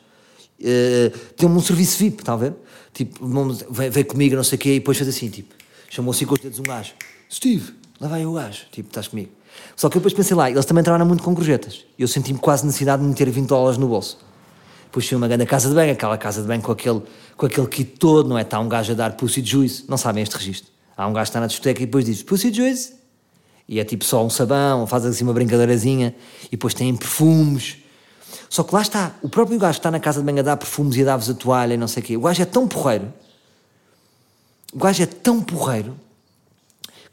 Uh, 0.60 1.16
Deu-me 1.38 1.56
um 1.56 1.62
serviço 1.62 1.98
VIP, 2.00 2.22
está 2.24 2.34
a 2.34 2.38
ver? 2.38 2.54
Tipo, 2.94 3.26
veio, 3.70 3.92
veio 3.92 4.06
comigo, 4.06 4.36
não 4.36 4.44
sei 4.44 4.56
o 4.58 4.60
quê, 4.60 4.70
e 4.76 4.80
depois 4.80 4.98
fez 4.98 5.08
assim, 5.10 5.30
tipo, 5.30 5.54
chamou 5.90 6.12
assim 6.12 6.26
com 6.26 6.34
os 6.34 6.40
dedos 6.40 6.60
um 6.60 6.64
gajo. 6.64 6.94
Steve, 7.32 7.74
lá 8.00 8.08
vai 8.08 8.26
o 8.26 8.34
gajo. 8.34 8.66
Tipo, 8.72 8.90
estás 8.90 9.08
comigo. 9.08 9.32
Só 9.76 9.90
que 9.90 9.98
eu 9.98 10.00
depois 10.00 10.14
pensei 10.14 10.36
lá, 10.36 10.50
eles 10.50 10.66
também 10.66 10.84
trabalham 10.84 11.06
muito 11.06 11.24
com 11.24 11.34
gorjetas. 11.34 11.86
Eu 11.98 12.08
senti-me 12.08 12.40
quase 12.40 12.66
necessidade 12.66 13.02
de 13.02 13.08
meter 13.08 13.30
20 13.30 13.48
dólares 13.48 13.78
no 13.78 13.88
bolso. 13.88 14.18
A 14.96 15.16
uma 15.18 15.28
grande 15.28 15.46
casa 15.46 15.68
de 15.68 15.76
banho, 15.76 15.92
aquela 15.92 16.18
casa 16.18 16.42
de 16.42 16.48
banho 16.48 16.62
com 16.62 16.72
aquele, 16.72 17.02
com 17.36 17.46
aquele 17.46 17.68
kit 17.68 17.98
todo, 18.00 18.30
não 18.30 18.38
é? 18.38 18.44
Está 18.44 18.60
um 18.62 18.70
gajo 18.70 18.94
a 18.94 18.96
dar 18.96 19.18
pussy 19.18 19.44
juice. 19.44 19.84
Não 19.90 19.98
sabem 19.98 20.24
este 20.24 20.38
registro. 20.38 20.72
Há 20.96 21.06
um 21.06 21.12
gajo 21.12 21.26
que 21.26 21.30
está 21.32 21.42
na 21.42 21.48
discoteca 21.48 21.84
e 21.84 21.86
depois 21.86 22.06
diz 22.06 22.24
pussy 22.24 22.54
juice. 22.54 22.94
E 23.68 23.78
é 23.78 23.84
tipo 23.84 24.06
só 24.06 24.26
um 24.26 24.30
sabão, 24.30 24.88
faz 24.88 25.06
assim 25.06 25.26
uma 25.26 25.34
brincadeirazinha. 25.34 26.16
E 26.46 26.52
depois 26.52 26.74
tem 26.74 26.96
perfumes. 26.96 27.78
Só 28.50 28.64
que 28.64 28.74
lá 28.74 28.82
está, 28.82 29.16
o 29.22 29.28
próprio 29.28 29.60
gajo 29.60 29.74
que 29.74 29.80
está 29.80 29.92
na 29.92 30.00
casa 30.00 30.22
de 30.22 30.26
banho 30.26 30.40
a 30.40 30.44
dar 30.44 30.56
perfumes 30.56 30.96
e 30.96 31.02
a 31.02 31.06
dar-vos 31.06 31.30
a 31.30 31.34
toalha 31.34 31.74
e 31.74 31.78
não 31.78 31.90
sei 31.90 32.02
o 32.02 32.06
quê. 32.06 32.16
O 32.16 32.22
gajo 32.22 32.42
é 32.42 32.46
tão 32.46 32.66
porreiro. 32.66 33.14
O 34.74 34.78
gajo 34.78 35.04
é 35.04 35.06
tão 35.06 35.42
porreiro 35.42 35.94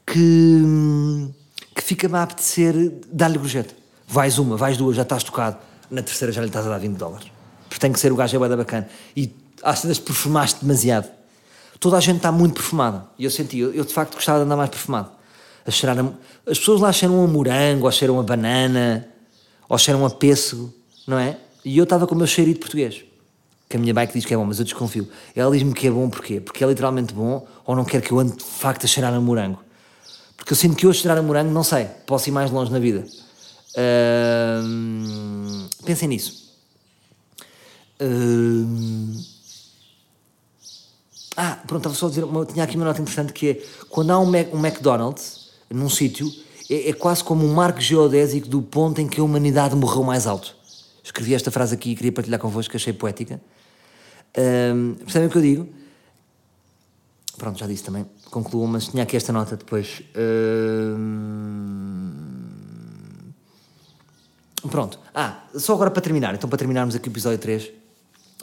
que, 0.05 1.29
que 1.75 1.81
fica-me 1.81 2.15
a 2.15 2.23
apetecer 2.23 2.73
dar-lhe 3.11 3.37
gorjeta. 3.37 3.73
Vais 4.07 4.37
uma, 4.37 4.57
vais 4.57 4.77
duas, 4.77 4.95
já 4.95 5.03
estás 5.03 5.23
tocado. 5.23 5.57
Na 5.89 6.01
terceira 6.01 6.31
já 6.31 6.41
lhe 6.41 6.47
estás 6.47 6.65
a 6.65 6.69
dar 6.69 6.79
20 6.79 6.97
dólares. 6.97 7.27
Porque 7.67 7.79
tem 7.79 7.91
que 7.91 7.99
ser 7.99 8.11
o 8.11 8.15
gajo 8.15 8.43
é 8.43 8.49
da 8.49 8.57
bacana. 8.57 8.87
E 9.15 9.35
às 9.63 9.81
vezes 9.81 9.99
perfumaste 9.99 10.61
demasiado. 10.61 11.09
toda 11.79 11.97
a 11.97 11.99
gente 11.99 12.17
está 12.17 12.31
muito 12.31 12.55
perfumada. 12.55 13.05
E 13.17 13.25
eu 13.25 13.31
senti, 13.31 13.57
eu, 13.57 13.73
eu 13.73 13.83
de 13.85 13.93
facto 13.93 14.15
gostava 14.15 14.39
de 14.39 14.45
andar 14.45 14.57
mais 14.57 14.69
perfumado. 14.69 15.09
A 15.65 15.71
cheirar 15.71 15.97
a, 15.97 16.51
as 16.51 16.59
pessoas 16.59 16.81
lá 16.81 16.91
cheiram 16.91 17.23
a 17.23 17.27
morango, 17.27 17.85
ou 17.85 17.91
cheiram 17.91 18.19
a 18.19 18.23
banana, 18.23 19.07
ou 19.69 19.77
cheiram 19.77 20.05
a 20.05 20.09
pêssego, 20.09 20.73
não 21.07 21.17
é? 21.17 21.37
E 21.63 21.77
eu 21.77 21.83
estava 21.85 22.05
com 22.05 22.13
o 22.13 22.17
meu 22.17 22.27
cheirito 22.27 22.59
português. 22.59 23.03
Que 23.69 23.77
a 23.77 23.79
minha 23.79 23.93
bike 23.93 24.13
diz 24.13 24.25
que 24.25 24.33
é 24.33 24.37
bom, 24.37 24.45
mas 24.45 24.59
eu 24.59 24.65
desconfio. 24.65 25.07
Ela 25.35 25.51
diz-me 25.51 25.73
que 25.73 25.87
é 25.87 25.91
bom 25.91 26.09
porquê? 26.09 26.41
Porque 26.41 26.63
é 26.63 26.67
literalmente 26.67 27.13
bom 27.13 27.47
ou 27.65 27.75
não 27.75 27.85
quer 27.85 28.01
que 28.01 28.11
eu 28.11 28.19
ande 28.19 28.35
de 28.37 28.43
facto 28.43 28.83
a 28.83 28.87
cheirar 28.87 29.13
a 29.13 29.19
morango? 29.19 29.62
Porque 30.43 30.51
eu 30.51 30.57
sinto 30.57 30.75
que 30.75 30.85
hoje 30.85 30.99
cheirar 30.99 31.17
a 31.17 31.21
morango, 31.21 31.53
não 31.53 31.63
sei, 31.63 31.85
posso 32.05 32.27
ir 32.27 32.33
mais 32.33 32.51
longe 32.51 32.69
na 32.69 32.77
vida. 32.77 33.05
Uh, 33.77 35.69
pensem 35.85 36.09
nisso. 36.09 36.51
Uh, 38.01 39.23
ah, 41.37 41.61
pronto, 41.65 41.87
estava 41.87 41.95
só 41.95 42.07
a 42.07 42.09
dizer, 42.09 42.25
tinha 42.51 42.65
aqui 42.65 42.75
uma 42.75 42.83
nota 42.83 43.01
interessante 43.01 43.31
que 43.31 43.51
é, 43.51 43.63
quando 43.87 44.11
há 44.11 44.19
um, 44.19 44.25
Mac, 44.25 44.53
um 44.53 44.59
McDonald's 44.59 45.51
num 45.69 45.87
sítio, 45.87 46.29
é, 46.69 46.89
é, 46.89 46.93
quase 46.93 47.23
como 47.23 47.45
um 47.45 47.53
marco 47.53 47.79
geodésico 47.79 48.49
do 48.49 48.61
ponto 48.61 48.99
em 48.99 49.07
que 49.07 49.21
a 49.21 49.23
humanidade 49.23 49.77
morreu 49.77 50.03
mais 50.03 50.27
alto. 50.27 50.57
Escrevi 51.01 51.33
esta 51.33 51.51
frase 51.51 51.73
aqui 51.73 51.91
e 51.91 51.95
queria 51.95 52.11
partilhar 52.11 52.37
convosco, 52.41 52.75
achei 52.75 52.91
poética. 52.91 53.39
Um, 54.37 54.95
percebem 54.95 55.29
o 55.29 55.31
que 55.31 55.37
eu 55.37 55.41
digo? 55.41 55.82
Pronto, 57.43 57.59
já 57.59 57.67
disse 57.67 57.83
também. 57.83 58.05
Concluo, 58.31 58.65
mas 58.65 58.87
tinha 58.87 59.03
aqui 59.03 59.17
esta 59.17 59.33
nota 59.33 59.57
depois. 59.57 60.01
Um, 60.97 62.13
pronto. 64.71 64.97
Ah, 65.13 65.43
só 65.53 65.73
agora 65.73 65.91
para 65.91 66.01
terminar. 66.01 66.33
Então, 66.33 66.49
para 66.49 66.57
terminarmos 66.57 66.95
aqui 66.95 67.09
o 67.09 67.11
episódio 67.11 67.37
3, 67.37 67.69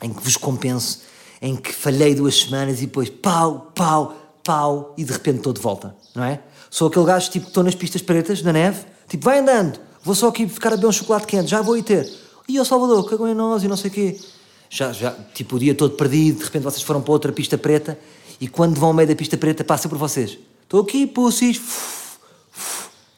em 0.02 0.12
que 0.12 0.22
vos 0.22 0.36
compenso, 0.36 1.00
em 1.40 1.56
que 1.56 1.72
falhei 1.72 2.14
duas 2.14 2.40
semanas 2.40 2.82
e 2.82 2.86
depois 2.86 3.08
pau, 3.08 3.72
pau, 3.74 4.14
pau, 4.44 4.94
e 4.98 5.04
de 5.04 5.12
repente 5.14 5.38
estou 5.38 5.54
de 5.54 5.62
volta, 5.62 5.96
não 6.14 6.22
é? 6.22 6.40
Sou 6.68 6.88
aquele 6.88 7.06
gajo 7.06 7.30
tipo 7.30 7.46
que 7.46 7.50
estou 7.52 7.64
nas 7.64 7.74
pistas 7.74 8.02
pretas, 8.02 8.42
na 8.42 8.52
neve, 8.52 8.84
tipo, 9.08 9.24
vai 9.24 9.38
andando, 9.38 9.80
vou 10.02 10.14
só 10.14 10.28
aqui 10.28 10.46
ficar 10.46 10.74
a 10.74 10.76
beber 10.76 10.88
um 10.88 10.92
chocolate 10.92 11.26
quente, 11.26 11.48
já 11.50 11.62
vou 11.62 11.74
ir 11.74 11.84
ter. 11.84 12.06
E 12.46 12.60
o 12.60 12.66
Salvador, 12.66 13.08
cagou 13.08 13.26
em 13.26 13.34
nós 13.34 13.62
e 13.62 13.68
não 13.68 13.78
sei 13.78 13.90
o 13.90 13.94
quê. 13.94 14.20
Já, 14.68 14.92
já, 14.92 15.12
tipo, 15.32 15.56
o 15.56 15.58
dia 15.58 15.74
todo 15.74 15.96
perdido, 15.96 16.40
de 16.40 16.44
repente 16.44 16.64
vocês 16.64 16.82
foram 16.82 17.00
para 17.00 17.12
outra 17.12 17.32
pista 17.32 17.56
preta 17.56 17.98
e 18.40 18.48
quando 18.48 18.79
vão 18.79 18.88
ao 18.88 18.94
meio 18.94 19.07
da 19.07 19.14
pista 19.14 19.37
preta 19.37 19.62
passa 19.62 19.88
por 19.88 19.98
vocês. 19.98 20.38
Estou 20.62 20.81
aqui, 20.81 21.07
pussies. 21.07 21.61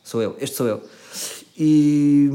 Sou 0.02 0.20
eu, 0.20 0.36
este 0.40 0.56
sou 0.56 0.66
eu. 0.66 0.82
E. 1.56 2.28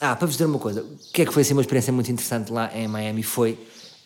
Ah, 0.00 0.14
para 0.14 0.26
vos 0.26 0.36
dizer 0.36 0.44
uma 0.44 0.58
coisa, 0.58 0.82
o 0.82 1.12
que 1.12 1.22
é 1.22 1.26
que 1.26 1.32
foi 1.32 1.42
assim 1.42 1.52
uma 1.52 1.62
experiência 1.62 1.92
muito 1.92 2.10
interessante 2.10 2.52
lá 2.52 2.70
em 2.74 2.86
Miami? 2.86 3.22
Foi. 3.22 3.58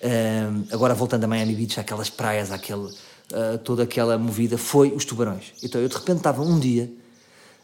Um, 0.03 0.65
agora 0.73 0.95
voltando 0.95 1.25
a 1.25 1.27
Miami 1.27 1.55
Beach, 1.55 1.81
aquelas 1.81 2.11
praias, 2.11 2.51
aquele 2.51 2.83
uh, 2.83 3.59
toda 3.63 3.83
aquela 3.83 4.19
movida, 4.19 4.57
foi 4.57 4.93
os 4.93 5.05
tubarões. 5.05 5.53
Então 5.63 5.81
eu 5.81 5.89
de 5.89 5.95
repente 5.95 6.19
estava 6.19 6.43
um 6.43 6.59
dia, 6.59 6.93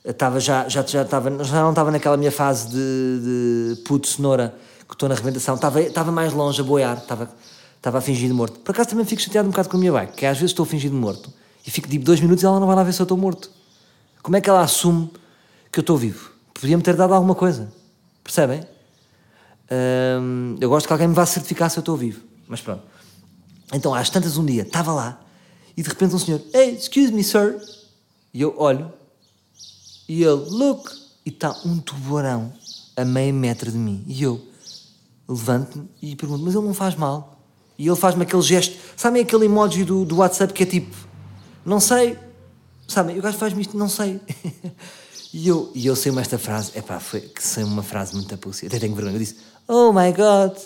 estava 0.05 0.41
já, 0.41 0.69
já, 0.69 0.83
já, 0.83 1.03
estava, 1.03 1.45
já 1.45 1.63
não 1.63 1.71
estava 1.71 1.91
naquela 1.91 2.17
minha 2.17 2.33
fase 2.33 2.69
de, 2.69 3.77
de 3.77 3.83
puto 3.83 4.09
cenoura, 4.09 4.55
que 4.89 4.95
estou 4.95 5.09
na 5.09 5.15
arrebentação, 5.15 5.55
estava, 5.55 5.81
estava 5.81 6.11
mais 6.11 6.33
longe 6.33 6.61
a 6.61 6.65
boiar, 6.65 6.99
estava, 6.99 7.31
estava 7.81 7.99
de 8.29 8.35
morto. 8.35 8.61
Por 8.61 8.73
acaso 8.73 8.91
também 8.91 9.07
fico 9.07 9.23
chateado 9.23 9.49
um 9.49 9.51
bocado 9.51 9.71
com 9.71 9.79
a 9.79 9.81
minha 9.81 9.91
bike, 9.91 10.13
que 10.13 10.27
às 10.27 10.37
vezes 10.37 10.51
estou 10.51 10.67
de 10.91 10.97
morto 10.97 11.33
e 11.67 11.71
fico 11.71 11.89
tipo 11.89 12.05
dois 12.05 12.21
minutos 12.21 12.43
e 12.43 12.47
ela 12.47 12.61
não 12.61 12.67
vai 12.67 12.77
lá 12.77 12.83
ver 12.83 12.93
se 12.93 13.01
eu 13.01 13.05
estou 13.05 13.17
morto. 13.17 13.51
Como 14.23 14.37
é 14.37 14.41
que 14.41 14.51
ela 14.51 14.61
assume 14.61 15.11
que 15.73 15.79
eu 15.79 15.83
estou 15.83 15.97
vivo? 15.97 16.31
Podia-me 16.53 16.83
ter 16.83 16.95
dado 16.95 17.15
alguma 17.15 17.35
coisa, 17.35 17.73
percebem? 18.23 18.63
Eu 20.61 20.69
gosto 20.69 20.87
que 20.87 20.93
alguém 20.93 21.09
me 21.09 21.15
vá 21.15 21.25
certificar 21.25 21.71
se 21.71 21.79
eu 21.79 21.81
estou 21.81 21.97
vivo, 21.97 22.23
mas 22.47 22.61
pronto. 22.61 22.83
Então, 23.73 23.95
às 23.95 24.11
tantas 24.11 24.37
um 24.37 24.45
dia, 24.45 24.63
estava 24.63 24.93
lá 24.93 25.21
e 25.77 25.83
de 25.83 25.89
repente 25.89 26.15
um 26.15 26.19
senhor, 26.19 26.43
hey, 26.53 26.75
excuse 26.75 27.11
me, 27.13 27.25
sir. 27.25 27.59
E 28.35 28.43
eu 28.43 28.55
olho 28.59 28.93
e 30.09 30.23
ele, 30.23 30.45
look, 30.51 30.93
e 31.25 31.31
está 31.31 31.57
um 31.65 31.79
tubarão 31.79 32.53
a 32.97 33.05
meio 33.05 33.33
metro 33.33 33.73
de 33.73 33.79
mim. 33.79 34.05
E 34.07 34.23
eu 34.23 34.45
levanto-me 35.27 35.89
e 36.03 36.15
pergunto, 36.15 36.45
mas 36.45 36.55
ele 36.55 36.67
não 36.67 36.75
faz 36.75 36.95
mal? 36.95 37.40
E 37.81 37.89
ele 37.89 37.97
faz-me 37.97 38.25
aquele 38.25 38.43
gesto, 38.43 38.77
sabem 38.95 39.23
aquele 39.23 39.47
emoji 39.47 39.85
do, 39.85 40.05
do 40.05 40.19
WhatsApp 40.19 40.53
que 40.53 40.65
é 40.65 40.67
tipo, 40.67 40.95
não 41.65 41.81
sei, 41.81 42.19
sabem, 42.87 43.19
o 43.19 43.23
gajo 43.23 43.39
faz-me 43.39 43.63
isto, 43.63 43.75
não 43.75 43.89
sei. 43.89 44.21
e 45.33 45.49
eu, 45.49 45.73
e 45.75 45.87
eu 45.87 45.97
sei-me 45.97 46.21
esta 46.21 46.39
frase, 46.39 46.73
é 46.75 46.83
pá, 46.83 47.01
foi 47.01 47.23
que 47.23 47.43
sei 47.43 47.65
uma 47.65 47.83
frase 47.83 48.15
muito 48.15 48.35
apúcia, 48.35 48.69
até 48.69 48.79
tenho 48.79 48.95
vergonha, 48.95 49.17
eu 49.17 49.19
disse, 49.19 49.37
oh 49.67 49.95
my 49.95 50.13
god, 50.13 50.59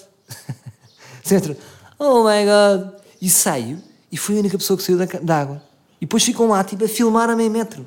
centro, 1.23 1.57
oh 2.01 2.25
my 2.25 2.45
god, 2.45 3.01
e 3.23 3.31
saio 3.31 3.81
e 4.11 4.17
fui 4.17 4.35
a 4.35 4.41
única 4.41 4.59
pessoa 4.59 4.77
que 4.77 4.83
saiu 4.83 4.99
da, 4.99 5.05
da 5.05 5.41
água. 5.41 5.63
E 6.01 6.07
depois 6.07 6.25
ficam 6.25 6.49
lá, 6.49 6.65
tipo, 6.65 6.85
a 6.85 6.89
filmar 6.89 7.31
a 7.31 7.37
meio 7.37 7.49
metro. 7.49 7.87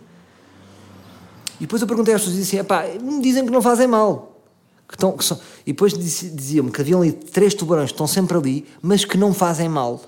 E 1.57 1.63
depois 1.63 1.81
eu 1.81 1.87
perguntei 1.87 2.13
às 2.13 2.21
pessoas 2.21 2.37
e 2.37 2.39
disse 2.39 2.57
assim, 2.57 2.65
pá, 2.65 2.85
me 3.01 3.21
dizem 3.21 3.45
que 3.45 3.51
não 3.51 3.61
fazem 3.61 3.87
mal. 3.87 4.36
Que 4.87 4.95
estão, 4.95 5.11
que 5.11 5.23
são... 5.23 5.39
E 5.65 5.73
depois 5.73 5.93
diziam-me 5.93 6.71
que 6.71 6.79
haviam 6.79 7.01
ali 7.01 7.11
três 7.11 7.53
tubarões 7.53 7.89
que 7.89 7.93
estão 7.93 8.07
sempre 8.07 8.37
ali, 8.37 8.65
mas 8.81 9.03
que 9.03 9.17
não 9.17 9.33
fazem 9.33 9.67
mal. 9.67 10.01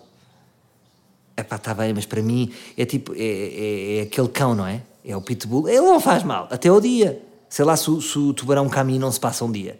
É 1.35 1.43
pá, 1.43 1.57
está 1.57 1.73
bem, 1.73 1.93
mas 1.93 2.05
para 2.05 2.21
mim 2.21 2.51
é 2.77 2.85
tipo, 2.85 3.13
é, 3.13 3.17
é, 3.17 3.97
é, 3.97 4.01
aquele 4.03 4.29
cão, 4.29 4.55
não 4.55 4.65
é? 4.65 4.81
É 5.03 5.15
o 5.15 5.21
pitbull. 5.21 5.67
Ele 5.67 5.81
não 5.81 5.99
faz 5.99 6.23
mal, 6.23 6.47
até 6.49 6.71
o 6.71 6.79
dia. 6.79 7.21
Sei 7.49 7.65
lá 7.65 7.75
se, 7.75 7.85
se 8.01 8.17
o 8.17 8.33
tubarão 8.33 8.69
caminha 8.69 8.99
não 8.99 9.11
se 9.11 9.19
passa 9.19 9.43
um 9.43 9.51
dia. 9.51 9.79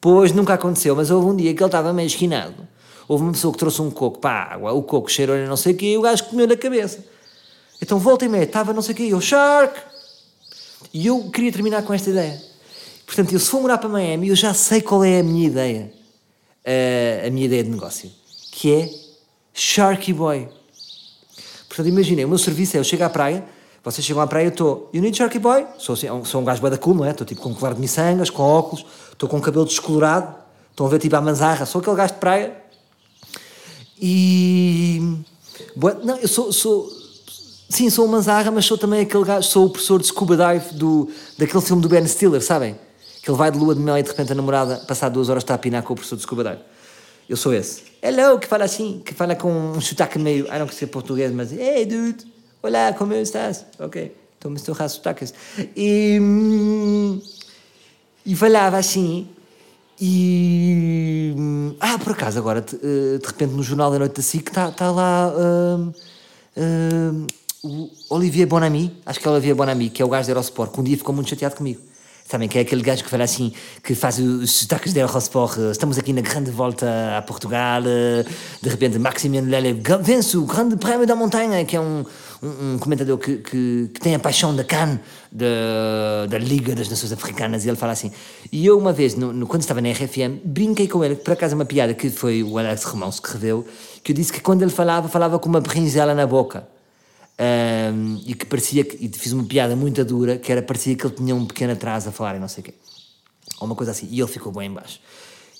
Pois 0.00 0.32
nunca 0.32 0.54
aconteceu, 0.54 0.94
mas 0.94 1.10
houve 1.10 1.26
um 1.26 1.36
dia 1.36 1.52
que 1.54 1.62
ele 1.62 1.68
estava 1.68 1.92
meio 1.92 2.06
esquinado 2.06 2.68
Houve 3.08 3.24
uma 3.24 3.32
pessoa 3.32 3.50
que 3.52 3.58
trouxe 3.58 3.80
um 3.80 3.90
coco 3.90 4.18
para 4.18 4.30
a 4.30 4.54
água, 4.54 4.72
o 4.72 4.82
coco 4.82 5.10
cheirou 5.10 5.34
a 5.34 5.46
não 5.46 5.56
sei 5.56 5.72
o 5.72 5.76
quê, 5.76 5.92
e 5.92 5.98
o 5.98 6.02
gajo 6.02 6.24
comeu 6.24 6.46
na 6.46 6.56
cabeça. 6.56 7.02
Então 7.80 7.98
volta 7.98 8.26
e 8.26 8.28
meia, 8.28 8.44
estava 8.44 8.74
não 8.74 8.82
sei 8.82 8.92
o 8.92 8.96
quê, 8.96 9.02
eu, 9.04 9.20
shark! 9.20 9.80
E 10.92 11.06
eu 11.06 11.30
queria 11.30 11.50
terminar 11.50 11.82
com 11.82 11.94
esta 11.94 12.10
ideia. 12.10 12.47
Portanto, 13.08 13.32
eu 13.32 13.40
se 13.40 13.48
for 13.48 13.62
morar 13.62 13.78
para 13.78 13.88
Miami, 13.88 14.28
eu 14.28 14.36
já 14.36 14.52
sei 14.52 14.82
qual 14.82 15.02
é 15.02 15.20
a 15.20 15.22
minha 15.22 15.46
ideia, 15.46 15.90
a, 16.62 17.26
a 17.26 17.30
minha 17.30 17.46
ideia 17.46 17.64
de 17.64 17.70
negócio, 17.70 18.12
que 18.52 18.70
é 18.70 18.90
Sharky 19.54 20.12
Boy. 20.12 20.46
Portanto, 21.66 21.88
imaginem, 21.88 22.26
o 22.26 22.28
meu 22.28 22.36
serviço 22.36 22.76
é, 22.76 22.80
eu 22.80 22.84
chego 22.84 23.04
à 23.04 23.08
praia, 23.08 23.42
vocês 23.82 24.06
chegam 24.06 24.20
à 24.20 24.26
praia, 24.26 24.44
eu 24.44 24.50
estou, 24.50 24.90
you 24.92 25.00
need 25.00 25.16
Sharky 25.16 25.38
Boy? 25.38 25.64
Sou, 25.78 25.94
assim, 25.94 26.06
sou 26.26 26.42
um 26.42 26.44
gajo 26.44 26.60
bada 26.60 26.76
cool, 26.76 26.96
não 26.96 27.04
é? 27.06 27.12
Estou 27.12 27.26
tipo 27.26 27.40
com 27.40 27.48
um 27.48 27.54
colar 27.54 27.72
de 27.72 27.80
miçangas, 27.80 28.28
com 28.28 28.42
óculos, 28.42 28.84
estou 29.10 29.26
com 29.26 29.38
o 29.38 29.40
cabelo 29.40 29.64
descolorado, 29.64 30.34
estão 30.70 30.84
a 30.84 30.90
ver 30.90 30.98
tipo 30.98 31.16
a 31.16 31.20
manzarra, 31.22 31.64
sou 31.64 31.80
aquele 31.80 31.96
gajo 31.96 32.12
de 32.12 32.20
praia, 32.20 32.54
e. 33.98 35.16
Não, 36.04 36.18
eu 36.18 36.28
sou, 36.28 36.52
sou. 36.52 36.90
Sim, 37.70 37.88
sou 37.88 38.04
uma 38.04 38.20
zarra, 38.20 38.50
mas 38.50 38.66
sou 38.66 38.76
também 38.76 39.00
aquele 39.00 39.24
gajo, 39.24 39.48
sou 39.48 39.64
o 39.64 39.70
professor 39.70 39.98
de 39.98 40.06
scuba 40.08 40.36
dive 40.36 40.74
do, 40.74 41.08
daquele 41.38 41.62
filme 41.62 41.80
do 41.80 41.88
Ben 41.88 42.06
Stiller, 42.06 42.42
sabem? 42.42 42.76
Que 43.28 43.32
ele 43.32 43.38
vai 43.38 43.50
de 43.50 43.58
lua 43.58 43.74
de 43.74 43.80
mel 43.82 43.98
e 43.98 44.02
de 44.02 44.08
repente 44.08 44.32
a 44.32 44.34
namorada, 44.34 44.76
passar 44.88 45.10
duas 45.10 45.28
horas, 45.28 45.42
está 45.42 45.52
a 45.52 45.58
pinar 45.58 45.82
com 45.82 45.92
o 45.92 45.96
professor 45.96 46.16
de 46.16 46.22
scuba 46.22 46.42
dive. 46.42 46.62
Eu 47.28 47.36
sou 47.36 47.52
esse. 47.52 47.82
Hello, 48.02 48.38
que 48.38 48.46
fala 48.46 48.64
assim, 48.64 49.02
que 49.04 49.12
fala 49.12 49.36
com 49.36 49.52
um 49.52 49.82
sotaque 49.82 50.18
meio. 50.18 50.46
Ah, 50.48 50.58
não 50.58 50.66
que 50.66 50.74
ser 50.74 50.86
português, 50.86 51.30
mas. 51.30 51.52
Hey, 51.52 51.84
dude, 51.84 52.24
olá, 52.62 52.94
como 52.94 53.12
estás? 53.12 53.66
Ok, 53.78 54.16
então 54.38 54.54
estou 54.54 54.74
a 54.78 54.88
sotaques. 54.88 55.34
E. 55.76 56.18
Hum, 56.18 57.20
e 58.24 58.34
falava 58.34 58.78
assim, 58.78 59.28
e. 60.00 61.34
Ah, 61.80 61.98
por 61.98 62.12
acaso, 62.12 62.38
agora, 62.38 62.64
eh, 62.82 63.18
de, 63.18 63.26
repente, 63.26 63.52
no 63.52 63.62
Jornal 63.62 63.90
da 63.90 63.98
Noite 63.98 64.16
da 64.16 64.22
SIC 64.22 64.48
está 64.48 64.70
tá 64.70 64.90
lá. 64.90 65.34
Uh, 65.36 65.92
uh, 66.56 67.26
o 67.62 67.90
Olivier 68.08 68.46
Bonami, 68.46 68.96
acho 69.04 69.20
que 69.20 69.28
é 69.28 69.30
o 69.30 69.34
Olivier 69.34 69.54
Bonami, 69.54 69.90
que 69.90 70.00
é 70.00 70.04
o 70.04 70.08
gajo 70.08 70.26
da 70.26 70.32
Eurosport, 70.32 70.72
que 70.72 70.80
um 70.80 70.82
dia 70.82 70.96
ficou 70.96 71.14
muito 71.14 71.28
chateado 71.28 71.54
comigo. 71.54 71.87
Sabem, 72.28 72.46
que 72.46 72.58
é 72.58 72.60
aquele 72.60 72.82
gajo 72.82 73.02
que 73.02 73.08
fala 73.08 73.24
assim, 73.24 73.54
que 73.82 73.94
faz 73.94 74.18
os 74.18 74.50
sotaques 74.50 74.92
da 74.92 75.00
Eurosport. 75.00 75.56
Estamos 75.72 75.96
aqui 75.96 76.12
na 76.12 76.20
grande 76.20 76.50
volta 76.50 76.86
a 77.16 77.22
Portugal, 77.22 77.80
de 77.82 78.68
repente, 78.68 78.98
Maximiano 78.98 79.48
Lele 79.48 79.80
vence 80.02 80.36
o 80.36 80.44
Grande 80.44 80.76
Prémio 80.76 81.06
da 81.06 81.16
Montanha, 81.16 81.64
que 81.64 81.74
é 81.74 81.80
um, 81.80 82.04
um, 82.42 82.74
um 82.74 82.78
comentador 82.78 83.16
que, 83.16 83.36
que, 83.36 83.90
que, 83.94 83.98
tem 84.00 84.14
a 84.14 84.18
paixão 84.18 84.54
da 84.54 84.62
CAN, 84.62 85.00
da, 85.32 86.26
da 86.28 86.36
Liga 86.36 86.74
das 86.74 86.90
Nações 86.90 87.12
Africanas, 87.12 87.64
e 87.64 87.68
ele 87.70 87.78
fala 87.78 87.92
assim. 87.92 88.12
E 88.52 88.66
eu, 88.66 88.76
uma 88.76 88.92
vez, 88.92 89.14
no, 89.14 89.32
no, 89.32 89.46
quando 89.46 89.62
estava 89.62 89.80
na 89.80 89.90
RFM, 89.90 90.38
brinquei 90.44 90.86
com 90.86 91.02
ele, 91.02 91.16
por 91.16 91.32
acaso, 91.32 91.54
uma 91.54 91.64
piada 91.64 91.94
que 91.94 92.10
foi 92.10 92.42
o 92.42 92.58
Alex 92.58 92.84
Romão 92.84 93.10
que 93.10 93.32
reveu, 93.32 93.66
que 94.04 94.12
eu 94.12 94.14
disse 94.14 94.34
que 94.34 94.40
quando 94.42 94.60
ele 94.60 94.70
falava, 94.70 95.08
falava 95.08 95.38
com 95.38 95.48
uma 95.48 95.62
berinjela 95.62 96.14
na 96.14 96.26
boca. 96.26 96.68
Um, 97.40 98.20
e 98.26 98.34
que 98.34 98.44
parecia 98.44 98.82
que, 98.84 98.96
e 99.04 99.08
fiz 99.16 99.32
uma 99.32 99.44
piada 99.44 99.76
muito 99.76 100.04
dura, 100.04 100.36
que 100.36 100.50
era 100.50 100.60
parecia 100.60 100.96
que 100.96 101.06
ele 101.06 101.14
tinha 101.14 101.34
um 101.34 101.46
pequeno 101.46 101.72
atraso 101.72 102.08
a 102.08 102.12
falar 102.12 102.34
e 102.34 102.40
não 102.40 102.48
sei 102.48 102.62
o 102.62 102.64
quê. 102.64 102.74
Ou 103.60 103.66
uma 103.66 103.76
coisa 103.76 103.92
assim. 103.92 104.08
E 104.10 104.20
ele 104.20 104.28
ficou 104.28 104.52
bem 104.52 104.68
embaixo. 104.68 105.00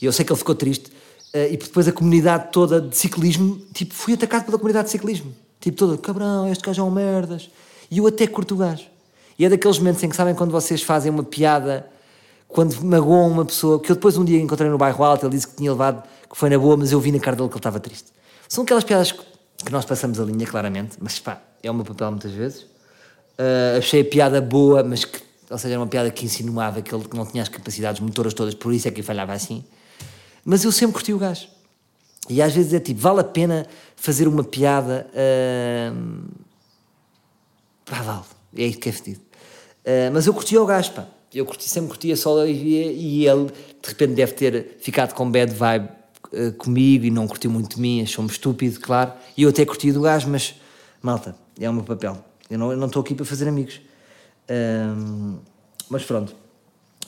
E 0.00 0.04
eu 0.04 0.12
sei 0.12 0.24
que 0.24 0.32
ele 0.32 0.38
ficou 0.38 0.54
triste. 0.54 0.90
Uh, 1.32 1.52
e 1.52 1.56
depois 1.56 1.86
a 1.86 1.92
comunidade 1.92 2.50
toda 2.52 2.80
de 2.80 2.96
ciclismo, 2.96 3.60
tipo, 3.72 3.94
fui 3.94 4.14
atacado 4.14 4.46
pela 4.46 4.58
comunidade 4.58 4.86
de 4.86 4.92
ciclismo. 4.92 5.34
Tipo, 5.60 5.76
toda, 5.76 5.98
cabrão, 5.98 6.50
este 6.50 6.64
gajo 6.64 6.82
é 6.82 6.84
um 6.84 6.90
merdas. 6.90 7.50
E 7.90 7.98
eu 7.98 8.06
até 8.06 8.26
curto 8.26 8.54
o 8.54 8.58
gajo. 8.58 8.86
E 9.38 9.44
é 9.44 9.48
daqueles 9.48 9.78
momentos 9.78 10.02
em 10.02 10.08
que 10.08 10.16
sabem 10.16 10.34
quando 10.34 10.50
vocês 10.50 10.82
fazem 10.82 11.12
uma 11.12 11.22
piada, 11.22 11.88
quando 12.48 12.74
magoam 12.84 13.30
uma 13.30 13.44
pessoa, 13.44 13.78
que 13.78 13.92
eu 13.92 13.94
depois 13.94 14.16
um 14.16 14.24
dia 14.24 14.40
encontrei 14.40 14.68
no 14.68 14.76
bairro 14.78 15.04
alto, 15.04 15.26
ele 15.26 15.34
disse 15.34 15.46
que 15.46 15.54
tinha 15.54 15.70
levado, 15.70 16.02
que 16.28 16.36
foi 16.36 16.50
na 16.50 16.58
boa, 16.58 16.76
mas 16.76 16.90
eu 16.90 16.98
vi 16.98 17.12
na 17.12 17.20
cara 17.20 17.36
dele 17.36 17.48
que 17.48 17.54
ele 17.54 17.60
estava 17.60 17.78
triste. 17.78 18.06
São 18.48 18.64
aquelas 18.64 18.82
piadas 18.82 19.12
que 19.12 19.70
nós 19.70 19.84
passamos 19.84 20.18
a 20.18 20.24
linha, 20.24 20.46
claramente, 20.46 20.96
mas 21.00 21.20
pá, 21.20 21.40
é 21.62 21.70
o 21.70 21.74
meu 21.74 21.84
papel 21.84 22.10
muitas 22.10 22.32
vezes. 22.32 22.62
Uh, 22.62 23.78
achei 23.78 24.00
a 24.00 24.04
piada 24.04 24.40
boa, 24.40 24.82
mas 24.82 25.04
que, 25.04 25.20
ou 25.50 25.58
seja, 25.58 25.74
era 25.74 25.80
uma 25.80 25.86
piada 25.86 26.10
que 26.10 26.24
insinuava 26.24 26.82
que 26.82 26.94
ele 26.94 27.04
não 27.14 27.24
tinha 27.24 27.42
as 27.42 27.48
capacidades 27.48 28.00
motoras 28.00 28.34
todas, 28.34 28.54
por 28.54 28.72
isso 28.72 28.88
é 28.88 28.90
que 28.90 29.02
falhava 29.02 29.32
assim. 29.32 29.64
Mas 30.44 30.64
eu 30.64 30.72
sempre 30.72 30.94
curti 30.94 31.12
o 31.12 31.18
gajo. 31.18 31.48
E 32.28 32.42
às 32.42 32.52
vezes 32.54 32.72
é 32.74 32.80
tipo, 32.80 33.00
vale 33.00 33.20
a 33.20 33.24
pena 33.24 33.66
fazer 33.96 34.28
uma 34.28 34.44
piada. 34.44 35.06
Uh... 35.12 36.24
Pá, 37.84 38.02
vale. 38.02 38.24
É 38.56 38.64
isso 38.64 38.78
que 38.78 38.88
é 38.88 38.92
fedido. 38.92 39.20
Uh, 39.84 40.12
mas 40.12 40.26
eu 40.26 40.34
curtia 40.34 40.60
o 40.60 40.66
gajo, 40.66 40.92
pá. 40.92 41.06
Eu 41.34 41.44
curti, 41.44 41.68
sempre 41.68 41.90
curtia 41.90 42.16
só 42.16 42.34
Olivier 42.34 42.92
e 42.92 43.26
ele 43.26 43.46
de 43.46 43.88
repente 43.88 44.14
deve 44.14 44.32
ter 44.32 44.78
ficado 44.80 45.14
com 45.14 45.30
bad 45.30 45.52
vibe 45.52 45.88
uh, 46.32 46.52
comigo 46.54 47.04
e 47.04 47.10
não 47.10 47.28
curtiu 47.28 47.50
muito 47.50 47.76
de 47.76 47.80
mim, 47.80 48.02
achou-me 48.02 48.30
estúpido, 48.30 48.80
claro. 48.80 49.12
E 49.36 49.42
eu 49.42 49.50
até 49.50 49.64
curti 49.64 49.92
do 49.92 50.00
gajo, 50.00 50.28
mas 50.28 50.54
malta, 51.02 51.36
é 51.60 51.70
o 51.70 51.72
meu 51.72 51.84
papel. 51.84 52.18
Eu 52.50 52.58
não 52.58 52.86
estou 52.86 53.02
aqui 53.02 53.14
para 53.14 53.24
fazer 53.24 53.48
amigos. 53.48 53.80
mas 55.88 56.04
pronto. 56.04 56.34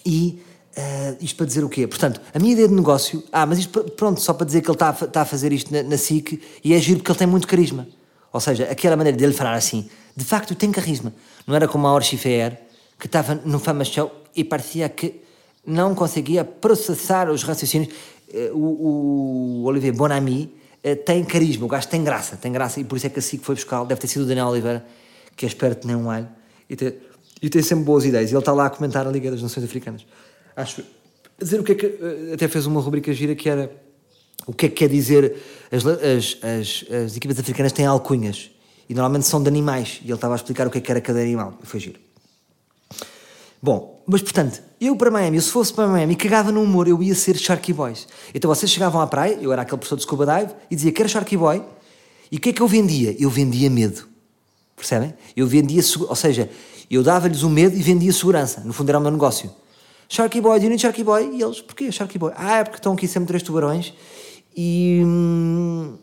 E 0.05 0.43
Uh, 0.71 1.17
isto 1.21 1.37
para 1.37 1.47
dizer 1.47 1.65
o 1.65 1.69
quê? 1.69 1.85
Portanto, 1.85 2.21
a 2.33 2.39
minha 2.39 2.53
ideia 2.53 2.69
de 2.69 2.75
negócio. 2.75 3.25
Ah, 3.33 3.45
mas 3.45 3.59
isto, 3.59 3.83
pronto, 3.91 4.21
só 4.21 4.33
para 4.33 4.47
dizer 4.47 4.61
que 4.61 4.69
ele 4.69 4.77
está 4.77 4.89
a, 4.89 5.21
a 5.21 5.25
fazer 5.25 5.53
isto 5.53 5.73
na, 5.73 5.83
na 5.83 5.97
SIC 5.97 6.41
e 6.63 6.73
é 6.73 6.79
giro 6.79 6.99
porque 7.01 7.11
ele 7.11 7.19
tem 7.19 7.27
muito 7.27 7.49
carisma. 7.49 7.89
Ou 8.33 8.41
seja, 8.41 8.65
aquela 8.71 8.97
maneira 8.97 9.19
dele 9.19 9.33
falar 9.33 9.55
assim, 9.55 9.91
de 10.17 10.25
facto 10.25 10.55
tem 10.55 10.71
carisma. 10.71 11.13
Não 11.45 11.57
era 11.57 11.67
como 11.67 11.89
a 11.89 11.93
Orchi 11.93 12.17
Fair, 12.17 12.57
que 12.99 13.07
estava 13.07 13.35
no 13.45 13.59
Fama 13.59 13.85
Show 13.85 14.13
e 14.35 14.45
parecia 14.45 14.89
que 14.89 15.21
não 15.67 15.93
conseguia 15.93 16.45
processar 16.45 17.29
os 17.29 17.43
raciocínios. 17.43 17.93
Uh, 18.33 18.57
o, 18.57 19.63
o 19.63 19.65
Olivier 19.65 19.93
Bonami 19.93 20.55
uh, 20.85 20.97
tem 21.05 21.25
carisma, 21.25 21.65
o 21.65 21.69
gajo 21.69 21.89
tem 21.89 22.03
graça, 22.03 22.37
tem 22.37 22.53
graça 22.53 22.81
e 22.81 22.85
por 22.85 22.97
isso 22.97 23.07
é 23.07 23.11
que 23.11 23.19
a 23.19 23.23
SIC 23.23 23.43
foi 23.43 23.55
buscar. 23.55 23.85
Deve 23.85 24.01
ter 24.01 24.09
sido 24.09 24.23
o 24.23 24.27
Daniel 24.27 24.47
Oliveira, 24.47 24.85
que 25.37 25.45
é 25.45 25.49
esperto 25.49 25.87
nem 25.87 25.97
um 25.97 26.11
alho 26.11 26.29
e 26.69 26.77
tem, 26.77 26.95
e 27.43 27.49
tem 27.49 27.63
sempre 27.63 27.85
boas 27.85 28.05
ideias. 28.05 28.31
E 28.31 28.35
ele 28.35 28.39
está 28.39 28.53
lá 28.53 28.67
a 28.67 28.71
comentar 28.71 29.07
a 29.07 29.11
Liga 29.11 29.31
das 29.31 29.43
Nações 29.43 29.65
Africanas 29.65 30.05
acho. 30.61 30.83
Dizer 31.39 31.61
o 31.61 31.65
que 31.65 31.73
é 31.73 31.75
que. 31.75 31.87
Eh, 31.87 32.35
até 32.35 32.49
fez 32.49 32.67
uma 32.67 32.81
rubrica 32.81 33.13
gira 33.13 33.35
que 33.35 33.49
era. 33.49 33.71
O 34.47 34.53
que 34.53 34.67
é 34.67 34.69
que 34.69 34.75
quer 34.77 34.89
dizer. 34.89 35.37
As, 35.71 35.87
as, 35.87 36.39
as, 36.43 36.85
as 36.93 37.17
equipas 37.17 37.39
africanas 37.39 37.73
têm 37.73 37.87
alcunhas. 37.87 38.51
E 38.89 38.95
normalmente 38.95 39.27
são 39.27 39.43
de 39.43 39.49
animais. 39.49 40.01
E 40.03 40.07
ele 40.07 40.15
estava 40.15 40.35
a 40.35 40.37
explicar 40.37 40.67
o 40.67 40.71
que 40.71 40.79
é 40.79 40.81
que 40.81 40.91
era 40.91 41.01
cada 41.01 41.21
animal. 41.21 41.59
E 41.63 41.67
foi 41.67 41.81
giro. 41.81 41.99
Bom, 43.63 44.00
mas 44.11 44.23
portanto, 44.23 44.61
eu 44.81 44.97
para 44.97 45.11
Miami, 45.11 45.41
se 45.41 45.51
fosse 45.51 45.73
para 45.73 45.87
Miami, 45.87 46.17
cagava 46.17 46.51
no 46.51 46.61
humor, 46.63 46.89
eu 46.89 47.01
ia 47.01 47.15
ser 47.15 47.37
Sharky 47.37 47.73
Boys. 47.73 48.09
Então 48.35 48.53
vocês 48.53 48.71
chegavam 48.71 49.01
à 49.01 49.07
praia, 49.07 49.39
eu 49.41 49.53
era 49.53 49.63
aquele 49.63 49.79
professor 49.79 49.97
de 49.97 50.03
scuba 50.03 50.27
dive, 50.27 50.53
e 50.71 50.75
dizia 50.75 50.91
que 50.91 51.01
era 51.01 51.09
Sharky 51.09 51.37
Boy. 51.37 51.63
E 52.33 52.37
o 52.37 52.41
que 52.41 52.49
é 52.49 52.53
que 52.53 52.61
eu 52.61 52.67
vendia? 52.67 53.15
Eu 53.19 53.31
vendia 53.31 53.71
medo. 53.71 54.09
Percebem? 54.75 55.15
Eu 55.37 55.47
vendia, 55.47 55.83
ou 56.09 56.17
seja, 56.17 56.51
eu 56.91 57.03
dava-lhes 57.05 57.43
o 57.43 57.51
medo 57.51 57.77
e 57.77 57.83
vendia 57.83 58.13
segurança. 58.13 58.63
No 58.65 58.73
fundo 58.73 58.89
era 58.89 58.99
o 58.99 59.01
meu 59.01 59.13
negócio. 59.13 59.51
Sharky 60.09 60.41
Boy, 60.41 60.59
do 60.59 60.65
you 60.65 60.71
need 60.71 60.83
Sharky 60.83 61.05
Boy? 61.05 61.31
E 61.37 61.43
eles, 61.43 61.61
porquê 61.61 61.93
Sharky 61.93 62.19
Boy? 62.19 62.33
Ah, 62.35 62.59
é 62.59 62.65
porque 62.65 62.79
estão 62.79 62.95
aqui 62.95 63.07
sempre 63.07 63.29
três 63.29 63.45
tubarões 63.45 63.95
e. 64.57 65.03
Hum, 65.05 65.99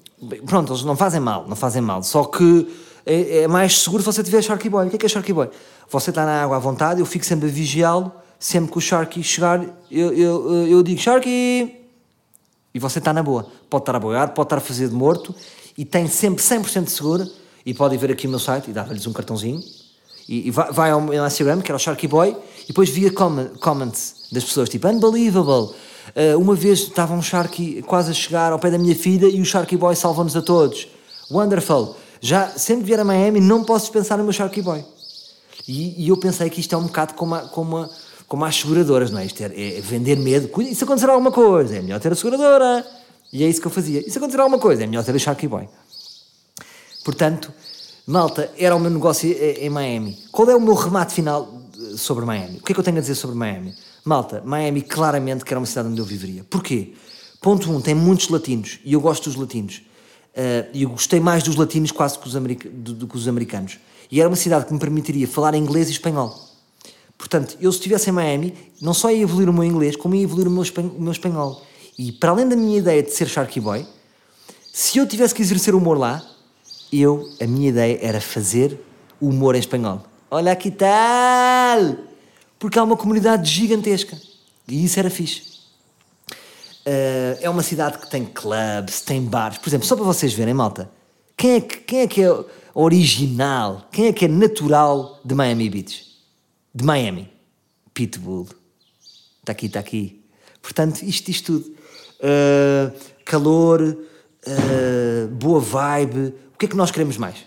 pronto, 0.46 0.72
eles 0.72 0.84
não 0.86 0.96
fazem 0.96 1.20
mal, 1.20 1.46
não 1.46 1.58
fazem 1.58 1.82
mal. 1.82 2.02
Só 2.04 2.24
que 2.24 2.68
é, 3.08 3.44
é 3.44 3.48
mais 3.48 3.80
seguro 3.80 4.04
se 4.04 4.08
você 4.08 4.22
tiver 4.22 4.42
Sharky 4.42 4.70
Boy. 4.70 4.88
O 4.88 4.90
que 4.90 4.98
é 4.98 5.00
que 5.00 5.06
é 5.06 5.10
Sharky 5.10 5.32
Boy? 5.32 5.50
Você 5.90 6.10
está 6.10 6.26
na 6.26 6.44
água 6.44 6.58
à 6.58 6.60
vontade, 6.60 7.00
eu 7.00 7.06
fico 7.06 7.26
sempre 7.26 7.48
a 7.48 7.52
vigiá-lo, 7.52 8.12
sempre 8.38 8.72
que 8.72 8.78
o 8.78 8.82
Sharky 8.82 9.24
chegar, 9.24 9.64
eu, 9.90 10.14
eu, 10.14 10.68
eu 10.68 10.84
digo 10.84 11.00
Sharky! 11.00 11.74
E 12.74 12.80
você 12.80 13.00
está 13.00 13.14
na 13.14 13.24
boa. 13.24 13.48
Pode 13.70 13.84
estar 13.84 13.96
a 13.96 14.00
boiar, 14.00 14.34
pode 14.34 14.46
estar 14.46 14.58
a 14.58 14.60
fazer 14.60 14.90
de 14.90 14.94
morto 14.94 15.34
e 15.78 15.86
tem 15.86 16.08
sempre 16.08 16.44
100% 16.44 16.84
de 16.84 16.92
seguro. 16.92 17.28
E 17.66 17.74
pode 17.74 17.98
ver 17.98 18.12
aqui 18.12 18.28
o 18.28 18.30
meu 18.30 18.40
site 18.40 18.70
e 18.70 18.74
dava-lhes 18.74 19.08
um 19.08 19.14
cartãozinho. 19.14 19.62
E, 20.28 20.48
e 20.48 20.52
vai, 20.52 20.72
vai, 20.72 20.92
ao 20.92 21.02
meu 21.02 21.26
Instagram, 21.26 21.62
que 21.62 21.72
era 21.72 21.76
o 21.76 21.80
Sharky 21.80 22.08
Boy, 22.08 22.36
e 22.64 22.68
depois 22.68 22.90
via 22.90 23.12
comments 23.12 24.28
das 24.32 24.44
pessoas, 24.44 24.70
tipo, 24.70 24.88
unbelievable. 24.88 25.74
Uh, 26.16 26.38
uma 26.40 26.56
vez 26.56 26.80
estava 26.80 27.14
um 27.14 27.22
Sharky 27.22 27.82
quase 27.82 28.12
a 28.12 28.14
chegar 28.14 28.52
ao 28.52 28.60
pé 28.60 28.72
da 28.72 28.78
minha 28.78 28.96
filha 28.96 29.28
e 29.28 29.42
o 29.42 29.46
Sharky 29.46 29.76
Boy 29.76 29.96
salvou-nos 29.96 30.36
a 30.36 30.42
todos. 30.42 30.88
Wonderful. 31.30 31.96
Já, 32.22 32.50
sempre 32.50 32.86
vier 32.86 33.00
a 33.00 33.04
Miami, 33.04 33.40
não 33.40 33.64
posso 33.64 33.86
dispensar 33.86 34.20
o 34.20 34.24
meu 34.24 34.34
Sharky 34.34 34.62
Boy. 34.62 34.84
E, 35.68 36.06
e, 36.06 36.10
eu 36.10 36.18
pensei 36.18 36.50
que 36.50 36.62
isto 36.62 36.74
é 36.74 36.78
um 36.78 36.84
bocado 36.84 37.14
como, 37.14 37.36
a, 37.36 37.42
como, 37.42 37.78
a, 37.78 37.90
como 38.28 38.46
as 38.46 38.56
seguradoras, 38.56 39.12
não 39.12 39.20
é? 39.20 39.26
Isto 39.26 39.42
é, 39.44 39.78
é 39.78 39.82
vender 39.82 40.18
medo. 40.18 40.50
E 40.62 40.74
se 40.74 40.84
acontecer 40.84 41.10
alguma 41.10 41.32
coisa, 41.32 41.76
é 41.76 41.82
melhor 41.82 42.00
ter 42.00 42.12
a 42.12 42.16
seguradora. 42.16 42.86
E 43.34 43.44
é 43.44 43.50
isso 43.50 43.60
que 43.60 43.68
eu 43.68 43.72
fazia. 43.72 44.00
E 44.00 44.10
se 44.10 44.18
acontecer 44.18 44.40
alguma 44.40 44.60
coisa, 44.60 44.84
é 44.84 44.88
melhor 44.88 45.04
ter 45.04 45.14
o 45.14 45.20
Sharky 45.20 45.48
Boy. 45.48 45.68
Portanto, 47.04 47.52
malta, 48.06 48.52
era 48.58 48.76
o 48.76 48.80
meu 48.80 48.90
negócio 48.90 49.30
em 49.30 49.70
Miami. 49.70 50.18
Qual 50.32 50.50
é 50.50 50.56
o 50.56 50.62
meu 50.62 50.74
remate 50.74 51.14
final 51.14 51.68
sobre 51.96 52.26
Miami. 52.26 52.58
O 52.58 52.64
que 52.64 52.72
é 52.72 52.74
que 52.74 52.80
eu 52.80 52.84
tenho 52.84 52.98
a 52.98 53.02
dizer 53.02 53.16
sobre 53.16 53.36
Miami? 53.36 53.74
Malta, 54.04 54.42
Miami 54.46 54.82
claramente 54.82 55.46
que 55.46 55.54
era 55.54 55.60
uma 55.60 55.66
cidade 55.66 55.90
onde 55.90 56.00
eu 56.00 56.06
viveria. 56.06 56.44
Porquê? 56.50 56.94
Ponto 57.42 57.70
1, 57.70 57.76
um, 57.76 57.82
tem 57.82 57.94
muitos 57.94 58.30
latinos 58.30 58.80
e 58.84 58.94
eu 58.94 59.02
gosto 59.02 59.26
dos 59.26 59.36
latinos. 59.36 59.82
Uh, 60.38 60.70
eu 60.72 60.90
gostei 60.90 61.20
mais 61.20 61.42
dos 61.42 61.56
latinos 61.56 61.92
quase 61.92 62.20
que 62.20 62.28
os 62.28 62.34
do, 62.34 62.94
do, 62.94 63.08
que 63.08 63.18
os 63.18 63.28
americanos. 63.28 63.80
E 64.12 64.20
era 64.20 64.30
uma 64.30 64.36
cidade 64.36 64.68
que 64.68 64.74
me 64.74 64.80
permitiria 64.80 65.28
falar 65.28 65.56
inglês 65.56 65.88
e 65.88 65.94
espanhol. 65.94 66.32
Portanto, 67.18 67.58
eu 67.60 67.72
se 67.72 67.80
estivesse 67.80 68.12
em 68.12 68.14
Miami, 68.14 68.54
não 68.80 68.94
só 68.94 69.10
ia 69.10 69.24
evoluir 69.24 69.50
o 69.50 69.54
meu 69.54 69.64
inglês, 69.64 69.96
como 69.96 70.14
ia 70.14 70.22
evoluir 70.22 70.48
o 70.48 70.52
meu, 70.52 70.64
o 70.64 71.02
meu 71.02 71.12
espanhol. 71.12 71.64
E 71.98 72.12
para 72.12 72.30
além 72.30 72.48
da 72.48 72.56
minha 72.56 72.78
ideia 72.78 73.02
de 73.02 73.12
ser 73.12 73.28
Sharky 73.28 73.60
Boy, 73.60 73.84
se 74.72 75.00
eu 75.00 75.08
tivesse 75.08 75.34
que 75.34 75.42
exercer 75.42 75.74
humor 75.74 75.98
lá, 75.98 76.24
eu, 76.94 77.28
a 77.42 77.48
minha 77.48 77.70
ideia 77.70 77.98
era 78.00 78.22
fazer 78.22 78.80
humor 79.20 79.56
em 79.56 79.60
espanhol. 79.60 80.04
Olha 80.30 80.56
que 80.56 80.70
tal! 80.70 81.96
Porque 82.60 82.78
há 82.78 82.84
uma 82.84 82.96
comunidade 82.96 83.50
gigantesca. 83.50 84.16
E 84.68 84.86
isso 84.86 85.00
era 85.00 85.10
fixe. 85.10 85.57
Uh, 86.88 87.36
é 87.42 87.50
uma 87.50 87.64
cidade 87.64 87.98
que 87.98 88.10
tem 88.10 88.24
clubs, 88.24 89.02
tem 89.02 89.22
bares. 89.22 89.58
Por 89.58 89.68
exemplo, 89.68 89.86
só 89.86 89.94
para 89.94 90.06
vocês 90.06 90.34
verem, 90.34 90.54
malta, 90.54 90.90
quem 91.36 91.56
é 91.56 91.60
que, 91.60 91.78
quem 91.80 92.00
é, 92.00 92.08
que 92.08 92.24
é 92.24 92.46
original, 92.74 93.90
quem 93.92 94.08
é 94.08 94.14
que 94.14 94.24
é 94.24 94.28
natural 94.30 95.20
de 95.26 95.36
Miami 95.36 95.70
Beach? 95.70 96.06
De 96.74 96.86
Miami? 96.86 97.30
Pitbull. 97.94 98.48
Está 99.42 99.52
aqui, 99.52 99.66
está 99.66 99.82
aqui. 99.82 100.24
Portanto, 100.62 101.02
isto 101.04 101.26
diz 101.26 101.42
tudo. 101.42 101.66
Uh, 102.22 102.98
calor, 103.26 103.82
uh, 103.82 105.28
boa 105.34 105.60
vibe. 105.60 106.34
O 106.54 106.58
que 106.58 106.68
é 106.68 106.70
que 106.70 106.78
nós 106.78 106.90
queremos 106.90 107.18
mais? 107.18 107.46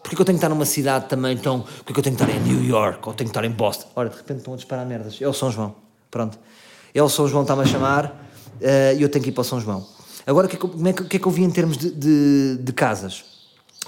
Porquê 0.00 0.14
que 0.14 0.22
eu 0.22 0.24
tenho 0.24 0.38
que 0.38 0.44
estar 0.44 0.48
numa 0.48 0.64
cidade 0.64 1.08
também 1.08 1.36
tão. 1.36 1.62
Porquê 1.62 1.92
que 1.92 1.98
eu 1.98 2.04
tenho 2.04 2.14
que 2.14 2.22
estar 2.22 2.32
em 2.32 2.40
New 2.40 2.64
York 2.64 3.00
ou 3.04 3.14
tenho 3.14 3.28
que 3.28 3.36
estar 3.36 3.44
em 3.44 3.50
Boston? 3.50 3.88
Ora, 3.96 4.08
de 4.08 4.16
repente 4.16 4.38
estão 4.38 4.54
a 4.54 4.56
disparar 4.56 4.86
merdas. 4.86 5.20
É 5.20 5.26
o 5.26 5.32
São 5.32 5.50
João. 5.50 5.74
Pronto. 6.08 6.38
É 6.94 7.02
o 7.02 7.08
São 7.08 7.26
João 7.26 7.42
está-me 7.42 7.62
a 7.62 7.66
chamar 7.66 8.29
e 8.60 9.02
eu 9.02 9.08
tenho 9.08 9.22
que 9.22 9.30
ir 9.30 9.32
para 9.32 9.42
o 9.42 9.44
São 9.44 9.60
João. 9.60 9.86
Agora, 10.26 10.46
o 10.46 10.50
que, 10.50 10.56
é 10.56 10.58
que, 10.58 10.66
é 10.66 10.92
que, 10.92 11.16
é 11.16 11.20
que 11.20 11.26
eu 11.26 11.32
vi 11.32 11.42
em 11.42 11.50
termos 11.50 11.76
de, 11.76 11.90
de, 11.90 12.58
de 12.60 12.72
casas? 12.72 13.24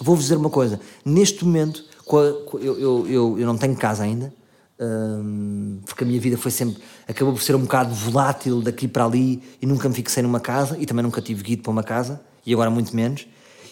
Vou-vos 0.01 0.25
dizer 0.25 0.37
uma 0.37 0.51
coisa. 0.51 0.81
Neste 1.05 1.45
momento, 1.45 1.85
eu, 2.11 2.61
eu, 2.61 3.07
eu, 3.07 3.39
eu 3.39 3.47
não 3.47 3.57
tenho 3.57 3.77
casa 3.77 4.03
ainda, 4.03 4.33
um, 4.81 5.79
porque 5.87 6.03
a 6.03 6.07
minha 6.07 6.21
vida 6.21 6.37
foi 6.37 6.51
sempre. 6.51 6.83
acabou 7.07 7.33
por 7.35 7.43
ser 7.43 7.55
um 7.55 7.61
bocado 7.61 7.95
volátil 7.95 8.61
daqui 8.61 8.89
para 8.89 9.05
ali 9.05 9.43
e 9.61 9.67
nunca 9.67 9.89
me 9.89 9.95
fixei 9.95 10.23
numa 10.23 10.41
casa 10.41 10.77
e 10.79 10.87
também 10.87 11.03
nunca 11.03 11.21
tive 11.21 11.43
guido 11.43 11.63
para 11.63 11.71
uma 11.71 11.83
casa 11.83 12.21
e 12.45 12.53
agora 12.53 12.71
muito 12.71 12.95
menos. 12.95 13.27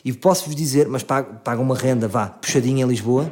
E 0.05 0.13
posso-vos 0.13 0.55
dizer, 0.55 0.89
mas 0.89 1.03
pago, 1.03 1.41
pago 1.43 1.63
uma 1.63 1.77
renda, 1.77 2.07
vá, 2.09 2.27
puxadinha 2.29 2.85
em 2.85 2.89
Lisboa, 2.89 3.31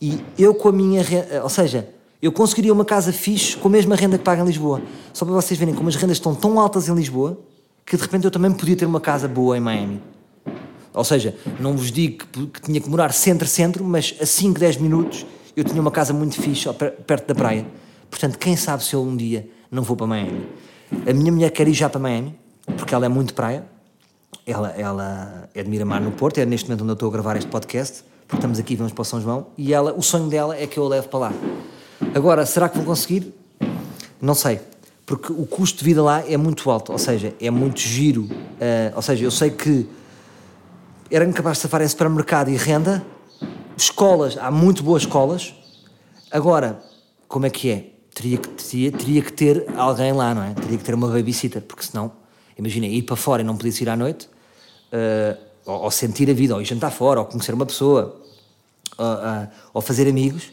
e 0.00 0.20
eu 0.36 0.54
com 0.54 0.68
a 0.68 0.72
minha 0.72 1.02
renda, 1.02 1.42
ou 1.42 1.48
seja, 1.48 1.88
eu 2.22 2.30
conseguiria 2.30 2.72
uma 2.72 2.84
casa 2.84 3.12
fixe 3.12 3.56
com 3.56 3.66
a 3.66 3.70
mesma 3.70 3.96
renda 3.96 4.16
que 4.16 4.22
pago 4.22 4.40
em 4.40 4.46
Lisboa. 4.46 4.80
Só 5.12 5.24
para 5.24 5.34
vocês 5.34 5.58
verem 5.58 5.74
como 5.74 5.88
as 5.88 5.96
rendas 5.96 6.18
estão 6.18 6.32
tão 6.34 6.60
altas 6.60 6.88
em 6.88 6.94
Lisboa 6.94 7.36
que 7.84 7.96
de 7.96 8.02
repente 8.02 8.24
eu 8.24 8.30
também 8.30 8.52
podia 8.52 8.76
ter 8.76 8.86
uma 8.86 9.00
casa 9.00 9.26
boa 9.26 9.58
em 9.58 9.60
Miami. 9.60 10.00
Ou 10.94 11.02
seja, 11.02 11.34
não 11.58 11.76
vos 11.76 11.90
digo 11.90 12.24
que, 12.26 12.46
que 12.46 12.62
tinha 12.62 12.80
que 12.80 12.88
morar 12.88 13.12
centro-centro, 13.12 13.82
mas 13.84 14.14
a 14.20 14.26
5, 14.26 14.60
10 14.60 14.76
minutos 14.76 15.26
eu 15.56 15.64
tinha 15.64 15.80
uma 15.80 15.90
casa 15.90 16.12
muito 16.12 16.40
fixe 16.40 16.68
perto 17.06 17.26
da 17.26 17.34
praia. 17.34 17.66
Portanto, 18.08 18.38
quem 18.38 18.56
sabe 18.56 18.84
se 18.84 18.94
eu 18.94 19.02
um 19.02 19.16
dia 19.16 19.48
não 19.68 19.82
vou 19.82 19.96
para 19.96 20.06
Miami. 20.06 20.46
A 21.08 21.12
minha 21.12 21.32
mulher 21.32 21.50
quer 21.50 21.66
ir 21.66 21.74
já 21.74 21.88
para 21.88 21.98
Miami, 21.98 22.38
porque 22.76 22.94
ela 22.94 23.04
é 23.04 23.08
muito 23.08 23.34
praia, 23.34 23.64
ela, 24.46 24.68
ela 24.70 25.48
é 25.54 25.62
de 25.62 25.68
Miramar 25.68 26.00
no 26.00 26.12
Porto, 26.12 26.38
é 26.38 26.46
neste 26.46 26.68
momento 26.68 26.82
onde 26.82 26.90
eu 26.90 26.94
estou 26.94 27.08
a 27.08 27.12
gravar 27.12 27.36
este 27.36 27.50
podcast, 27.50 28.04
porque 28.28 28.36
estamos 28.36 28.58
aqui, 28.58 28.76
vamos 28.76 28.92
para 28.92 29.04
São 29.04 29.20
João, 29.20 29.46
e 29.56 29.72
ela, 29.72 29.92
o 29.92 30.02
sonho 30.02 30.28
dela 30.28 30.56
é 30.56 30.66
que 30.66 30.78
eu 30.78 30.84
a 30.84 30.88
leve 30.88 31.08
para 31.08 31.18
lá. 31.18 31.32
Agora, 32.14 32.44
será 32.44 32.68
que 32.68 32.76
vou 32.76 32.84
conseguir? 32.84 33.32
Não 34.20 34.34
sei, 34.34 34.60
porque 35.06 35.32
o 35.32 35.46
custo 35.46 35.78
de 35.78 35.84
vida 35.84 36.02
lá 36.02 36.22
é 36.28 36.36
muito 36.36 36.70
alto, 36.70 36.92
ou 36.92 36.98
seja, 36.98 37.34
é 37.40 37.50
muito 37.50 37.80
giro, 37.80 38.24
uh, 38.24 38.94
ou 38.94 39.00
seja, 39.00 39.24
eu 39.24 39.30
sei 39.30 39.50
que 39.50 39.88
era 41.10 41.24
incapaz 41.24 41.56
de 41.56 41.62
safar 41.62 41.80
em 41.80 41.88
supermercado 41.88 42.50
e 42.50 42.56
renda, 42.56 43.02
escolas, 43.76 44.36
há 44.36 44.50
muito 44.50 44.82
boas 44.82 45.02
escolas, 45.04 45.54
agora, 46.30 46.82
como 47.26 47.46
é 47.46 47.50
que 47.50 47.70
é? 47.70 47.86
Teria 48.14 48.36
que, 48.36 48.48
teria, 48.50 48.92
teria 48.92 49.22
que 49.22 49.32
ter 49.32 49.66
alguém 49.74 50.12
lá, 50.12 50.34
não 50.34 50.42
é? 50.42 50.52
Teria 50.52 50.76
que 50.76 50.84
ter 50.84 50.94
uma 50.94 51.08
babysitter, 51.08 51.62
porque 51.62 51.82
senão, 51.82 52.12
imagina, 52.58 52.86
ir 52.86 53.02
para 53.02 53.16
fora 53.16 53.40
e 53.40 53.44
não 53.44 53.56
podia 53.56 53.72
ir 53.82 53.88
à 53.88 53.96
noite, 53.96 54.28
uh, 54.92 55.38
ou, 55.64 55.84
ou 55.84 55.90
sentir 55.90 56.28
a 56.28 56.34
vida, 56.34 56.54
ou 56.54 56.60
ir 56.60 56.66
jantar 56.66 56.90
fora, 56.90 57.20
ou 57.20 57.26
conhecer 57.26 57.54
uma 57.54 57.64
pessoa, 57.64 58.20
uh, 58.98 59.48
ou 59.72 59.80
fazer 59.80 60.06
amigos. 60.06 60.52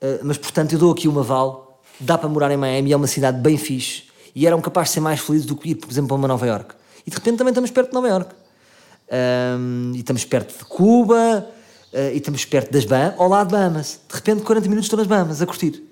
Uh, 0.00 0.20
mas, 0.22 0.38
portanto, 0.38 0.72
eu 0.72 0.78
dou 0.78 0.92
aqui 0.92 1.08
uma 1.08 1.22
val, 1.22 1.80
dá 1.98 2.16
para 2.16 2.28
morar 2.28 2.50
em 2.50 2.56
Miami, 2.56 2.92
é 2.92 2.96
uma 2.96 3.06
cidade 3.06 3.40
bem 3.40 3.56
fixe, 3.56 4.04
e 4.34 4.46
eram 4.46 4.60
capazes 4.60 4.90
de 4.90 4.94
ser 4.94 5.00
mais 5.00 5.20
felizes 5.20 5.46
do 5.46 5.56
que 5.56 5.70
ir, 5.70 5.74
por 5.74 5.90
exemplo, 5.90 6.08
para 6.08 6.16
uma 6.16 6.28
Nova 6.28 6.46
York. 6.46 6.74
E 7.06 7.10
de 7.10 7.16
repente 7.16 7.38
também 7.38 7.50
estamos 7.50 7.70
perto 7.70 7.88
de 7.88 7.94
Nova 7.94 8.08
York. 8.08 8.34
Um, 9.10 9.92
e 9.94 10.00
estamos 10.00 10.24
perto 10.24 10.58
de 10.58 10.64
Cuba, 10.64 11.46
uh, 11.92 11.96
e 12.12 12.16
estamos 12.18 12.44
perto 12.44 12.70
das 12.70 12.84
Bahamas, 12.84 13.18
ao 13.18 13.28
lado 13.28 13.48
de 13.48 13.52
Bahamas. 13.54 14.00
De 14.08 14.14
repente, 14.14 14.42
40 14.42 14.68
minutos 14.68 14.86
estou 14.86 14.98
nas 14.98 15.06
Bahamas, 15.06 15.42
a 15.42 15.46
curtir. 15.46 15.82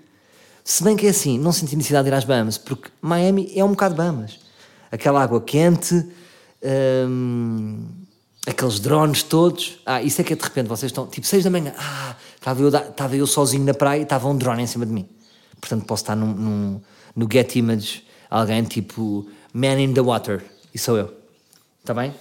Se 0.63 0.83
bem 0.83 0.97
que 0.97 1.07
é 1.07 1.11
assim, 1.11 1.39
não 1.39 1.53
senti 1.53 1.77
necessidade 1.77 2.05
de 2.05 2.11
ir 2.11 2.15
às 2.17 2.25
Bahamas, 2.25 2.59
porque 2.59 2.91
Miami 3.01 3.53
é 3.55 3.65
um 3.65 3.71
bocado 3.71 3.95
Bahamas. 3.95 4.39
Aquela 4.91 5.23
água 5.23 5.41
quente, 5.41 6.07
um, 7.09 7.85
aqueles 8.47 8.81
drones 8.81 9.23
todos. 9.23 9.81
Ah, 9.87 10.03
isso 10.03 10.21
é 10.21 10.25
que 10.25 10.33
é 10.33 10.37
de 10.37 10.43
repente, 10.43 10.67
vocês 10.67 10.91
estão, 10.91 11.07
tipo, 11.07 11.27
6 11.27 11.45
da 11.45 11.51
manhã, 11.51 11.73
ah, 11.79 12.17
estava 12.47 12.63
eu, 12.63 12.69
estava 12.69 13.17
eu 13.17 13.27
sozinho 13.27 13.65
na 13.65 13.75
praia 13.75 13.99
e 13.99 14.03
estava 14.05 14.29
um 14.29 14.37
drone 14.37 14.63
em 14.63 14.67
cima 14.67 14.87
de 14.87 14.93
mim. 14.93 15.09
Portanto, 15.61 15.85
posso 15.85 16.05
estar 16.05 16.15
num, 16.15 16.33
num, 16.33 16.81
no 17.15 17.29
Get 17.31 17.57
Image, 17.57 18.05
alguém 18.31 18.63
tipo, 18.63 19.27
Man 19.53 19.81
in 19.81 19.93
the 19.93 20.01
Water, 20.01 20.45
e 20.73 20.79
sou 20.79 20.97
eu. 20.97 21.13
Está 21.81 21.93
bem? 21.93 22.15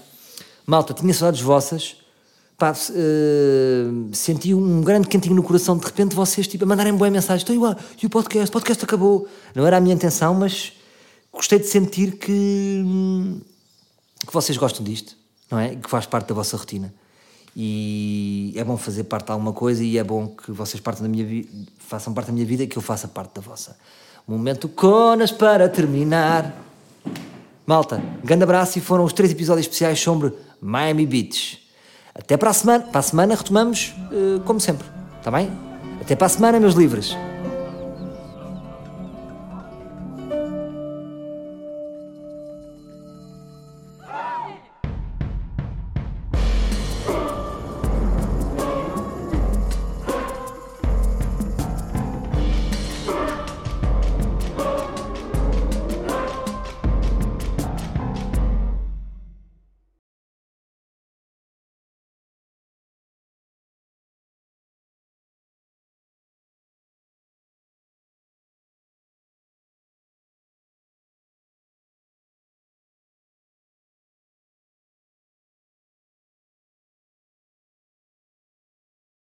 Malta, 0.66 0.94
tinha 0.96 1.14
saudades 1.14 1.42
vossas 1.42 1.98
pá, 2.58 2.72
uh, 2.72 4.16
senti 4.16 4.54
um 4.54 4.82
grande 4.82 5.08
cantinho 5.08 5.36
no 5.36 5.44
coração 5.44 5.78
de 5.78 5.86
repente 5.86 6.16
vocês 6.16 6.48
tipo, 6.48 6.64
a 6.64 6.68
mandarem 6.68 6.96
boa 6.96 7.10
mensagem, 7.12 7.44
estou 7.44 7.56
igual, 7.56 7.76
e 8.02 8.06
o 8.06 8.10
podcast, 8.10 8.50
o 8.50 8.52
podcast 8.52 8.84
acabou. 8.84 9.28
Não 9.54 9.68
era 9.68 9.78
a 9.78 9.80
minha 9.80 9.94
intenção, 9.94 10.34
mas 10.34 10.74
gostei 11.32 11.60
de 11.60 11.68
sentir 11.68 12.14
que, 12.14 12.84
que 14.26 14.34
vocês 14.34 14.58
gostam 14.58 14.84
disto, 14.84 15.16
não 15.52 15.60
é? 15.60 15.76
Que 15.76 15.88
faz 15.88 16.08
parte 16.08 16.30
da 16.30 16.34
vossa 16.34 16.58
rotina. 16.58 16.92
E 17.56 18.54
é 18.56 18.64
bom 18.64 18.76
fazer 18.76 19.06
parte 19.06 19.28
de 19.28 19.32
alguma 19.32 19.54
coisa 19.54 19.82
e 19.82 19.98
é 19.98 20.04
bom 20.04 20.28
que 20.28 20.52
vocês 20.52 20.84
da 20.84 21.08
minha 21.08 21.46
façam 21.80 22.14
parte 22.14 22.28
da 22.28 22.34
minha 22.34 22.46
vida 22.46 22.64
e 22.64 22.68
que 22.68 22.78
eu 22.78 22.82
faça 22.82 23.08
parte 23.08 23.36
da 23.36 23.42
vossa. 23.42 23.78
Momento 24.28 24.68
Conas 24.68 25.32
para 25.32 25.70
terminar. 25.70 26.54
Malta, 27.66 28.02
grande 28.24 28.44
abraço 28.44 28.78
e 28.78 28.82
foram 28.82 29.06
os 29.06 29.14
três 29.14 29.32
episódios 29.32 29.66
especiais 29.66 30.00
sobre 30.00 30.34
Miami 30.62 31.06
Beach. 31.06 31.64
Até 32.14 32.36
para 32.36 32.50
a 32.50 32.54
semana. 32.54 32.84
Para 32.86 33.00
a 33.00 33.04
semana 33.04 33.36
retomamos 33.36 33.94
uh, 34.12 34.40
como 34.42 34.60
sempre. 34.60 34.88
Está 35.18 35.32
bem? 35.32 35.52
Até 36.02 36.16
para 36.16 36.28
a 36.28 36.30
semana, 36.30 36.60
meus 36.60 36.76
livres. 36.76 37.16